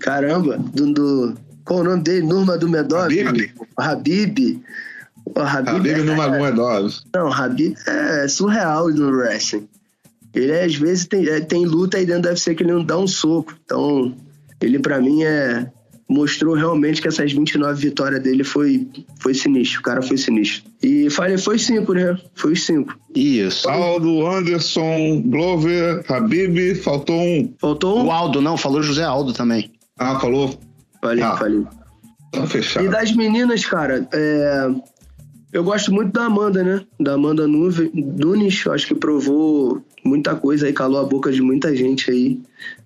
caramba, 0.00 0.58
do, 0.58 0.92
do 0.92 1.34
qual 1.64 1.80
o 1.80 1.84
nome 1.84 2.02
dele? 2.02 2.26
Nurma 2.26 2.58
do 2.58 2.68
Medov? 2.68 3.04
Habib. 3.04 3.52
Habib. 3.76 4.62
O 5.26 5.40
Habib, 5.40 5.76
Habib 5.76 5.92
é, 5.92 6.02
Nurmagomedov. 6.02 6.94
Não, 7.14 7.32
Habib 7.32 7.74
é 7.86 8.28
surreal 8.28 8.88
no 8.90 9.10
wrestling. 9.10 9.68
Ele 10.34 10.52
às 10.52 10.74
vezes 10.74 11.06
tem, 11.06 11.26
é, 11.28 11.40
tem 11.40 11.64
luta 11.64 11.96
aí 11.96 12.04
dentro 12.04 12.22
do 12.22 12.28
UFC 12.28 12.54
que 12.54 12.62
ele 12.62 12.72
não 12.72 12.84
dá 12.84 12.98
um 12.98 13.06
soco. 13.06 13.54
Então, 13.64 14.14
ele 14.60 14.78
para 14.78 15.00
mim 15.00 15.22
é 15.22 15.70
mostrou 16.08 16.54
realmente 16.54 17.00
que 17.00 17.08
essas 17.08 17.32
29 17.32 17.80
vitórias 17.80 18.22
dele 18.22 18.44
foi 18.44 18.86
foi 19.20 19.34
sinistro. 19.34 19.80
O 19.80 19.82
cara 19.82 20.02
foi 20.02 20.16
sinistro. 20.16 20.70
E 20.82 21.08
falei, 21.10 21.38
foi 21.38 21.58
cinco, 21.58 21.92
né? 21.94 22.18
Foi 22.34 22.52
os 22.52 22.64
cinco. 22.64 22.94
Isso. 23.14 23.68
Aldo, 23.68 24.26
Anderson, 24.26 25.22
Glover, 25.26 26.04
Habib, 26.08 26.74
faltou 26.76 27.18
um. 27.20 27.54
Faltou 27.58 28.00
um? 28.00 28.06
O 28.06 28.10
Aldo, 28.12 28.40
não, 28.40 28.56
falou 28.56 28.82
José 28.82 29.02
Aldo 29.02 29.32
também. 29.32 29.70
Ah, 29.98 30.18
falou? 30.18 30.58
Falei, 31.00 31.22
Ah. 31.22 31.36
falei. 31.36 31.64
Tá 32.32 32.46
fechado. 32.46 32.86
E 32.86 32.88
das 32.88 33.12
meninas, 33.12 33.64
cara, 33.64 34.08
é, 34.12 34.68
eu 35.52 35.62
gosto 35.62 35.92
muito 35.92 36.12
da 36.12 36.24
Amanda, 36.24 36.64
né? 36.64 36.84
Da 36.98 37.12
Amanda 37.14 37.46
Nunes, 37.46 38.64
eu 38.64 38.72
acho 38.72 38.88
que 38.88 38.94
provou 38.94 39.80
muita 40.04 40.34
coisa 40.34 40.66
aí, 40.66 40.72
calou 40.72 41.00
a 41.00 41.04
boca 41.04 41.30
de 41.30 41.40
muita 41.40 41.74
gente 41.76 42.10
aí 42.10 42.40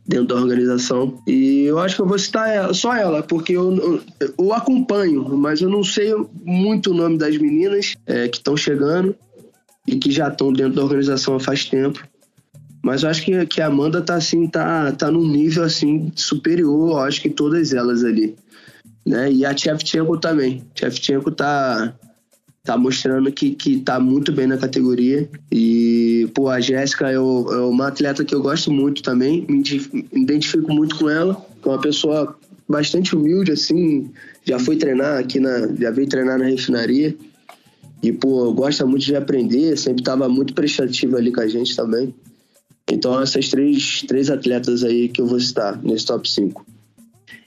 dentro 0.08 0.28
da 0.28 0.36
organização. 0.36 1.22
E 1.26 1.64
eu 1.64 1.78
acho 1.78 1.96
que 1.96 2.02
eu 2.02 2.06
vou 2.06 2.18
citar 2.18 2.48
ela- 2.48 2.74
só 2.74 2.96
ela, 2.96 3.22
porque 3.22 3.52
eu, 3.52 3.76
eu, 3.76 4.00
eu 4.38 4.52
acompanho, 4.54 5.36
mas 5.36 5.60
eu 5.60 5.68
não 5.68 5.84
sei 5.84 6.14
muito 6.44 6.90
o 6.90 6.94
nome 6.94 7.18
das 7.18 7.36
meninas 7.36 7.94
é, 8.06 8.26
que 8.26 8.38
estão 8.38 8.56
chegando 8.56 9.14
e 9.86 9.96
que 9.96 10.10
já 10.10 10.28
estão 10.28 10.52
dentro 10.52 10.74
da 10.74 10.82
organização 10.82 11.36
há 11.36 11.40
faz 11.40 11.66
tempo. 11.66 12.02
Mas 12.82 13.02
eu 13.02 13.10
acho 13.10 13.22
que, 13.22 13.46
que 13.46 13.60
a 13.60 13.66
Amanda 13.66 14.00
tá 14.00 14.14
assim, 14.14 14.46
tá, 14.46 14.90
tá 14.92 15.10
num 15.10 15.26
nível 15.26 15.62
assim 15.64 16.10
superior, 16.16 16.92
eu 16.92 16.98
acho 16.98 17.20
que 17.20 17.28
todas 17.28 17.72
elas 17.72 18.02
ali 18.02 18.34
né? 19.08 19.32
E 19.32 19.44
a 19.46 19.56
Shevchenko 19.56 20.18
também. 20.18 20.62
Shevchenko 20.74 21.30
tá 21.30 21.94
tá 22.68 22.76
mostrando 22.76 23.32
que, 23.32 23.52
que 23.52 23.80
tá 23.80 23.98
muito 23.98 24.30
bem 24.30 24.46
na 24.46 24.58
categoria. 24.58 25.26
E, 25.50 26.28
pô, 26.34 26.50
a 26.50 26.60
Jéssica 26.60 27.10
é, 27.10 27.14
é 27.14 27.18
uma 27.18 27.88
atleta 27.88 28.22
que 28.26 28.34
eu 28.34 28.42
gosto 28.42 28.70
muito 28.70 29.02
também. 29.02 29.46
Me 29.48 29.62
identifico 30.12 30.70
muito 30.70 30.98
com 30.98 31.08
ela. 31.08 31.46
É 31.64 31.66
uma 31.66 31.80
pessoa 31.80 32.36
bastante 32.68 33.16
humilde, 33.16 33.52
assim. 33.52 34.10
Já 34.44 34.58
foi 34.58 34.76
treinar 34.76 35.18
aqui 35.18 35.40
na... 35.40 35.66
Já 35.80 35.90
veio 35.90 36.06
treinar 36.06 36.38
na 36.38 36.44
refinaria. 36.44 37.16
E, 38.02 38.12
pô, 38.12 38.52
gosta 38.52 38.84
muito 38.84 39.06
de 39.06 39.16
aprender. 39.16 39.74
Sempre 39.78 40.02
tava 40.02 40.28
muito 40.28 40.52
prestativa 40.52 41.16
ali 41.16 41.32
com 41.32 41.40
a 41.40 41.48
gente 41.48 41.74
também. 41.74 42.14
Então, 42.90 43.18
essas 43.18 43.48
três, 43.48 44.02
três 44.06 44.28
atletas 44.28 44.84
aí 44.84 45.08
que 45.08 45.22
eu 45.22 45.26
vou 45.26 45.40
citar 45.40 45.82
nesse 45.82 46.04
top 46.04 46.28
5. 46.28 46.66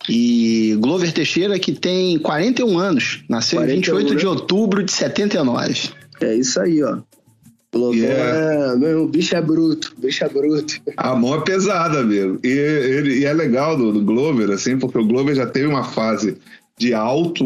E 0.09 0.75
Glover 0.79 1.11
Teixeira, 1.11 1.57
que 1.59 1.71
tem 1.73 2.17
41 2.19 2.77
anos, 2.77 3.23
nasceu 3.29 3.59
em 3.61 3.81
41, 3.81 3.95
28 3.97 4.15
de 4.15 4.23
né? 4.25 4.29
outubro 4.29 4.83
de 4.83 4.91
79. 4.91 5.89
É 6.21 6.35
isso 6.35 6.59
aí, 6.59 6.81
ó. 6.83 6.97
Glover 7.73 8.01
Yeah. 8.01 8.73
é. 8.73 8.75
Meu, 8.75 9.03
o 9.03 9.07
bicho 9.07 9.35
é 9.35 9.41
bruto. 9.41 9.93
o 9.97 10.01
bicho 10.01 10.23
é 10.23 10.29
bruto. 10.29 10.75
A 10.97 11.15
mão 11.15 11.35
é 11.35 11.41
pesada 11.41 12.03
mesmo. 12.03 12.37
E, 12.43 12.49
ele, 12.49 13.19
e 13.19 13.25
é 13.25 13.33
legal 13.33 13.77
do, 13.77 13.93
do 13.93 14.01
Glover, 14.01 14.51
assim, 14.51 14.77
porque 14.77 14.97
o 14.97 15.05
Glover 15.05 15.33
já 15.35 15.45
teve 15.45 15.67
uma 15.67 15.83
fase 15.83 16.37
de 16.77 16.93
alto, 16.93 17.43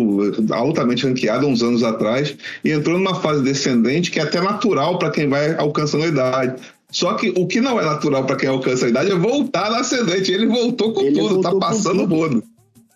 altamente 0.51 1.05
ranqueado 1.05 1.45
uns 1.45 1.61
anos 1.61 1.83
atrás, 1.83 2.35
e 2.63 2.71
entrou 2.71 2.97
numa 2.97 3.15
fase 3.15 3.43
descendente 3.43 4.09
que 4.09 4.19
é 4.19 4.23
até 4.23 4.41
natural 4.41 4.97
para 4.97 5.11
quem 5.11 5.27
vai 5.27 5.55
alcançando 5.57 6.05
a 6.05 6.07
idade. 6.07 6.61
Só 6.95 7.13
que 7.15 7.27
o 7.31 7.45
que 7.45 7.59
não 7.59 7.77
é 7.77 7.83
natural 7.83 8.25
para 8.25 8.37
quem 8.37 8.47
alcança 8.47 8.85
a 8.85 8.89
idade 8.89 9.11
é 9.11 9.15
voltar 9.15 9.69
na 9.69 9.79
ascendente. 9.79 10.31
Ele 10.31 10.45
voltou 10.47 10.93
com 10.93 11.01
Ele 11.01 11.19
tudo, 11.19 11.41
tá 11.41 11.49
voltou 11.49 11.51
com 11.51 11.59
passando 11.59 12.03
o 12.03 12.05
rodo. 12.05 12.41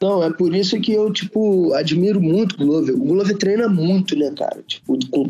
Não, 0.02 0.24
é 0.24 0.32
por 0.32 0.56
isso 0.56 0.80
que 0.80 0.94
eu, 0.94 1.12
tipo, 1.12 1.74
admiro 1.74 2.22
muito 2.22 2.54
o 2.56 2.66
Glover. 2.66 2.96
O 2.96 3.00
Glover 3.00 3.38
treina 3.38 3.68
muito, 3.68 4.16
né, 4.16 4.32
cara? 4.38 4.64
Tipo, 4.66 4.98
com- 5.12 5.30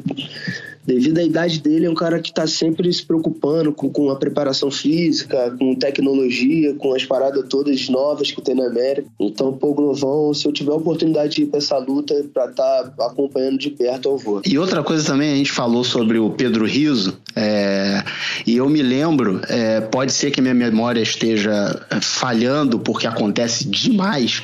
devido 0.86 1.17
à 1.17 1.24
idade 1.24 1.59
dele, 1.59 1.88
é 1.88 1.89
um 1.89 1.95
cara 1.95 2.20
que 2.20 2.32
tá 2.32 2.45
sempre 2.45 2.91
se 2.93 3.03
preocupando 3.03 3.72
com, 3.74 3.89
com 3.89 4.09
a 4.11 4.15
preparação 4.15 4.70
física, 4.70 5.55
com 5.57 5.74
tecnologia, 5.76 6.74
com 6.76 6.93
as 6.93 7.03
paradas 7.03 7.45
todas 7.49 7.89
novas 7.89 8.32
que 8.32 8.41
tem 8.41 8.53
na 8.55 8.67
América. 8.67 9.07
Então, 9.20 9.53
pô, 9.53 9.74
Glovão, 9.74 10.34
se 10.36 10.47
eu 10.47 10.51
tiver 10.51 10.72
a 10.72 10.76
oportunidade 10.76 11.36
de 11.36 11.43
ir 11.43 11.45
pra 11.47 11.57
essa 11.57 11.78
luta 11.80 12.13
pra 12.34 12.45
estar 12.45 12.93
acompanhando 13.01 13.57
de 13.57 13.72
perto, 13.72 14.09
eu 14.09 14.17
vou. 14.17 14.41
E 14.45 14.57
outra 14.57 14.84
coisa 14.84 15.05
também, 15.05 15.34
a 15.34 15.36
gente 15.36 15.51
falou 15.51 15.84
sobre 15.84 16.17
o 16.20 16.30
Pedro 16.32 16.65
Riso, 16.65 17.17
é, 17.36 18.03
e 18.45 18.57
eu 18.57 18.67
me 18.69 18.82
lembro, 18.82 19.41
é, 19.47 19.82
pode 19.82 20.11
ser 20.11 20.32
que 20.32 20.41
minha 20.41 20.53
memória 20.53 21.01
esteja 21.01 21.80
é, 21.89 22.01
falhando, 22.01 22.80
porque 22.80 23.07
acontece 23.07 23.67
demais, 23.67 24.41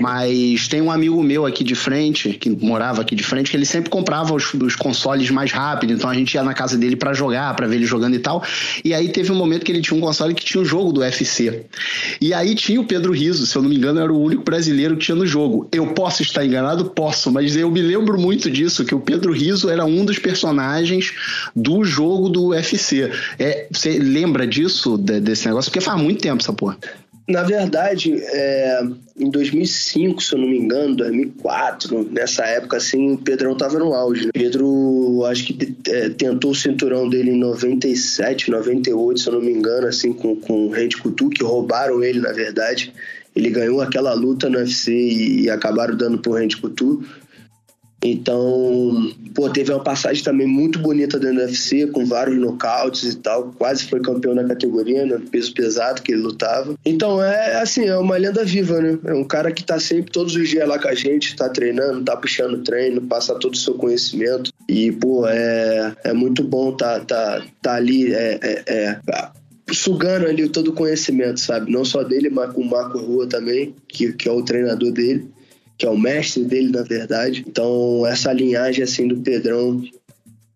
mas 0.00 0.68
tem 0.68 0.80
um 0.82 0.90
amigo 0.90 1.22
meu 1.22 1.46
aqui 1.46 1.62
de 1.62 1.74
frente, 1.74 2.30
que 2.32 2.50
morava 2.50 3.02
aqui 3.02 3.14
de 3.14 3.22
frente, 3.22 3.50
que 3.50 3.56
ele 3.56 3.66
sempre 3.66 3.90
comprava 3.90 4.34
os, 4.34 4.52
os 4.54 4.76
consoles 4.76 5.30
mais 5.30 5.52
rápido, 5.52 5.92
então 5.92 6.10
a 6.10 6.14
gente 6.14 6.34
ia 6.34 6.42
na 6.42 6.54
casa 6.54 6.76
dele 6.76 6.96
pra 6.96 7.14
jogar, 7.14 7.54
pra 7.54 7.66
ver 7.66 7.76
ele 7.76 7.86
jogando 7.86 8.14
e 8.14 8.18
tal, 8.18 8.42
e 8.84 8.92
aí 8.92 9.08
teve 9.08 9.30
um 9.32 9.36
momento 9.36 9.64
que 9.64 9.72
ele 9.72 9.80
tinha 9.80 9.96
um 9.96 10.00
console 10.00 10.34
que 10.34 10.44
tinha 10.44 10.60
um 10.60 10.64
jogo 10.64 10.92
do 10.92 11.00
UFC. 11.00 11.64
E 12.20 12.34
aí 12.34 12.54
tinha 12.54 12.80
o 12.80 12.84
Pedro 12.84 13.12
Riso, 13.12 13.46
se 13.46 13.56
eu 13.56 13.62
não 13.62 13.68
me 13.68 13.76
engano, 13.76 14.00
era 14.00 14.12
o 14.12 14.20
único 14.20 14.42
brasileiro 14.42 14.96
que 14.96 15.04
tinha 15.04 15.14
no 15.14 15.26
jogo. 15.26 15.68
Eu 15.72 15.86
posso 15.88 16.22
estar 16.22 16.44
enganado? 16.44 16.86
Posso, 16.86 17.30
mas 17.30 17.56
eu 17.56 17.70
me 17.70 17.80
lembro 17.80 18.18
muito 18.18 18.50
disso, 18.50 18.84
que 18.84 18.94
o 18.94 19.00
Pedro 19.00 19.32
Riso 19.32 19.68
era 19.68 19.84
um 19.84 20.04
dos 20.04 20.18
personagens 20.18 21.12
do 21.54 21.84
jogo 21.84 22.23
do 22.28 22.48
UFC. 22.48 23.10
É, 23.38 23.66
você 23.70 23.98
lembra 23.98 24.46
disso, 24.46 24.96
de- 24.98 25.20
desse 25.20 25.46
negócio? 25.46 25.70
Porque 25.70 25.80
faz 25.84 26.00
muito 26.00 26.20
tempo 26.22 26.42
essa 26.42 26.52
porra. 26.52 26.78
Na 27.26 27.42
verdade, 27.42 28.12
é, 28.20 28.82
em 29.18 29.30
2005, 29.30 30.22
se 30.22 30.34
eu 30.34 30.38
não 30.40 30.46
me 30.46 30.58
engano, 30.58 30.94
2004, 30.94 32.08
nessa 32.12 32.44
época, 32.44 32.76
assim, 32.76 33.12
o 33.12 33.18
Pedrão 33.18 33.56
tava 33.56 33.78
no 33.78 33.94
auge. 33.94 34.26
né? 34.26 34.30
Pedro, 34.34 35.24
acho 35.24 35.44
que 35.46 35.74
é, 35.88 36.10
tentou 36.10 36.50
o 36.50 36.54
cinturão 36.54 37.08
dele 37.08 37.30
em 37.30 37.38
97, 37.38 38.50
98, 38.50 39.20
se 39.20 39.26
eu 39.28 39.32
não 39.34 39.40
me 39.40 39.50
engano, 39.52 39.86
assim, 39.86 40.12
com, 40.12 40.36
com 40.36 40.66
o 40.66 40.70
Randy 40.70 40.98
Couture, 40.98 41.34
que 41.34 41.42
roubaram 41.42 42.02
ele, 42.04 42.20
na 42.20 42.32
verdade. 42.32 42.92
Ele 43.34 43.48
ganhou 43.50 43.80
aquela 43.80 44.12
luta 44.12 44.48
no 44.50 44.58
UFC 44.58 44.92
e, 44.92 45.40
e 45.44 45.50
acabaram 45.50 45.96
dando 45.96 46.18
pro 46.18 46.34
Randy 46.34 46.58
Couture. 46.58 47.06
Então, 48.04 49.10
pô, 49.34 49.48
teve 49.48 49.72
uma 49.72 49.82
passagem 49.82 50.22
também 50.22 50.46
muito 50.46 50.78
bonita 50.78 51.18
dentro 51.18 51.36
do 51.36 51.42
UFC, 51.42 51.86
com 51.86 52.04
vários 52.04 52.38
nocautes 52.38 53.14
e 53.14 53.16
tal. 53.16 53.54
Quase 53.56 53.84
foi 53.84 53.98
campeão 54.00 54.34
na 54.34 54.44
categoria, 54.44 55.06
né? 55.06 55.18
Peso 55.30 55.54
pesado 55.54 56.02
que 56.02 56.12
ele 56.12 56.20
lutava. 56.20 56.74
Então, 56.84 57.22
é 57.22 57.56
assim, 57.56 57.86
é 57.86 57.96
uma 57.96 58.18
lenda 58.18 58.44
viva, 58.44 58.78
né? 58.78 58.98
É 59.06 59.14
um 59.14 59.24
cara 59.24 59.50
que 59.50 59.64
tá 59.64 59.80
sempre, 59.80 60.12
todos 60.12 60.36
os 60.36 60.46
dias 60.46 60.68
lá 60.68 60.78
com 60.78 60.88
a 60.88 60.94
gente, 60.94 61.34
tá 61.34 61.48
treinando, 61.48 62.04
tá 62.04 62.14
puxando 62.14 62.62
treino, 62.62 63.00
passa 63.00 63.34
todo 63.36 63.54
o 63.54 63.58
seu 63.58 63.72
conhecimento. 63.72 64.52
E, 64.68 64.92
pô, 64.92 65.26
é, 65.26 65.96
é 66.04 66.12
muito 66.12 66.44
bom 66.44 66.72
tá, 66.76 67.00
tá, 67.00 67.42
tá 67.62 67.74
ali, 67.74 68.12
é, 68.12 68.38
é, 68.42 68.64
é, 68.66 69.00
sugando 69.72 70.26
ali 70.26 70.46
todo 70.48 70.68
o 70.68 70.74
conhecimento, 70.74 71.40
sabe? 71.40 71.72
Não 71.72 71.86
só 71.86 72.02
dele, 72.02 72.28
mas 72.28 72.52
com 72.52 72.60
o 72.60 72.70
Marco 72.70 72.98
Rua 72.98 73.26
também, 73.26 73.74
que, 73.88 74.12
que 74.12 74.28
é 74.28 74.32
o 74.32 74.42
treinador 74.42 74.92
dele 74.92 75.32
que 75.76 75.86
é 75.86 75.90
o 75.90 75.98
mestre 75.98 76.44
dele, 76.44 76.70
na 76.70 76.82
verdade. 76.82 77.44
Então, 77.46 78.06
essa 78.06 78.32
linhagem 78.32 78.84
assim 78.84 79.08
do 79.08 79.16
Pedrão 79.16 79.82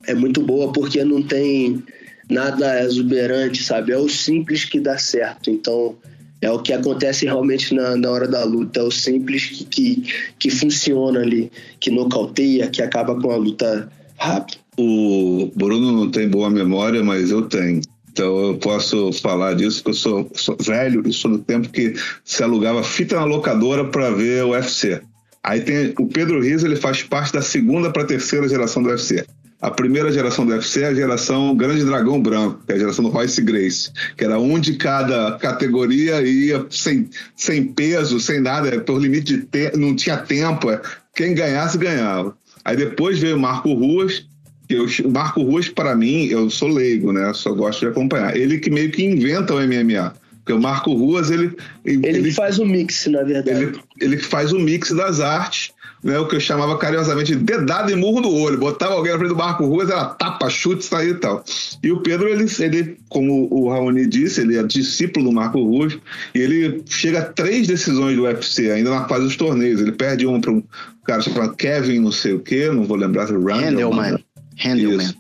é 0.07 0.15
muito 0.15 0.43
boa 0.43 0.73
porque 0.73 1.03
não 1.05 1.23
tem 1.23 1.83
nada 2.31 2.83
exuberante, 2.85 3.63
sabe? 3.63 3.93
É 3.93 3.99
o 3.99 4.09
simples 4.09 4.65
que 4.65 4.81
dá 4.81 4.99
certo. 4.99 5.51
Então, 5.51 5.97
é 6.41 6.51
o 6.51 6.61
que 6.61 6.73
acontece 6.73 7.25
realmente 7.25 7.75
na, 7.75 7.97
na 7.97 8.11
hora 8.11 8.29
da 8.29 8.45
luta. 8.45 8.81
É 8.81 8.83
o 8.83 8.91
simples 8.91 9.47
que, 9.47 9.65
que, 9.65 10.15
que 10.39 10.51
funciona 10.51 11.21
ali, 11.21 11.51
que 11.81 11.91
nocauteia, 11.91 12.69
que 12.69 12.83
acaba 12.83 13.21
com 13.21 13.31
a 13.31 13.37
luta 13.37 13.91
rápido. 14.17 14.59
O 14.79 15.51
Bruno 15.57 15.91
não 15.91 16.11
tem 16.11 16.29
boa 16.29 16.49
memória, 16.49 17.03
mas 17.03 17.31
eu 17.31 17.43
tenho. 17.43 17.81
Então 18.13 18.37
eu 18.47 18.57
posso 18.57 19.13
falar 19.13 19.55
disso, 19.55 19.83
porque 19.83 19.91
eu 19.91 20.01
sou, 20.01 20.31
sou 20.35 20.57
velho 20.61 21.07
e 21.07 21.13
sou 21.13 21.33
do 21.33 21.39
tempo 21.39 21.69
que 21.69 21.95
se 22.25 22.43
alugava 22.43 22.83
fita 22.83 23.17
na 23.17 23.25
locadora 23.25 23.85
para 23.85 24.11
ver 24.11 24.45
o 24.45 24.51
UFC. 24.51 25.01
Aí 25.43 25.61
tem 25.61 25.95
o 25.99 26.07
Pedro 26.07 26.41
Riso, 26.43 26.67
ele 26.67 26.77
faz 26.77 27.03
parte 27.03 27.33
da 27.33 27.43
segunda 27.43 27.91
para 27.91 28.05
terceira 28.05 28.49
geração 28.49 28.83
do 28.83 28.89
UFC. 28.89 29.25
A 29.61 29.71
primeira 29.73 30.13
geração 30.13 30.47
do 30.47 30.53
UFC 30.53 30.83
é 30.83 30.87
a 30.87 30.95
geração 30.95 31.57
Grande 31.57 31.85
Dragão 31.85 32.21
Branco, 32.23 32.61
que 32.65 32.73
é 32.73 32.77
a 32.77 32.79
geração 32.79 33.05
do 33.05 33.11
Royce 33.11 33.43
Grace, 33.43 33.91
que 34.17 34.25
era 34.25 34.39
um 34.39 34.59
de 34.59 34.77
cada 34.77 35.37
categoria 35.39 36.23
e 36.23 36.47
ia 36.47 36.65
sem, 36.71 37.11
sem 37.35 37.65
peso, 37.65 38.21
sem 38.21 38.41
nada, 38.41 38.81
por 38.81 39.01
limite 39.01 39.37
de 39.37 39.39
tempo, 39.39 39.77
não 39.77 39.97
tinha 39.97 40.17
tempo. 40.17 40.69
Quem 41.15 41.35
ganhasse, 41.35 41.77
ganhava. 41.77 42.37
Aí 42.65 42.77
depois 42.77 43.19
veio 43.19 43.39
Marco 43.39 43.73
Ruas, 43.73 44.25
Eu, 44.69 44.87
o 45.05 45.11
Marco 45.11 45.43
Ruas, 45.43 45.69
para 45.69 45.97
mim, 45.97 46.27
eu 46.27 46.51
sou 46.51 46.69
leigo, 46.69 47.11
né? 47.11 47.33
Só 47.33 47.53
gosto 47.53 47.81
de 47.81 47.87
acompanhar. 47.87 48.37
Ele 48.37 48.59
que 48.59 48.71
meio 48.71 48.91
que 48.91 49.03
inventa 49.03 49.55
o 49.55 49.61
MMA. 49.61 50.13
Porque 50.49 50.53
o 50.55 50.63
Marco 50.63 50.95
Ruas, 50.95 51.31
ele. 51.31 51.55
Ele, 51.85 52.33
faz 52.33 52.59
o 52.59 52.65
mix, 52.65 53.07
na 53.07 53.23
verdade. 53.23 53.65
Ele, 53.65 53.79
ele 54.01 54.17
faz 54.17 54.51
o 54.51 54.59
mix 54.59 54.91
das 54.93 55.21
artes, 55.21 55.73
né? 56.03 56.19
O 56.19 56.27
que 56.27 56.37
eu 56.37 56.41
chamava 56.41 56.79
carinhosamente 56.79 57.37
de 57.37 57.45
dedada 57.45 57.93
e 57.93 57.95
murro 57.95 58.23
no 58.23 58.33
olho. 58.33 58.57
Botava 58.57 58.95
alguém 58.95 59.13
na 59.13 59.19
frente 59.19 59.29
do 59.29 59.37
Marco 59.37 59.67
Ruas, 59.67 59.91
era 59.91 60.07
tapa, 60.07 60.49
chute, 60.49 60.87
sair 60.87 61.11
e 61.11 61.15
tal. 61.17 61.45
E 61.83 61.93
o 61.93 62.01
Pedro, 62.01 62.29
ele, 62.29 62.47
ele 62.61 62.97
como 63.11 63.47
o 63.51 63.69
Raoni 63.69 64.07
disse, 64.07 64.41
ele 64.41 64.57
é 64.57 64.63
discípulo 64.63 65.27
do 65.27 65.33
Marco 65.33 65.63
Ruas, 65.63 65.99
e 66.35 66.39
ele 66.39 66.83
chega 66.87 67.19
a 67.19 67.25
três 67.25 67.67
decisões 67.67 68.17
do 68.17 68.23
UFC, 68.23 68.71
ainda 68.71 68.89
na 68.89 69.07
fase 69.07 69.25
dos 69.25 69.37
torneios. 69.37 69.83
Ele 69.83 69.93
perde 69.93 70.25
uma 70.25 70.41
para 70.41 70.51
um 70.51 70.63
cara 71.05 71.21
chamado 71.21 71.57
Kevin, 71.57 71.99
não 71.99 72.13
sei 72.13 72.33
o 72.33 72.41
quê, 72.41 72.71
não 72.71 72.85
vou 72.85 72.97
lembrar 72.97 73.27
se 73.27 73.35
é 73.35 73.37
Randall. 73.37 73.93
Handelman. 73.93 74.25
Handelman. 74.65 75.15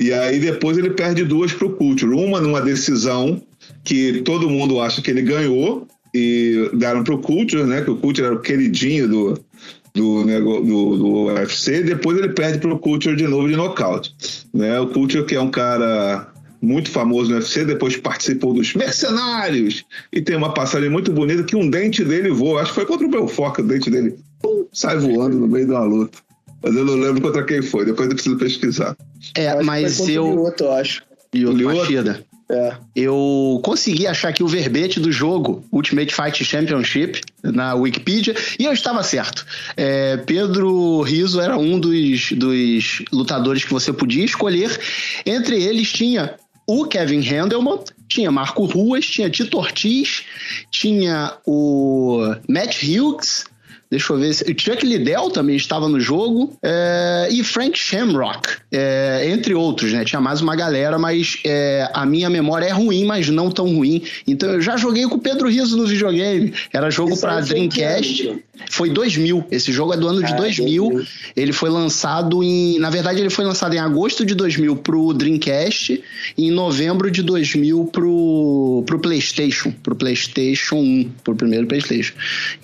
E 0.00 0.12
aí 0.12 0.40
depois 0.40 0.76
ele 0.76 0.90
perde 0.90 1.22
duas 1.22 1.52
para 1.52 1.68
o 1.68 1.70
Culture. 1.70 2.12
Uma 2.12 2.40
numa 2.40 2.60
decisão 2.60 3.40
que 3.84 4.22
todo 4.22 4.48
mundo 4.48 4.80
acha 4.80 5.02
que 5.02 5.10
ele 5.10 5.22
ganhou 5.22 5.86
e 6.14 6.70
deram 6.72 7.04
para 7.04 7.14
o 7.14 7.18
Culture, 7.18 7.64
né? 7.64 7.82
Que 7.82 7.90
o 7.90 7.96
Culture 7.96 8.26
era 8.26 8.34
o 8.34 8.40
queridinho 8.40 9.08
do, 9.08 9.44
do, 9.92 10.24
do, 10.24 10.96
do 10.96 11.24
UFC. 11.24 11.82
Depois 11.82 12.18
ele 12.18 12.30
perde 12.30 12.58
para 12.58 12.72
o 12.72 12.78
Culture 12.78 13.14
de 13.14 13.26
novo 13.26 13.48
de 13.48 13.56
nocaute. 13.56 14.14
Né? 14.52 14.78
O 14.80 14.88
Culture 14.88 15.24
que 15.26 15.34
é 15.34 15.40
um 15.40 15.50
cara 15.50 16.28
muito 16.62 16.90
famoso 16.90 17.28
no 17.28 17.36
UFC, 17.36 17.64
depois 17.64 17.96
participou 17.96 18.54
dos 18.54 18.74
Mercenários 18.74 19.84
e 20.10 20.22
tem 20.22 20.34
uma 20.34 20.54
passagem 20.54 20.88
muito 20.88 21.12
bonita 21.12 21.42
que 21.42 21.54
um 21.54 21.68
dente 21.68 22.02
dele 22.02 22.30
voa. 22.30 22.62
Acho 22.62 22.70
que 22.70 22.76
foi 22.76 22.86
contra 22.86 23.06
o 23.06 23.10
Belfort 23.10 23.56
que 23.56 23.60
o 23.60 23.66
dente 23.66 23.90
dele 23.90 24.16
pum, 24.40 24.66
sai 24.72 24.96
voando 24.96 25.38
no 25.38 25.46
meio 25.46 25.66
de 25.66 25.72
uma 25.72 25.84
luta. 25.84 26.18
Mas 26.62 26.74
eu 26.74 26.84
não 26.84 26.94
lembro 26.94 27.20
contra 27.20 27.44
quem 27.44 27.60
foi, 27.60 27.84
depois 27.84 28.08
eu 28.08 28.14
preciso 28.14 28.38
pesquisar. 28.38 28.96
É, 29.34 29.62
mas 29.62 30.00
eu. 30.08 30.50
Eu 30.58 30.72
acho. 30.72 31.02
E 31.34 31.44
o? 31.44 31.52
Machida. 31.52 32.24
É. 32.54 32.76
Eu 32.94 33.60
consegui 33.64 34.06
achar 34.06 34.28
aqui 34.28 34.42
o 34.42 34.46
verbete 34.46 35.00
do 35.00 35.10
jogo 35.10 35.64
Ultimate 35.72 36.14
Fight 36.14 36.44
Championship 36.44 37.20
na 37.42 37.74
Wikipedia 37.74 38.34
e 38.58 38.64
eu 38.64 38.72
estava 38.72 39.02
certo. 39.02 39.44
É, 39.76 40.16
Pedro 40.18 41.02
Riso 41.02 41.40
era 41.40 41.58
um 41.58 41.80
dos, 41.80 42.30
dos 42.32 43.02
lutadores 43.12 43.64
que 43.64 43.72
você 43.72 43.92
podia 43.92 44.24
escolher. 44.24 44.78
Entre 45.26 45.60
eles 45.60 45.92
tinha 45.92 46.36
o 46.64 46.86
Kevin 46.86 47.20
Handelman, 47.20 47.80
tinha 48.08 48.30
Marco 48.30 48.64
Ruas, 48.64 49.04
tinha 49.04 49.28
Tito 49.28 49.58
Ortiz, 49.58 50.22
tinha 50.70 51.34
o 51.44 52.34
Matt 52.48 52.84
Hughes. 52.84 53.46
Deixa 53.94 54.12
eu 54.12 54.18
ver. 54.18 54.34
se- 54.34 54.44
O 54.44 54.54
Chuck 54.60 54.84
Liddell 54.84 55.30
também 55.30 55.54
estava 55.56 55.88
no 55.88 56.00
jogo. 56.00 56.56
é, 56.62 57.28
e 57.30 57.44
Frank 57.44 57.78
Shamrock, 57.78 58.48
é, 58.72 59.28
entre 59.30 59.54
outros, 59.54 59.92
né? 59.92 60.04
Tinha 60.04 60.20
mais 60.20 60.40
uma 60.40 60.56
galera, 60.56 60.98
mas 60.98 61.38
é, 61.44 61.88
a 61.94 62.04
minha 62.04 62.28
memória 62.28 62.66
é 62.66 62.72
ruim, 62.72 63.04
mas 63.04 63.28
não 63.28 63.50
tão 63.50 63.66
ruim. 63.74 64.02
Então 64.26 64.50
eu 64.50 64.60
já 64.60 64.76
joguei 64.76 65.04
com 65.04 65.14
o 65.14 65.18
Pedro 65.18 65.48
Riso 65.48 65.76
no 65.76 65.86
videogame. 65.86 66.52
Era 66.72 66.90
jogo 66.90 67.16
para 67.20 67.40
Dreamcast. 67.40 68.34
Foi 68.70 68.88
2000. 68.88 69.44
Esse 69.50 69.72
jogo 69.72 69.92
é 69.92 69.96
do 69.96 70.06
ano 70.08 70.22
de 70.22 70.32
Ah, 70.32 70.36
2000. 70.36 70.84
2000. 70.90 71.06
Ele 71.36 71.52
foi 71.52 71.68
lançado 71.70 72.42
em. 72.42 72.78
Na 72.78 72.88
verdade, 72.90 73.20
ele 73.20 73.28
foi 73.30 73.44
lançado 73.44 73.74
em 73.74 73.78
agosto 73.78 74.24
de 74.24 74.34
2000 74.34 74.76
pro 74.76 75.12
Dreamcast 75.12 76.02
e 76.38 76.46
em 76.46 76.50
novembro 76.50 77.10
de 77.10 77.22
2000 77.22 77.84
pro, 77.92 78.82
pro 78.86 78.98
PlayStation. 79.00 79.72
Pro 79.82 79.94
PlayStation 79.96 80.76
1. 80.76 81.10
Pro 81.24 81.34
primeiro 81.34 81.66
PlayStation. 81.66 82.14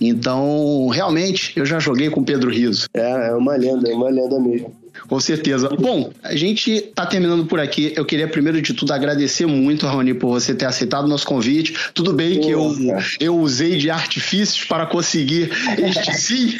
Então, 0.01 0.89
realmente, 0.89 1.20
eu 1.57 1.66
já 1.66 1.79
joguei 1.79 2.11
com 2.11 2.25
Pedro 2.25 2.51
Riso. 2.51 2.87
É, 2.95 3.29
é 3.29 3.35
uma 3.35 3.57
lenda, 3.57 3.91
é 3.91 3.95
uma 3.95 4.09
lenda 4.09 4.39
mesmo. 4.41 4.73
Com 5.09 5.19
certeza. 5.21 5.69
Bom, 5.79 6.13
a 6.23 6.35
gente 6.37 6.81
tá 6.95 7.07
terminando 7.07 7.47
por 7.47 7.61
aqui. 7.61 7.93
Eu 7.97 8.05
queria, 8.05 8.29
primeiro 8.29 8.61
de 8.61 8.75
tudo, 8.75 8.93
agradecer 8.93 9.47
muito, 9.47 9.87
Raoni, 9.87 10.15
por 10.15 10.29
você 10.29 10.55
ter 10.55 10.67
aceitado 10.67 11.05
o 11.05 11.09
nosso 11.09 11.27
convite. 11.27 11.75
Tudo 11.95 12.13
bem 12.13 12.41
que 12.41 12.51
eu, 12.51 12.75
eu 13.19 13.37
usei 13.39 13.77
de 13.77 13.91
artifícios 13.91 14.65
para 14.65 14.87
conseguir 14.87 15.51
este 15.79 16.13
sim. 16.19 16.55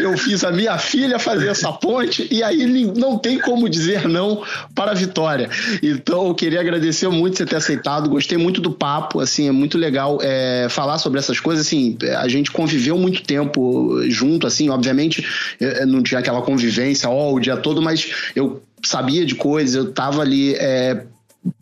eu 0.00 0.16
fiz 0.16 0.44
a 0.44 0.52
minha 0.52 0.78
filha 0.78 1.18
fazer 1.18 1.48
essa 1.48 1.72
ponte 1.72 2.26
e 2.30 2.42
aí 2.42 2.66
não 2.66 3.18
tem 3.18 3.38
como 3.38 3.68
dizer 3.68 4.08
não 4.08 4.42
para 4.74 4.92
a 4.92 4.94
vitória. 4.94 5.48
Então, 5.82 6.28
eu 6.28 6.34
queria 6.34 6.60
agradecer 6.60 7.08
muito 7.08 7.36
você 7.36 7.46
ter 7.46 7.56
aceitado. 7.56 8.08
Gostei 8.08 8.38
muito 8.38 8.60
do 8.60 8.70
papo. 8.70 9.20
Assim, 9.20 9.48
é 9.48 9.52
muito 9.52 9.78
legal 9.78 10.18
é, 10.22 10.66
falar 10.70 10.98
sobre 10.98 11.18
essas 11.18 11.40
coisas. 11.40 11.66
Assim, 11.66 11.96
a 12.18 12.28
gente 12.28 12.50
conviveu 12.50 12.96
muito 12.96 13.22
tempo 13.22 14.02
junto, 14.08 14.46
assim, 14.46 14.68
obviamente 14.68 15.24
eh, 15.60 15.86
não 15.86 16.02
tinha 16.02 16.20
aquela 16.20 16.42
convivência 16.42 17.08
ó, 17.16 17.32
o 17.32 17.40
todo, 17.62 17.82
mas 17.82 18.30
eu 18.34 18.62
sabia 18.84 19.24
de 19.24 19.34
coisas, 19.34 19.74
eu 19.74 19.92
tava 19.92 20.22
ali 20.22 20.54
é, 20.54 21.06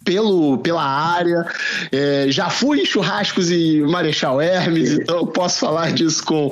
pelo, 0.05 0.59
pela 0.59 0.85
área, 0.85 1.47
é, 1.91 2.26
já 2.28 2.51
fui 2.51 2.80
em 2.80 2.85
churrascos 2.85 3.51
em 3.51 3.80
Marechal 3.82 4.41
Hermes, 4.41 4.93
então 4.93 5.16
eu 5.16 5.26
posso 5.26 5.61
falar 5.61 5.93
disso 5.93 6.22
com, 6.24 6.51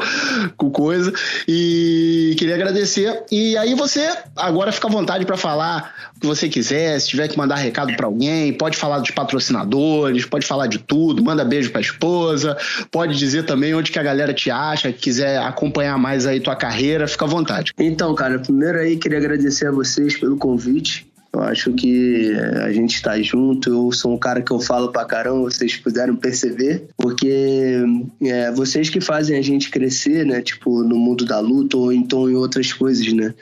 com 0.57 0.71
coisa. 0.71 1.13
E 1.47 2.35
queria 2.39 2.55
agradecer. 2.55 3.23
E 3.31 3.57
aí 3.57 3.75
você 3.75 4.09
agora 4.37 4.73
fica 4.73 4.89
à 4.89 4.91
vontade 4.91 5.25
para 5.27 5.37
falar 5.37 5.95
o 6.17 6.21
que 6.21 6.27
você 6.27 6.49
quiser, 6.49 6.99
se 7.01 7.09
tiver 7.09 7.29
que 7.29 7.37
mandar 7.37 7.57
recado 7.57 7.95
para 7.95 8.07
alguém, 8.07 8.53
pode 8.53 8.77
falar 8.77 8.99
dos 8.99 9.11
patrocinadores, 9.11 10.25
pode 10.25 10.47
falar 10.47 10.67
de 10.67 10.79
tudo, 10.79 11.23
manda 11.23 11.45
beijo 11.45 11.71
para 11.71 11.81
a 11.81 11.83
esposa, 11.83 12.57
pode 12.91 13.19
dizer 13.19 13.45
também 13.45 13.75
onde 13.75 13.91
que 13.91 13.99
a 13.99 14.03
galera 14.03 14.33
te 14.33 14.51
acha, 14.51 14.93
quiser 14.93 15.39
acompanhar 15.39 15.99
mais 15.99 16.27
aí 16.27 16.41
tua 16.41 16.57
carreira, 16.57 17.07
fica 17.07 17.25
à 17.25 17.29
vontade. 17.29 17.73
Então, 17.79 18.15
cara, 18.15 18.39
primeiro 18.39 18.79
aí 18.79 18.97
queria 18.97 19.19
agradecer 19.19 19.67
a 19.67 19.71
vocês 19.71 20.19
pelo 20.19 20.37
convite. 20.37 21.12
Eu 21.33 21.41
acho 21.41 21.73
que 21.73 22.31
é, 22.31 22.65
a 22.65 22.73
gente 22.73 22.95
está 22.95 23.21
junto. 23.23 23.71
Eu 23.71 23.91
sou 23.93 24.13
um 24.13 24.19
cara 24.19 24.43
que 24.43 24.53
eu 24.53 24.61
falo 24.61 24.93
pra 24.93 25.05
caramba, 25.05 25.41
vocês 25.41 25.77
puderam 25.77 26.15
perceber, 26.15 26.89
porque 26.97 27.83
é, 28.23 28.51
vocês 28.53 28.91
que 28.91 29.01
fazem 29.01 29.39
a 29.39 29.43
gente 29.43 29.71
crescer, 29.71 30.27
né? 30.27 30.43
Tipo, 30.43 30.83
no 30.83 30.97
mundo 30.97 31.25
da 31.25 31.41
luta 31.41 31.77
ou 31.77 31.93
então 31.93 32.29
em 32.29 32.35
outras 32.35 32.73
coisas, 32.73 33.11
né? 33.13 33.35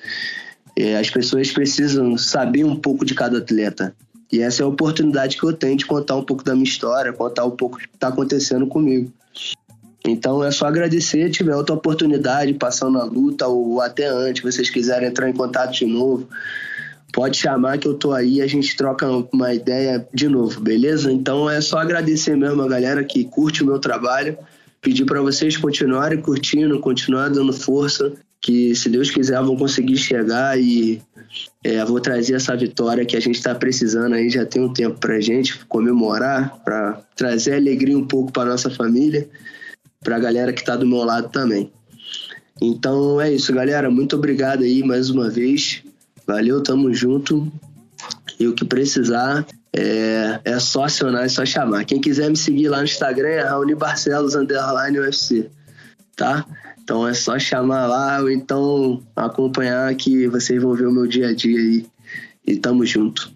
É, 0.76 0.96
as 0.96 1.10
pessoas 1.10 1.50
precisam 1.50 2.16
saber 2.16 2.64
um 2.64 2.76
pouco 2.76 3.04
de 3.04 3.14
cada 3.14 3.38
atleta. 3.38 3.94
E 4.32 4.40
essa 4.40 4.62
é 4.62 4.64
a 4.64 4.68
oportunidade 4.68 5.36
que 5.36 5.44
eu 5.44 5.52
tenho 5.52 5.76
de 5.76 5.84
contar 5.84 6.14
um 6.14 6.22
pouco 6.22 6.44
da 6.44 6.54
minha 6.54 6.64
história, 6.64 7.12
contar 7.12 7.44
um 7.44 7.50
pouco 7.50 7.76
do 7.78 7.88
que 7.88 7.94
está 7.94 8.08
acontecendo 8.08 8.66
comigo. 8.68 9.12
Então 10.06 10.42
é 10.42 10.50
só 10.50 10.66
agradecer, 10.66 11.28
tiver 11.30 11.54
outra 11.54 11.74
oportunidade, 11.74 12.54
passando 12.54 12.98
na 12.98 13.04
luta 13.04 13.46
ou 13.48 13.80
até 13.80 14.06
antes, 14.06 14.42
vocês 14.42 14.70
quiserem 14.70 15.08
entrar 15.08 15.28
em 15.28 15.32
contato 15.32 15.72
de 15.72 15.84
novo, 15.84 16.28
pode 17.12 17.36
chamar 17.36 17.78
que 17.78 17.86
eu 17.86 17.94
tô 17.94 18.12
aí, 18.12 18.40
a 18.40 18.46
gente 18.46 18.76
troca 18.76 19.06
uma 19.32 19.54
ideia 19.54 20.06
de 20.12 20.28
novo, 20.28 20.60
beleza? 20.60 21.12
Então 21.12 21.48
é 21.48 21.60
só 21.60 21.78
agradecer 21.78 22.36
mesmo 22.36 22.62
a 22.62 22.68
galera 22.68 23.04
que 23.04 23.24
curte 23.24 23.62
o 23.62 23.66
meu 23.66 23.78
trabalho, 23.78 24.36
pedir 24.80 25.04
para 25.04 25.20
vocês 25.20 25.56
continuarem 25.56 26.20
curtindo, 26.20 26.78
continuar 26.80 27.28
dando 27.28 27.52
força, 27.52 28.12
que 28.40 28.74
se 28.74 28.88
Deus 28.88 29.10
quiser 29.10 29.40
vão 29.42 29.56
conseguir 29.56 29.96
chegar 29.96 30.58
e 30.58 31.02
é, 31.62 31.84
vou 31.84 32.00
trazer 32.00 32.34
essa 32.34 32.56
vitória 32.56 33.04
que 33.04 33.16
a 33.16 33.20
gente 33.20 33.36
está 33.36 33.54
precisando 33.54 34.14
aí 34.14 34.30
já 34.30 34.46
tem 34.46 34.62
um 34.62 34.72
tempo 34.72 34.98
pra 34.98 35.20
gente 35.20 35.64
comemorar, 35.66 36.58
para 36.64 37.02
trazer 37.14 37.54
alegria 37.54 37.96
um 37.96 38.06
pouco 38.06 38.32
para 38.32 38.50
nossa 38.50 38.70
família 38.70 39.28
para 40.02 40.16
a 40.16 40.18
galera 40.18 40.52
que 40.52 40.60
está 40.60 40.76
do 40.76 40.86
meu 40.86 41.04
lado 41.04 41.28
também. 41.28 41.70
Então 42.60 43.20
é 43.20 43.32
isso, 43.32 43.52
galera. 43.52 43.90
Muito 43.90 44.16
obrigado 44.16 44.62
aí 44.62 44.82
mais 44.82 45.10
uma 45.10 45.30
vez. 45.30 45.82
Valeu, 46.30 46.62
tamo 46.62 46.94
junto. 46.94 47.50
E 48.38 48.46
o 48.46 48.54
que 48.54 48.64
precisar 48.64 49.44
é, 49.72 50.40
é 50.44 50.60
só 50.60 50.84
acionar, 50.84 51.24
é 51.24 51.28
só 51.28 51.44
chamar. 51.44 51.84
Quem 51.84 52.00
quiser 52.00 52.30
me 52.30 52.36
seguir 52.36 52.68
lá 52.68 52.78
no 52.78 52.84
Instagram 52.84 53.30
é 53.30 53.40
Raoni 53.40 53.74
Barcelos 53.74 54.36
Underline 54.36 55.00
UFC, 55.00 55.50
tá? 56.14 56.46
Então 56.80 57.06
é 57.06 57.14
só 57.14 57.36
chamar 57.36 57.88
lá 57.88 58.20
ou 58.20 58.30
então 58.30 59.02
acompanhar 59.16 59.92
que 59.96 60.28
vocês 60.28 60.62
vão 60.62 60.72
ver 60.72 60.86
o 60.86 60.92
meu 60.92 61.08
dia 61.08 61.30
a 61.30 61.34
dia 61.34 61.58
aí. 61.58 61.84
E 62.46 62.56
tamo 62.56 62.86
junto. 62.86 63.32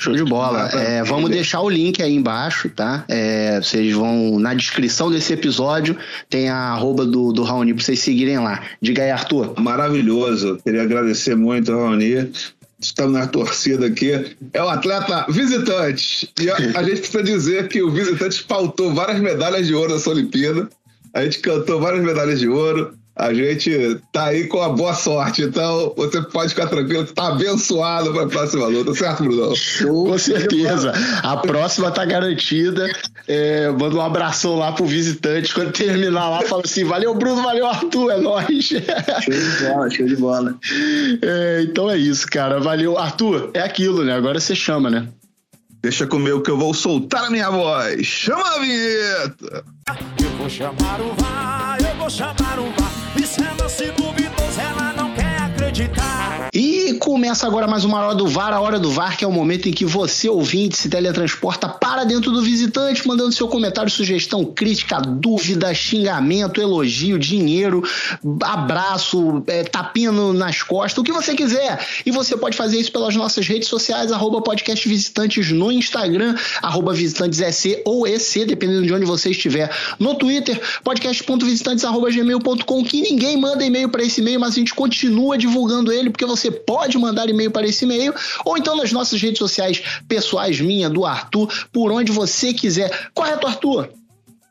Show 0.00 0.14
de 0.14 0.22
bola. 0.22 0.68
É, 0.68 1.02
vamos 1.02 1.28
deixar 1.28 1.60
o 1.60 1.68
link 1.68 2.00
aí 2.00 2.14
embaixo, 2.14 2.70
tá? 2.70 3.04
É, 3.08 3.60
vocês 3.60 3.92
vão, 3.92 4.38
na 4.38 4.54
descrição 4.54 5.10
desse 5.10 5.32
episódio, 5.32 5.96
tem 6.30 6.48
a 6.48 6.56
arroba 6.56 7.04
do, 7.04 7.32
do 7.32 7.42
Raoni 7.42 7.74
pra 7.74 7.82
vocês 7.82 7.98
seguirem 7.98 8.38
lá. 8.38 8.62
Diga 8.80 9.02
aí, 9.02 9.10
Arthur. 9.10 9.54
Maravilhoso. 9.58 10.58
Queria 10.62 10.82
agradecer 10.82 11.34
muito, 11.34 11.72
Raoni. 11.72 12.30
Estamos 12.80 13.12
na 13.14 13.26
torcida 13.26 13.86
aqui. 13.86 14.36
É 14.52 14.62
o 14.62 14.68
atleta 14.68 15.26
visitante. 15.28 16.32
E 16.40 16.48
a, 16.48 16.54
a 16.54 16.82
gente 16.84 17.00
precisa 17.00 17.22
dizer 17.24 17.66
que 17.66 17.82
o 17.82 17.90
visitante 17.90 18.44
pautou 18.44 18.94
várias 18.94 19.18
medalhas 19.20 19.66
de 19.66 19.74
ouro 19.74 19.94
nessa 19.94 20.10
Olimpíada. 20.10 20.68
A 21.12 21.24
gente 21.24 21.40
cantou 21.40 21.80
várias 21.80 22.04
medalhas 22.04 22.38
de 22.38 22.48
ouro. 22.48 22.96
A 23.18 23.34
gente 23.34 23.98
tá 24.12 24.26
aí 24.26 24.46
com 24.46 24.62
a 24.62 24.68
boa 24.68 24.94
sorte, 24.94 25.42
então 25.42 25.92
você 25.96 26.22
pode 26.22 26.50
ficar 26.50 26.68
tranquilo 26.68 27.04
que 27.04 27.12
tá 27.12 27.28
abençoado 27.28 28.12
para 28.12 28.22
a 28.22 28.28
próxima 28.28 28.66
luta, 28.68 28.94
certo, 28.94 29.24
Bruno? 29.24 29.52
Com 29.82 30.16
certeza. 30.16 30.92
A 31.24 31.36
próxima 31.36 31.90
tá 31.90 32.04
garantida. 32.04 32.88
É, 33.26 33.70
manda 33.72 33.96
um 33.96 34.00
abração 34.00 34.56
lá 34.56 34.70
pro 34.70 34.86
visitante. 34.86 35.52
Quando 35.52 35.72
terminar 35.72 36.28
lá, 36.28 36.42
fala 36.42 36.62
assim: 36.64 36.84
valeu, 36.84 37.12
Bruno, 37.12 37.42
valeu, 37.42 37.66
Arthur, 37.66 38.12
é 38.12 38.20
nóis. 38.20 38.64
Show 38.64 38.80
de 38.80 39.64
bola, 39.64 39.90
show 39.90 40.06
de 40.06 40.16
bola. 40.16 40.54
É, 41.20 41.62
então 41.62 41.90
é 41.90 41.98
isso, 41.98 42.24
cara. 42.28 42.60
Valeu. 42.60 42.96
Arthur, 42.96 43.50
é 43.52 43.60
aquilo, 43.60 44.04
né? 44.04 44.14
Agora 44.14 44.38
você 44.38 44.54
chama, 44.54 44.88
né? 44.88 45.08
Deixa 45.82 46.06
comigo 46.06 46.40
que 46.40 46.50
eu 46.50 46.58
vou 46.58 46.72
soltar 46.72 47.24
a 47.24 47.30
minha 47.30 47.50
voz. 47.50 48.06
Chama 48.06 48.48
a 48.54 48.58
vinheta! 48.60 49.64
Eu 50.22 50.30
vou 50.38 50.48
chamar 50.48 51.00
o 51.00 51.14
VAR, 51.14 51.78
eu 51.80 51.96
vou 51.96 52.10
chamar 52.10 52.58
o 52.58 52.70
VAR. 52.80 52.97
Isso 53.20 53.42
é 53.42 53.52
lance 53.60 53.90
duvidoso, 53.92 54.28
ela 54.28 54.37
começa 57.18 57.48
agora 57.48 57.66
mais 57.66 57.84
uma 57.84 57.98
hora 57.98 58.14
do 58.14 58.28
VAR, 58.28 58.52
a 58.52 58.60
hora 58.60 58.78
do 58.78 58.92
VAR, 58.92 59.16
que 59.16 59.24
é 59.24 59.26
o 59.26 59.32
momento 59.32 59.68
em 59.68 59.72
que 59.72 59.84
você, 59.84 60.28
ouvinte, 60.28 60.76
se 60.76 60.88
teletransporta 60.88 61.68
para 61.68 62.04
dentro 62.04 62.30
do 62.30 62.40
visitante, 62.40 63.08
mandando 63.08 63.32
seu 63.32 63.48
comentário, 63.48 63.90
sugestão, 63.90 64.44
crítica, 64.44 65.00
dúvida, 65.00 65.74
xingamento, 65.74 66.60
elogio, 66.60 67.18
dinheiro, 67.18 67.82
abraço, 68.40 69.42
é, 69.48 69.64
tapinha 69.64 70.12
nas 70.12 70.62
costas, 70.62 70.96
o 70.96 71.02
que 71.02 71.10
você 71.10 71.34
quiser. 71.34 71.84
E 72.06 72.12
você 72.12 72.36
pode 72.36 72.56
fazer 72.56 72.78
isso 72.78 72.92
pelas 72.92 73.16
nossas 73.16 73.48
redes 73.48 73.66
sociais, 73.66 74.12
arroba 74.12 74.40
podcast 74.40 74.88
visitantes 74.88 75.50
no 75.50 75.72
Instagram, 75.72 76.36
arroba 76.62 76.94
visitantes 76.94 77.40
EC 77.40 77.82
ou 77.84 78.06
EC, 78.06 78.44
dependendo 78.46 78.86
de 78.86 78.94
onde 78.94 79.04
você 79.04 79.30
estiver. 79.30 79.68
No 79.98 80.14
Twitter, 80.14 80.62
podcast.visitantes.gmail.com, 80.84 82.84
que 82.84 83.02
ninguém 83.02 83.36
manda 83.36 83.64
e-mail 83.64 83.88
para 83.88 84.04
esse 84.04 84.20
e-mail, 84.20 84.38
mas 84.38 84.52
a 84.52 84.58
gente 84.60 84.72
continua 84.72 85.36
divulgando 85.36 85.90
ele, 85.90 86.10
porque 86.10 86.24
você 86.24 86.48
pode 86.48 86.96
mandar 86.96 87.07
e-mail 87.28 87.50
para 87.50 87.66
esse 87.66 87.84
e-mail, 87.84 88.14
ou 88.44 88.56
então 88.56 88.76
nas 88.76 88.92
nossas 88.92 89.20
redes 89.20 89.38
sociais 89.38 89.82
pessoais, 90.08 90.60
minha, 90.60 90.88
do 90.88 91.04
Arthur, 91.04 91.48
por 91.72 91.92
onde 91.92 92.12
você 92.12 92.52
quiser. 92.52 93.10
Correto, 93.14 93.46
Arthur? 93.46 93.88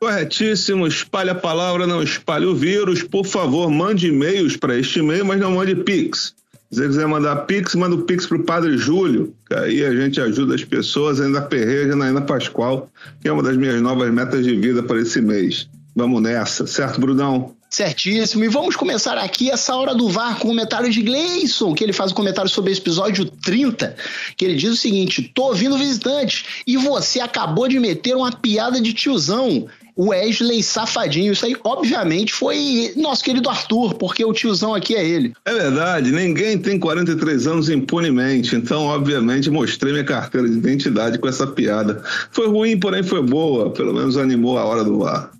Corretíssimo, 0.00 0.86
espalhe 0.86 1.30
a 1.30 1.34
palavra, 1.34 1.86
não 1.86 2.02
espalhe 2.02 2.46
o 2.46 2.54
vírus. 2.54 3.02
Por 3.02 3.26
favor, 3.26 3.68
mande 3.68 4.06
e-mails 4.06 4.56
para 4.56 4.78
este 4.78 5.00
e-mail, 5.00 5.24
mas 5.24 5.40
não 5.40 5.52
mande 5.52 5.74
Pix. 5.74 6.34
Se 6.70 6.76
você 6.76 6.86
quiser 6.86 7.06
mandar 7.08 7.34
Pix, 7.46 7.74
manda 7.74 7.96
o 7.96 8.02
Pix 8.02 8.26
para 8.26 8.36
o 8.36 8.44
Padre 8.44 8.76
Júlio, 8.76 9.34
que 9.48 9.54
aí 9.54 9.84
a 9.84 9.94
gente 9.94 10.20
ajuda 10.20 10.54
as 10.54 10.62
pessoas, 10.62 11.20
ainda 11.20 11.40
Perreja, 11.40 11.96
Naina 11.96 12.20
Pascoal, 12.20 12.88
que 13.20 13.28
é 13.28 13.32
uma 13.32 13.42
das 13.42 13.56
minhas 13.56 13.80
novas 13.80 14.12
metas 14.12 14.44
de 14.44 14.54
vida 14.54 14.82
para 14.82 15.00
esse 15.00 15.20
mês. 15.20 15.68
Vamos 15.96 16.22
nessa, 16.22 16.66
certo, 16.66 17.00
Brunão? 17.00 17.56
Certíssimo. 17.70 18.44
E 18.44 18.48
vamos 18.48 18.76
começar 18.76 19.18
aqui 19.18 19.50
essa 19.50 19.76
hora 19.76 19.94
do 19.94 20.08
VAR 20.08 20.38
com 20.38 20.48
o 20.48 20.50
comentário 20.50 20.90
de 20.90 21.02
Gleison, 21.02 21.74
que 21.74 21.84
ele 21.84 21.92
faz 21.92 22.12
um 22.12 22.14
comentário 22.14 22.50
sobre 22.50 22.72
esse 22.72 22.80
episódio 22.80 23.26
30, 23.26 23.94
que 24.36 24.44
ele 24.44 24.56
diz 24.56 24.72
o 24.72 24.76
seguinte: 24.76 25.30
tô 25.34 25.48
ouvindo 25.48 25.76
visitante 25.76 26.62
e 26.66 26.78
você 26.78 27.20
acabou 27.20 27.68
de 27.68 27.78
meter 27.78 28.16
uma 28.16 28.32
piada 28.32 28.80
de 28.80 28.92
tiozão. 28.94 29.68
Wesley 29.98 30.62
Safadinho. 30.62 31.32
Isso 31.32 31.44
aí, 31.44 31.56
obviamente, 31.64 32.32
foi 32.32 32.92
nosso 32.96 33.24
querido 33.24 33.48
Arthur, 33.48 33.94
porque 33.94 34.24
o 34.24 34.32
tiozão 34.32 34.72
aqui 34.72 34.94
é 34.94 35.04
ele. 35.04 35.32
É 35.44 35.52
verdade, 35.52 36.12
ninguém 36.12 36.56
tem 36.56 36.78
43 36.78 37.48
anos 37.48 37.68
impunemente, 37.68 38.54
então, 38.54 38.84
obviamente, 38.84 39.50
mostrei 39.50 39.92
minha 39.92 40.04
carteira 40.04 40.48
de 40.48 40.56
identidade 40.56 41.18
com 41.18 41.26
essa 41.26 41.48
piada. 41.48 42.00
Foi 42.30 42.46
ruim, 42.46 42.78
porém 42.78 43.02
foi 43.02 43.22
boa, 43.22 43.70
pelo 43.70 43.92
menos 43.92 44.16
animou 44.16 44.56
a 44.56 44.64
hora 44.64 44.84
do 44.84 45.04
ar. 45.04 45.32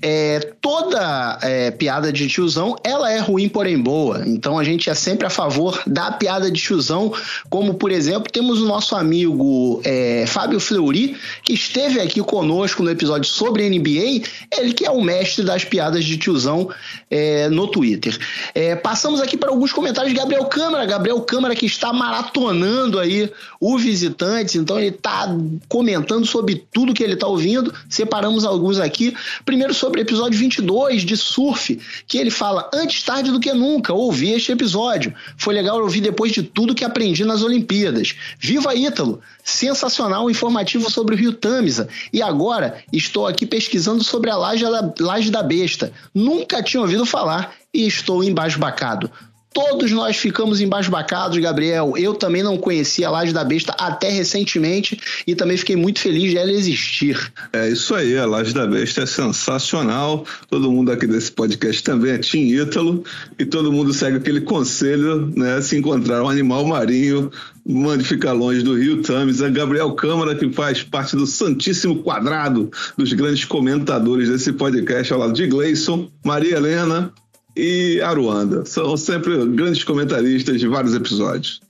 É, 0.00 0.40
toda 0.60 1.38
é, 1.42 1.70
piada 1.70 2.12
de 2.12 2.28
tiozão, 2.28 2.76
ela 2.84 3.10
é 3.10 3.18
ruim, 3.18 3.48
porém 3.48 3.80
boa. 3.80 4.22
Então 4.26 4.58
a 4.58 4.64
gente 4.64 4.88
é 4.88 4.94
sempre 4.94 5.26
a 5.26 5.30
favor 5.30 5.82
da 5.86 6.12
piada 6.12 6.50
de 6.50 6.60
tiozão, 6.60 7.12
como 7.50 7.74
por 7.74 7.90
exemplo, 7.90 8.30
temos 8.30 8.60
o 8.60 8.66
nosso 8.66 8.94
amigo 8.94 9.80
é, 9.84 10.24
Fábio 10.26 10.60
Fleury, 10.60 11.16
que 11.42 11.52
esteve 11.54 12.00
aqui 12.00 12.20
conosco 12.22 12.82
no 12.82 12.90
episódio 12.90 13.28
sobre 13.28 13.68
NBA, 13.68 14.24
ele 14.56 14.72
que 14.72 14.84
é 14.84 14.90
o 14.90 15.00
mestre 15.00 15.44
das 15.44 15.64
piadas 15.64 16.04
de 16.04 16.16
tiozão 16.16 16.70
é, 17.10 17.48
no 17.48 17.66
Twitter. 17.66 18.16
É, 18.54 18.76
passamos 18.76 19.20
aqui 19.20 19.36
para 19.36 19.50
alguns 19.50 19.72
comentários 19.72 20.12
de 20.12 20.18
Gabriel 20.18 20.44
Câmara, 20.46 20.86
Gabriel 20.86 21.20
Câmara 21.22 21.54
que 21.54 21.66
está 21.66 21.92
maratonando 21.92 22.98
aí 22.98 23.30
o 23.60 23.76
Visitantes, 23.78 24.54
então 24.54 24.78
ele 24.78 24.88
está 24.88 25.28
comentando 25.68 26.26
sobre 26.26 26.66
tudo 26.72 26.94
que 26.94 27.02
ele 27.02 27.14
está 27.14 27.26
ouvindo, 27.26 27.74
separamos 27.88 28.44
alguns 28.44 28.78
aqui. 28.78 29.14
Primeiro 29.48 29.72
sobre 29.72 29.98
o 29.98 30.02
episódio 30.02 30.38
22 30.38 31.06
de 31.06 31.16
Surf, 31.16 31.80
que 32.06 32.18
ele 32.18 32.30
fala: 32.30 32.68
Antes 32.70 33.02
tarde 33.02 33.30
do 33.30 33.40
que 33.40 33.50
nunca, 33.54 33.94
ouvi 33.94 34.32
este 34.32 34.52
episódio. 34.52 35.14
Foi 35.38 35.54
legal 35.54 35.80
ouvir 35.80 36.02
depois 36.02 36.32
de 36.32 36.42
tudo 36.42 36.74
que 36.74 36.84
aprendi 36.84 37.24
nas 37.24 37.42
Olimpíadas. 37.42 38.14
Viva 38.38 38.74
Ítalo! 38.74 39.22
Sensacional 39.42 40.30
informativo 40.30 40.90
sobre 40.90 41.14
o 41.14 41.18
Rio 41.18 41.32
Tamisa. 41.32 41.88
E 42.12 42.20
agora 42.20 42.84
estou 42.92 43.26
aqui 43.26 43.46
pesquisando 43.46 44.04
sobre 44.04 44.28
a 44.28 44.36
Laje 44.36 44.64
da, 44.64 44.94
Laje 45.00 45.30
da 45.30 45.42
Besta. 45.42 45.94
Nunca 46.14 46.62
tinha 46.62 46.82
ouvido 46.82 47.06
falar 47.06 47.54
e 47.72 47.86
estou 47.86 48.22
embasbacado. 48.22 49.10
Todos 49.52 49.90
nós 49.90 50.16
ficamos 50.16 50.60
embasbacados, 50.60 51.38
Gabriel. 51.38 51.94
Eu 51.96 52.14
também 52.14 52.42
não 52.42 52.56
conhecia 52.56 53.08
a 53.08 53.10
Laje 53.10 53.32
da 53.32 53.42
Besta 53.42 53.74
até 53.78 54.10
recentemente 54.10 55.00
e 55.26 55.34
também 55.34 55.56
fiquei 55.56 55.74
muito 55.74 56.00
feliz 56.00 56.30
de 56.30 56.38
ela 56.38 56.52
existir. 56.52 57.32
É 57.52 57.68
isso 57.68 57.94
aí, 57.94 58.16
a 58.16 58.26
Laje 58.26 58.52
da 58.52 58.66
Besta 58.66 59.02
é 59.02 59.06
sensacional. 59.06 60.24
Todo 60.48 60.70
mundo 60.70 60.92
aqui 60.92 61.06
desse 61.06 61.32
podcast 61.32 61.82
também 61.82 62.12
é 62.12 62.18
Tim 62.18 62.46
Ítalo 62.46 63.02
e 63.38 63.44
todo 63.44 63.72
mundo 63.72 63.92
segue 63.92 64.18
aquele 64.18 64.42
conselho, 64.42 65.32
né? 65.34 65.60
Se 65.60 65.76
encontrar 65.76 66.22
um 66.22 66.28
animal 66.28 66.64
marinho, 66.66 67.30
mande 67.66 68.04
ficar 68.04 68.32
longe 68.32 68.62
do 68.62 68.78
Rio 68.78 69.02
Tamisa. 69.02 69.48
Gabriel 69.48 69.92
Câmara, 69.92 70.34
que 70.34 70.50
faz 70.52 70.82
parte 70.82 71.16
do 71.16 71.26
Santíssimo 71.26 72.02
Quadrado 72.02 72.70
dos 72.96 73.12
grandes 73.12 73.44
comentadores 73.44 74.28
desse 74.28 74.52
podcast, 74.52 75.12
ao 75.12 75.18
lado 75.18 75.32
de 75.32 75.46
Gleison, 75.46 76.08
Maria 76.24 76.56
Helena 76.56 77.12
e 77.58 78.00
Aruanda. 78.00 78.64
São 78.64 78.96
sempre 78.96 79.44
grandes 79.46 79.82
comentaristas 79.82 80.60
de 80.60 80.68
vários 80.68 80.94
episódios. 80.94 81.60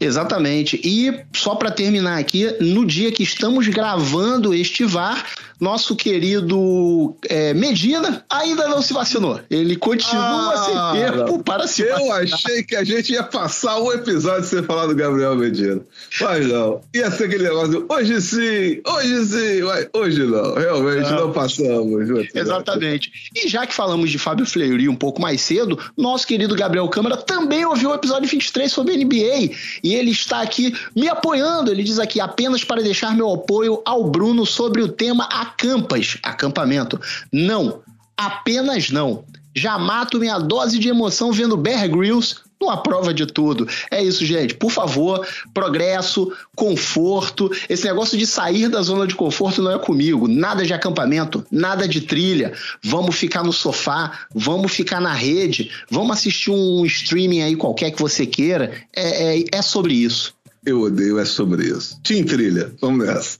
Exatamente. 0.00 0.80
E 0.84 1.20
só 1.34 1.54
para 1.54 1.70
terminar 1.70 2.18
aqui, 2.18 2.46
no 2.60 2.84
dia 2.86 3.10
que 3.12 3.22
estamos 3.22 3.66
gravando 3.68 4.54
este 4.54 4.84
VAR, 4.84 5.24
nosso 5.60 5.96
querido 5.96 7.16
é, 7.28 7.52
Medina 7.52 8.24
ainda 8.30 8.68
não 8.68 8.80
se 8.80 8.92
vacinou. 8.92 9.40
Ele 9.50 9.76
continua 9.76 10.18
Ah, 10.54 10.92
sem 10.94 11.02
tempo 11.02 11.42
para 11.42 11.66
se 11.66 11.82
Eu 11.82 11.94
vacinar. 12.06 12.22
achei 12.22 12.62
que 12.62 12.76
a 12.76 12.84
gente 12.84 13.12
ia 13.12 13.22
passar 13.24 13.80
um 13.80 13.92
episódio 13.92 14.44
sem 14.44 14.62
falar 14.62 14.86
do 14.86 14.94
Gabriel 14.94 15.34
Medina. 15.34 15.80
Mas 16.20 16.46
não. 16.46 16.80
Ia 16.94 17.10
ser 17.10 17.24
aquele 17.24 17.44
negócio, 17.44 17.84
hoje 17.88 18.20
sim, 18.20 18.80
hoje 18.86 19.26
sim, 19.26 19.62
mas 19.62 19.88
hoje 19.92 20.22
não. 20.24 20.54
Realmente 20.54 21.10
não, 21.10 21.32
passamos. 21.32 22.08
Exatamente. 22.34 23.10
E 23.34 23.48
já 23.48 23.66
que 23.66 23.74
falamos 23.74 24.10
de 24.10 24.18
Fábio 24.18 24.46
Fleury 24.46 24.88
um 24.88 24.94
pouco 24.96 25.20
mais 25.20 25.40
cedo, 25.40 25.78
nosso 25.96 26.26
querido 26.26 26.54
Gabriel 26.54 26.88
Câmara 26.88 27.16
também 27.16 27.64
ouviu 27.64 27.90
o 27.90 27.94
episódio 27.94 28.28
23 28.28 28.70
sobre 28.70 28.96
NBA 28.96 29.50
e 29.82 29.94
ele 29.94 30.10
está 30.10 30.40
aqui 30.40 30.74
me 30.94 31.08
apoiando. 31.08 31.70
Ele 31.70 31.82
diz 31.82 31.98
aqui 31.98 32.20
apenas 32.20 32.64
para 32.64 32.82
deixar 32.82 33.14
meu 33.14 33.32
apoio 33.32 33.82
ao 33.84 34.04
Bruno 34.04 34.44
sobre 34.46 34.82
o 34.82 34.88
tema 34.88 35.24
acampas, 35.24 36.18
acampamento. 36.22 37.00
Não, 37.32 37.80
apenas 38.16 38.90
não. 38.90 39.24
Já 39.54 39.78
mato 39.78 40.18
minha 40.18 40.38
dose 40.38 40.78
de 40.78 40.88
emoção 40.88 41.32
vendo 41.32 41.56
Bear 41.56 41.88
Grylls 41.88 42.47
numa 42.60 42.82
prova 42.82 43.14
de 43.14 43.26
tudo. 43.26 43.68
É 43.90 44.02
isso, 44.02 44.24
gente. 44.24 44.54
Por 44.54 44.70
favor, 44.70 45.26
progresso, 45.54 46.32
conforto. 46.56 47.50
Esse 47.68 47.84
negócio 47.84 48.18
de 48.18 48.26
sair 48.26 48.68
da 48.68 48.82
zona 48.82 49.06
de 49.06 49.14
conforto 49.14 49.62
não 49.62 49.72
é 49.72 49.78
comigo. 49.78 50.26
Nada 50.26 50.64
de 50.64 50.72
acampamento, 50.72 51.46
nada 51.50 51.86
de 51.86 52.00
trilha. 52.00 52.52
Vamos 52.82 53.16
ficar 53.16 53.42
no 53.42 53.52
sofá, 53.52 54.26
vamos 54.34 54.72
ficar 54.72 55.00
na 55.00 55.12
rede, 55.12 55.70
vamos 55.90 56.16
assistir 56.16 56.50
um 56.50 56.84
streaming 56.84 57.42
aí 57.42 57.56
qualquer 57.56 57.90
que 57.90 58.00
você 58.00 58.26
queira. 58.26 58.72
É, 58.94 59.38
é, 59.38 59.44
é 59.52 59.62
sobre 59.62 59.94
isso. 59.94 60.34
Eu 60.66 60.82
odeio, 60.82 61.18
é 61.18 61.24
sobre 61.24 61.66
isso. 61.66 61.98
Tim 62.02 62.24
Trilha, 62.24 62.72
vamos 62.80 63.06
nessa. 63.06 63.38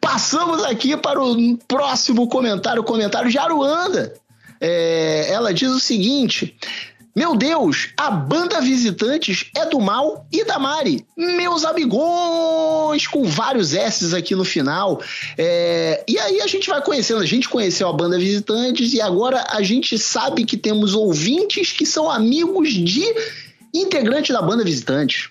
Passamos 0.00 0.64
aqui 0.64 0.96
para 0.96 1.22
o 1.22 1.56
próximo 1.58 2.28
comentário, 2.28 2.82
o 2.82 2.84
comentário 2.84 3.30
de 3.30 3.38
Aruanda. 3.38 4.12
É, 4.60 5.30
ela 5.30 5.54
diz 5.54 5.70
o 5.70 5.78
seguinte. 5.78 6.56
Meu 7.18 7.34
Deus, 7.34 7.88
a 7.96 8.12
banda 8.12 8.60
Visitantes 8.60 9.46
é 9.56 9.66
do 9.66 9.80
Mal 9.80 10.24
e 10.32 10.44
da 10.44 10.56
Mari. 10.56 11.04
Meus 11.16 11.64
amigões, 11.64 13.08
com 13.08 13.24
vários 13.24 13.74
S's 13.74 14.14
aqui 14.14 14.36
no 14.36 14.44
final. 14.44 15.02
É, 15.36 16.04
e 16.06 16.16
aí 16.16 16.40
a 16.40 16.46
gente 16.46 16.68
vai 16.68 16.80
conhecendo, 16.80 17.20
a 17.20 17.26
gente 17.26 17.48
conheceu 17.48 17.88
a 17.88 17.92
banda 17.92 18.16
Visitantes 18.16 18.94
e 18.94 19.00
agora 19.00 19.44
a 19.50 19.60
gente 19.62 19.98
sabe 19.98 20.44
que 20.44 20.56
temos 20.56 20.94
ouvintes 20.94 21.72
que 21.72 21.84
são 21.84 22.08
amigos 22.08 22.72
de 22.72 23.02
integrantes 23.74 24.32
da 24.32 24.40
banda 24.40 24.62
Visitantes. 24.62 25.28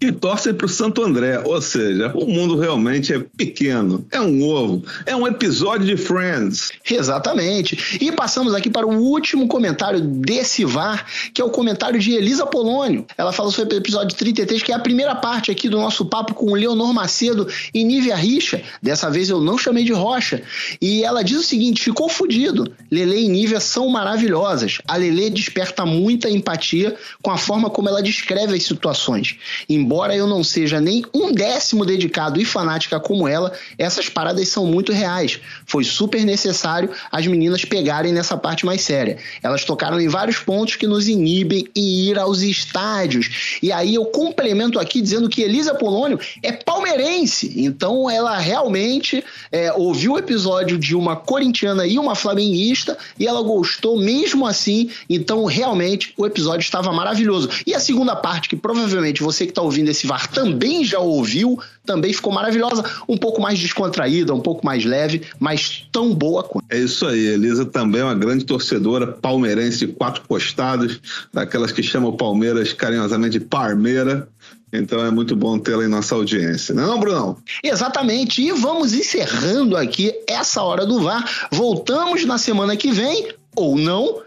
Que 0.00 0.12
torcem 0.12 0.54
para 0.54 0.66
o 0.66 0.68
Santo 0.68 1.02
André. 1.02 1.40
Ou 1.44 1.60
seja, 1.60 2.12
o 2.14 2.26
mundo 2.26 2.56
realmente 2.56 3.12
é 3.12 3.18
pequeno. 3.36 4.06
É 4.10 4.20
um 4.20 4.42
ovo. 4.42 4.84
É 5.04 5.14
um 5.16 5.26
episódio 5.26 5.86
de 5.86 5.96
Friends. 5.96 6.70
Exatamente. 6.88 7.98
E 8.00 8.12
passamos 8.12 8.54
aqui 8.54 8.70
para 8.70 8.86
o 8.86 8.96
último 8.96 9.48
comentário 9.48 10.00
desse 10.00 10.64
VAR, 10.64 11.04
que 11.34 11.42
é 11.42 11.44
o 11.44 11.50
comentário 11.50 11.98
de 11.98 12.12
Elisa 12.12 12.46
Polônio. 12.46 13.04
Ela 13.16 13.32
fala 13.32 13.50
sobre 13.50 13.74
o 13.74 13.78
episódio 13.78 14.16
33, 14.16 14.62
que 14.62 14.72
é 14.72 14.74
a 14.74 14.78
primeira 14.78 15.14
parte 15.16 15.50
aqui 15.50 15.68
do 15.68 15.78
nosso 15.78 16.06
papo 16.06 16.34
com 16.34 16.52
o 16.52 16.54
Leonor 16.54 16.92
Macedo 16.94 17.48
e 17.74 17.82
Nívia 17.82 18.14
Richa. 18.14 18.62
Dessa 18.80 19.10
vez 19.10 19.28
eu 19.28 19.40
não 19.40 19.58
chamei 19.58 19.84
de 19.84 19.92
Rocha. 19.92 20.42
E 20.80 21.02
ela 21.02 21.24
diz 21.24 21.38
o 21.38 21.42
seguinte: 21.42 21.82
ficou 21.82 22.08
fudido. 22.08 22.72
Lele 22.90 23.24
e 23.24 23.28
Nívia 23.28 23.58
são 23.58 23.88
maravilhosas. 23.88 24.78
A 24.86 24.96
Lele 24.96 25.30
desperta 25.30 25.84
muita 25.84 26.30
empatia 26.30 26.96
com 27.20 27.30
a 27.30 27.36
forma 27.36 27.68
como 27.68 27.88
ela 27.88 28.02
descreve 28.02 28.54
as 28.54 28.62
situações. 28.62 29.36
Embora 29.68 29.87
eu 30.14 30.26
não 30.26 30.44
seja 30.44 30.80
nem 30.80 31.04
um 31.14 31.32
décimo 31.32 31.84
dedicado 31.84 32.40
e 32.40 32.44
fanática 32.44 33.00
como 33.00 33.26
ela, 33.26 33.52
essas 33.76 34.08
paradas 34.08 34.48
são 34.48 34.66
muito 34.66 34.92
reais. 34.92 35.40
Foi 35.66 35.84
super 35.84 36.24
necessário 36.24 36.90
as 37.10 37.26
meninas 37.26 37.64
pegarem 37.64 38.12
nessa 38.12 38.36
parte 38.36 38.66
mais 38.66 38.82
séria. 38.82 39.18
Elas 39.42 39.64
tocaram 39.64 40.00
em 40.00 40.08
vários 40.08 40.38
pontos 40.38 40.76
que 40.76 40.86
nos 40.86 41.08
inibem 41.08 41.66
em 41.74 42.08
ir 42.08 42.18
aos 42.18 42.42
estádios. 42.42 43.58
E 43.62 43.72
aí 43.72 43.94
eu 43.94 44.04
complemento 44.06 44.78
aqui 44.78 45.00
dizendo 45.00 45.28
que 45.28 45.42
Elisa 45.42 45.74
Polônio 45.74 46.18
é 46.42 46.52
palmeirense, 46.52 47.52
então 47.56 48.10
ela 48.10 48.36
realmente 48.36 49.24
é, 49.50 49.72
ouviu 49.72 50.12
o 50.12 50.18
episódio 50.18 50.78
de 50.78 50.94
uma 50.94 51.16
corintiana 51.16 51.86
e 51.86 51.98
uma 51.98 52.14
flamenguista 52.14 52.96
e 53.18 53.26
ela 53.26 53.42
gostou 53.42 53.98
mesmo 53.98 54.46
assim. 54.46 54.90
Então 55.08 55.44
realmente 55.44 56.12
o 56.16 56.26
episódio 56.26 56.60
estava 56.60 56.92
maravilhoso. 56.92 57.48
E 57.66 57.74
a 57.74 57.80
segunda 57.80 58.14
parte, 58.14 58.48
que 58.48 58.56
provavelmente 58.56 59.22
você 59.22 59.44
que 59.44 59.52
está 59.52 59.62
ouvindo 59.62 59.77
esse 59.86 60.06
VAR 60.06 60.28
também 60.28 60.84
já 60.84 60.98
ouviu, 60.98 61.58
também 61.84 62.12
ficou 62.12 62.32
maravilhosa, 62.32 62.84
um 63.08 63.16
pouco 63.16 63.40
mais 63.40 63.58
descontraída, 63.58 64.34
um 64.34 64.40
pouco 64.40 64.64
mais 64.64 64.84
leve, 64.84 65.22
mas 65.38 65.86
tão 65.92 66.14
boa 66.14 66.42
quanto. 66.42 66.66
É 66.70 66.78
isso 66.78 67.06
aí, 67.06 67.26
Elisa 67.28 67.64
também 67.64 68.00
é 68.00 68.04
uma 68.04 68.14
grande 68.14 68.44
torcedora 68.44 69.06
palmeirense 69.06 69.78
de 69.78 69.88
quatro 69.88 70.22
costados, 70.28 71.00
daquelas 71.32 71.72
que 71.72 71.82
chamam 71.82 72.10
o 72.10 72.16
Palmeiras 72.16 72.72
carinhosamente 72.72 73.38
de 73.38 73.44
Parmeira. 73.44 74.28
Então 74.72 75.04
é 75.04 75.10
muito 75.10 75.34
bom 75.34 75.58
tê-la 75.58 75.84
em 75.84 75.88
nossa 75.88 76.14
audiência, 76.14 76.74
não 76.74 76.82
é 76.82 76.86
não, 76.86 77.00
Brunão? 77.00 77.36
Exatamente, 77.62 78.42
e 78.42 78.52
vamos 78.52 78.92
encerrando 78.92 79.76
aqui 79.76 80.12
essa 80.26 80.62
hora 80.62 80.84
do 80.84 81.00
VAR. 81.00 81.48
Voltamos 81.50 82.24
na 82.26 82.36
semana 82.36 82.76
que 82.76 82.92
vem, 82.92 83.28
ou 83.56 83.78
não, 83.78 84.20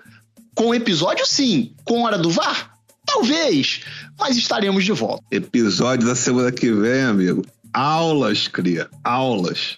com 0.55 0.73
episódio 0.73 1.25
sim, 1.27 1.73
com 1.85 2.03
hora 2.03 2.17
do 2.17 2.29
VAR? 2.29 2.71
Talvez, 3.13 3.81
mas 4.17 4.37
estaremos 4.37 4.85
de 4.85 4.93
volta. 4.93 5.21
Episódio 5.29 6.07
da 6.07 6.15
semana 6.15 6.49
que 6.49 6.71
vem, 6.71 7.01
amigo. 7.01 7.45
Aulas, 7.73 8.47
cria, 8.47 8.89
aulas. 9.03 9.77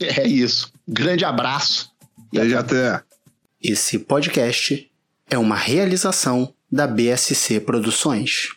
É 0.00 0.26
isso. 0.26 0.72
Grande 0.86 1.24
abraço. 1.24 1.90
E 2.32 2.40
até. 2.54 3.00
Esse 3.62 3.98
podcast 3.98 4.90
é 5.30 5.38
uma 5.38 5.54
realização 5.54 6.52
da 6.70 6.86
BSC 6.86 7.60
Produções. 7.60 8.48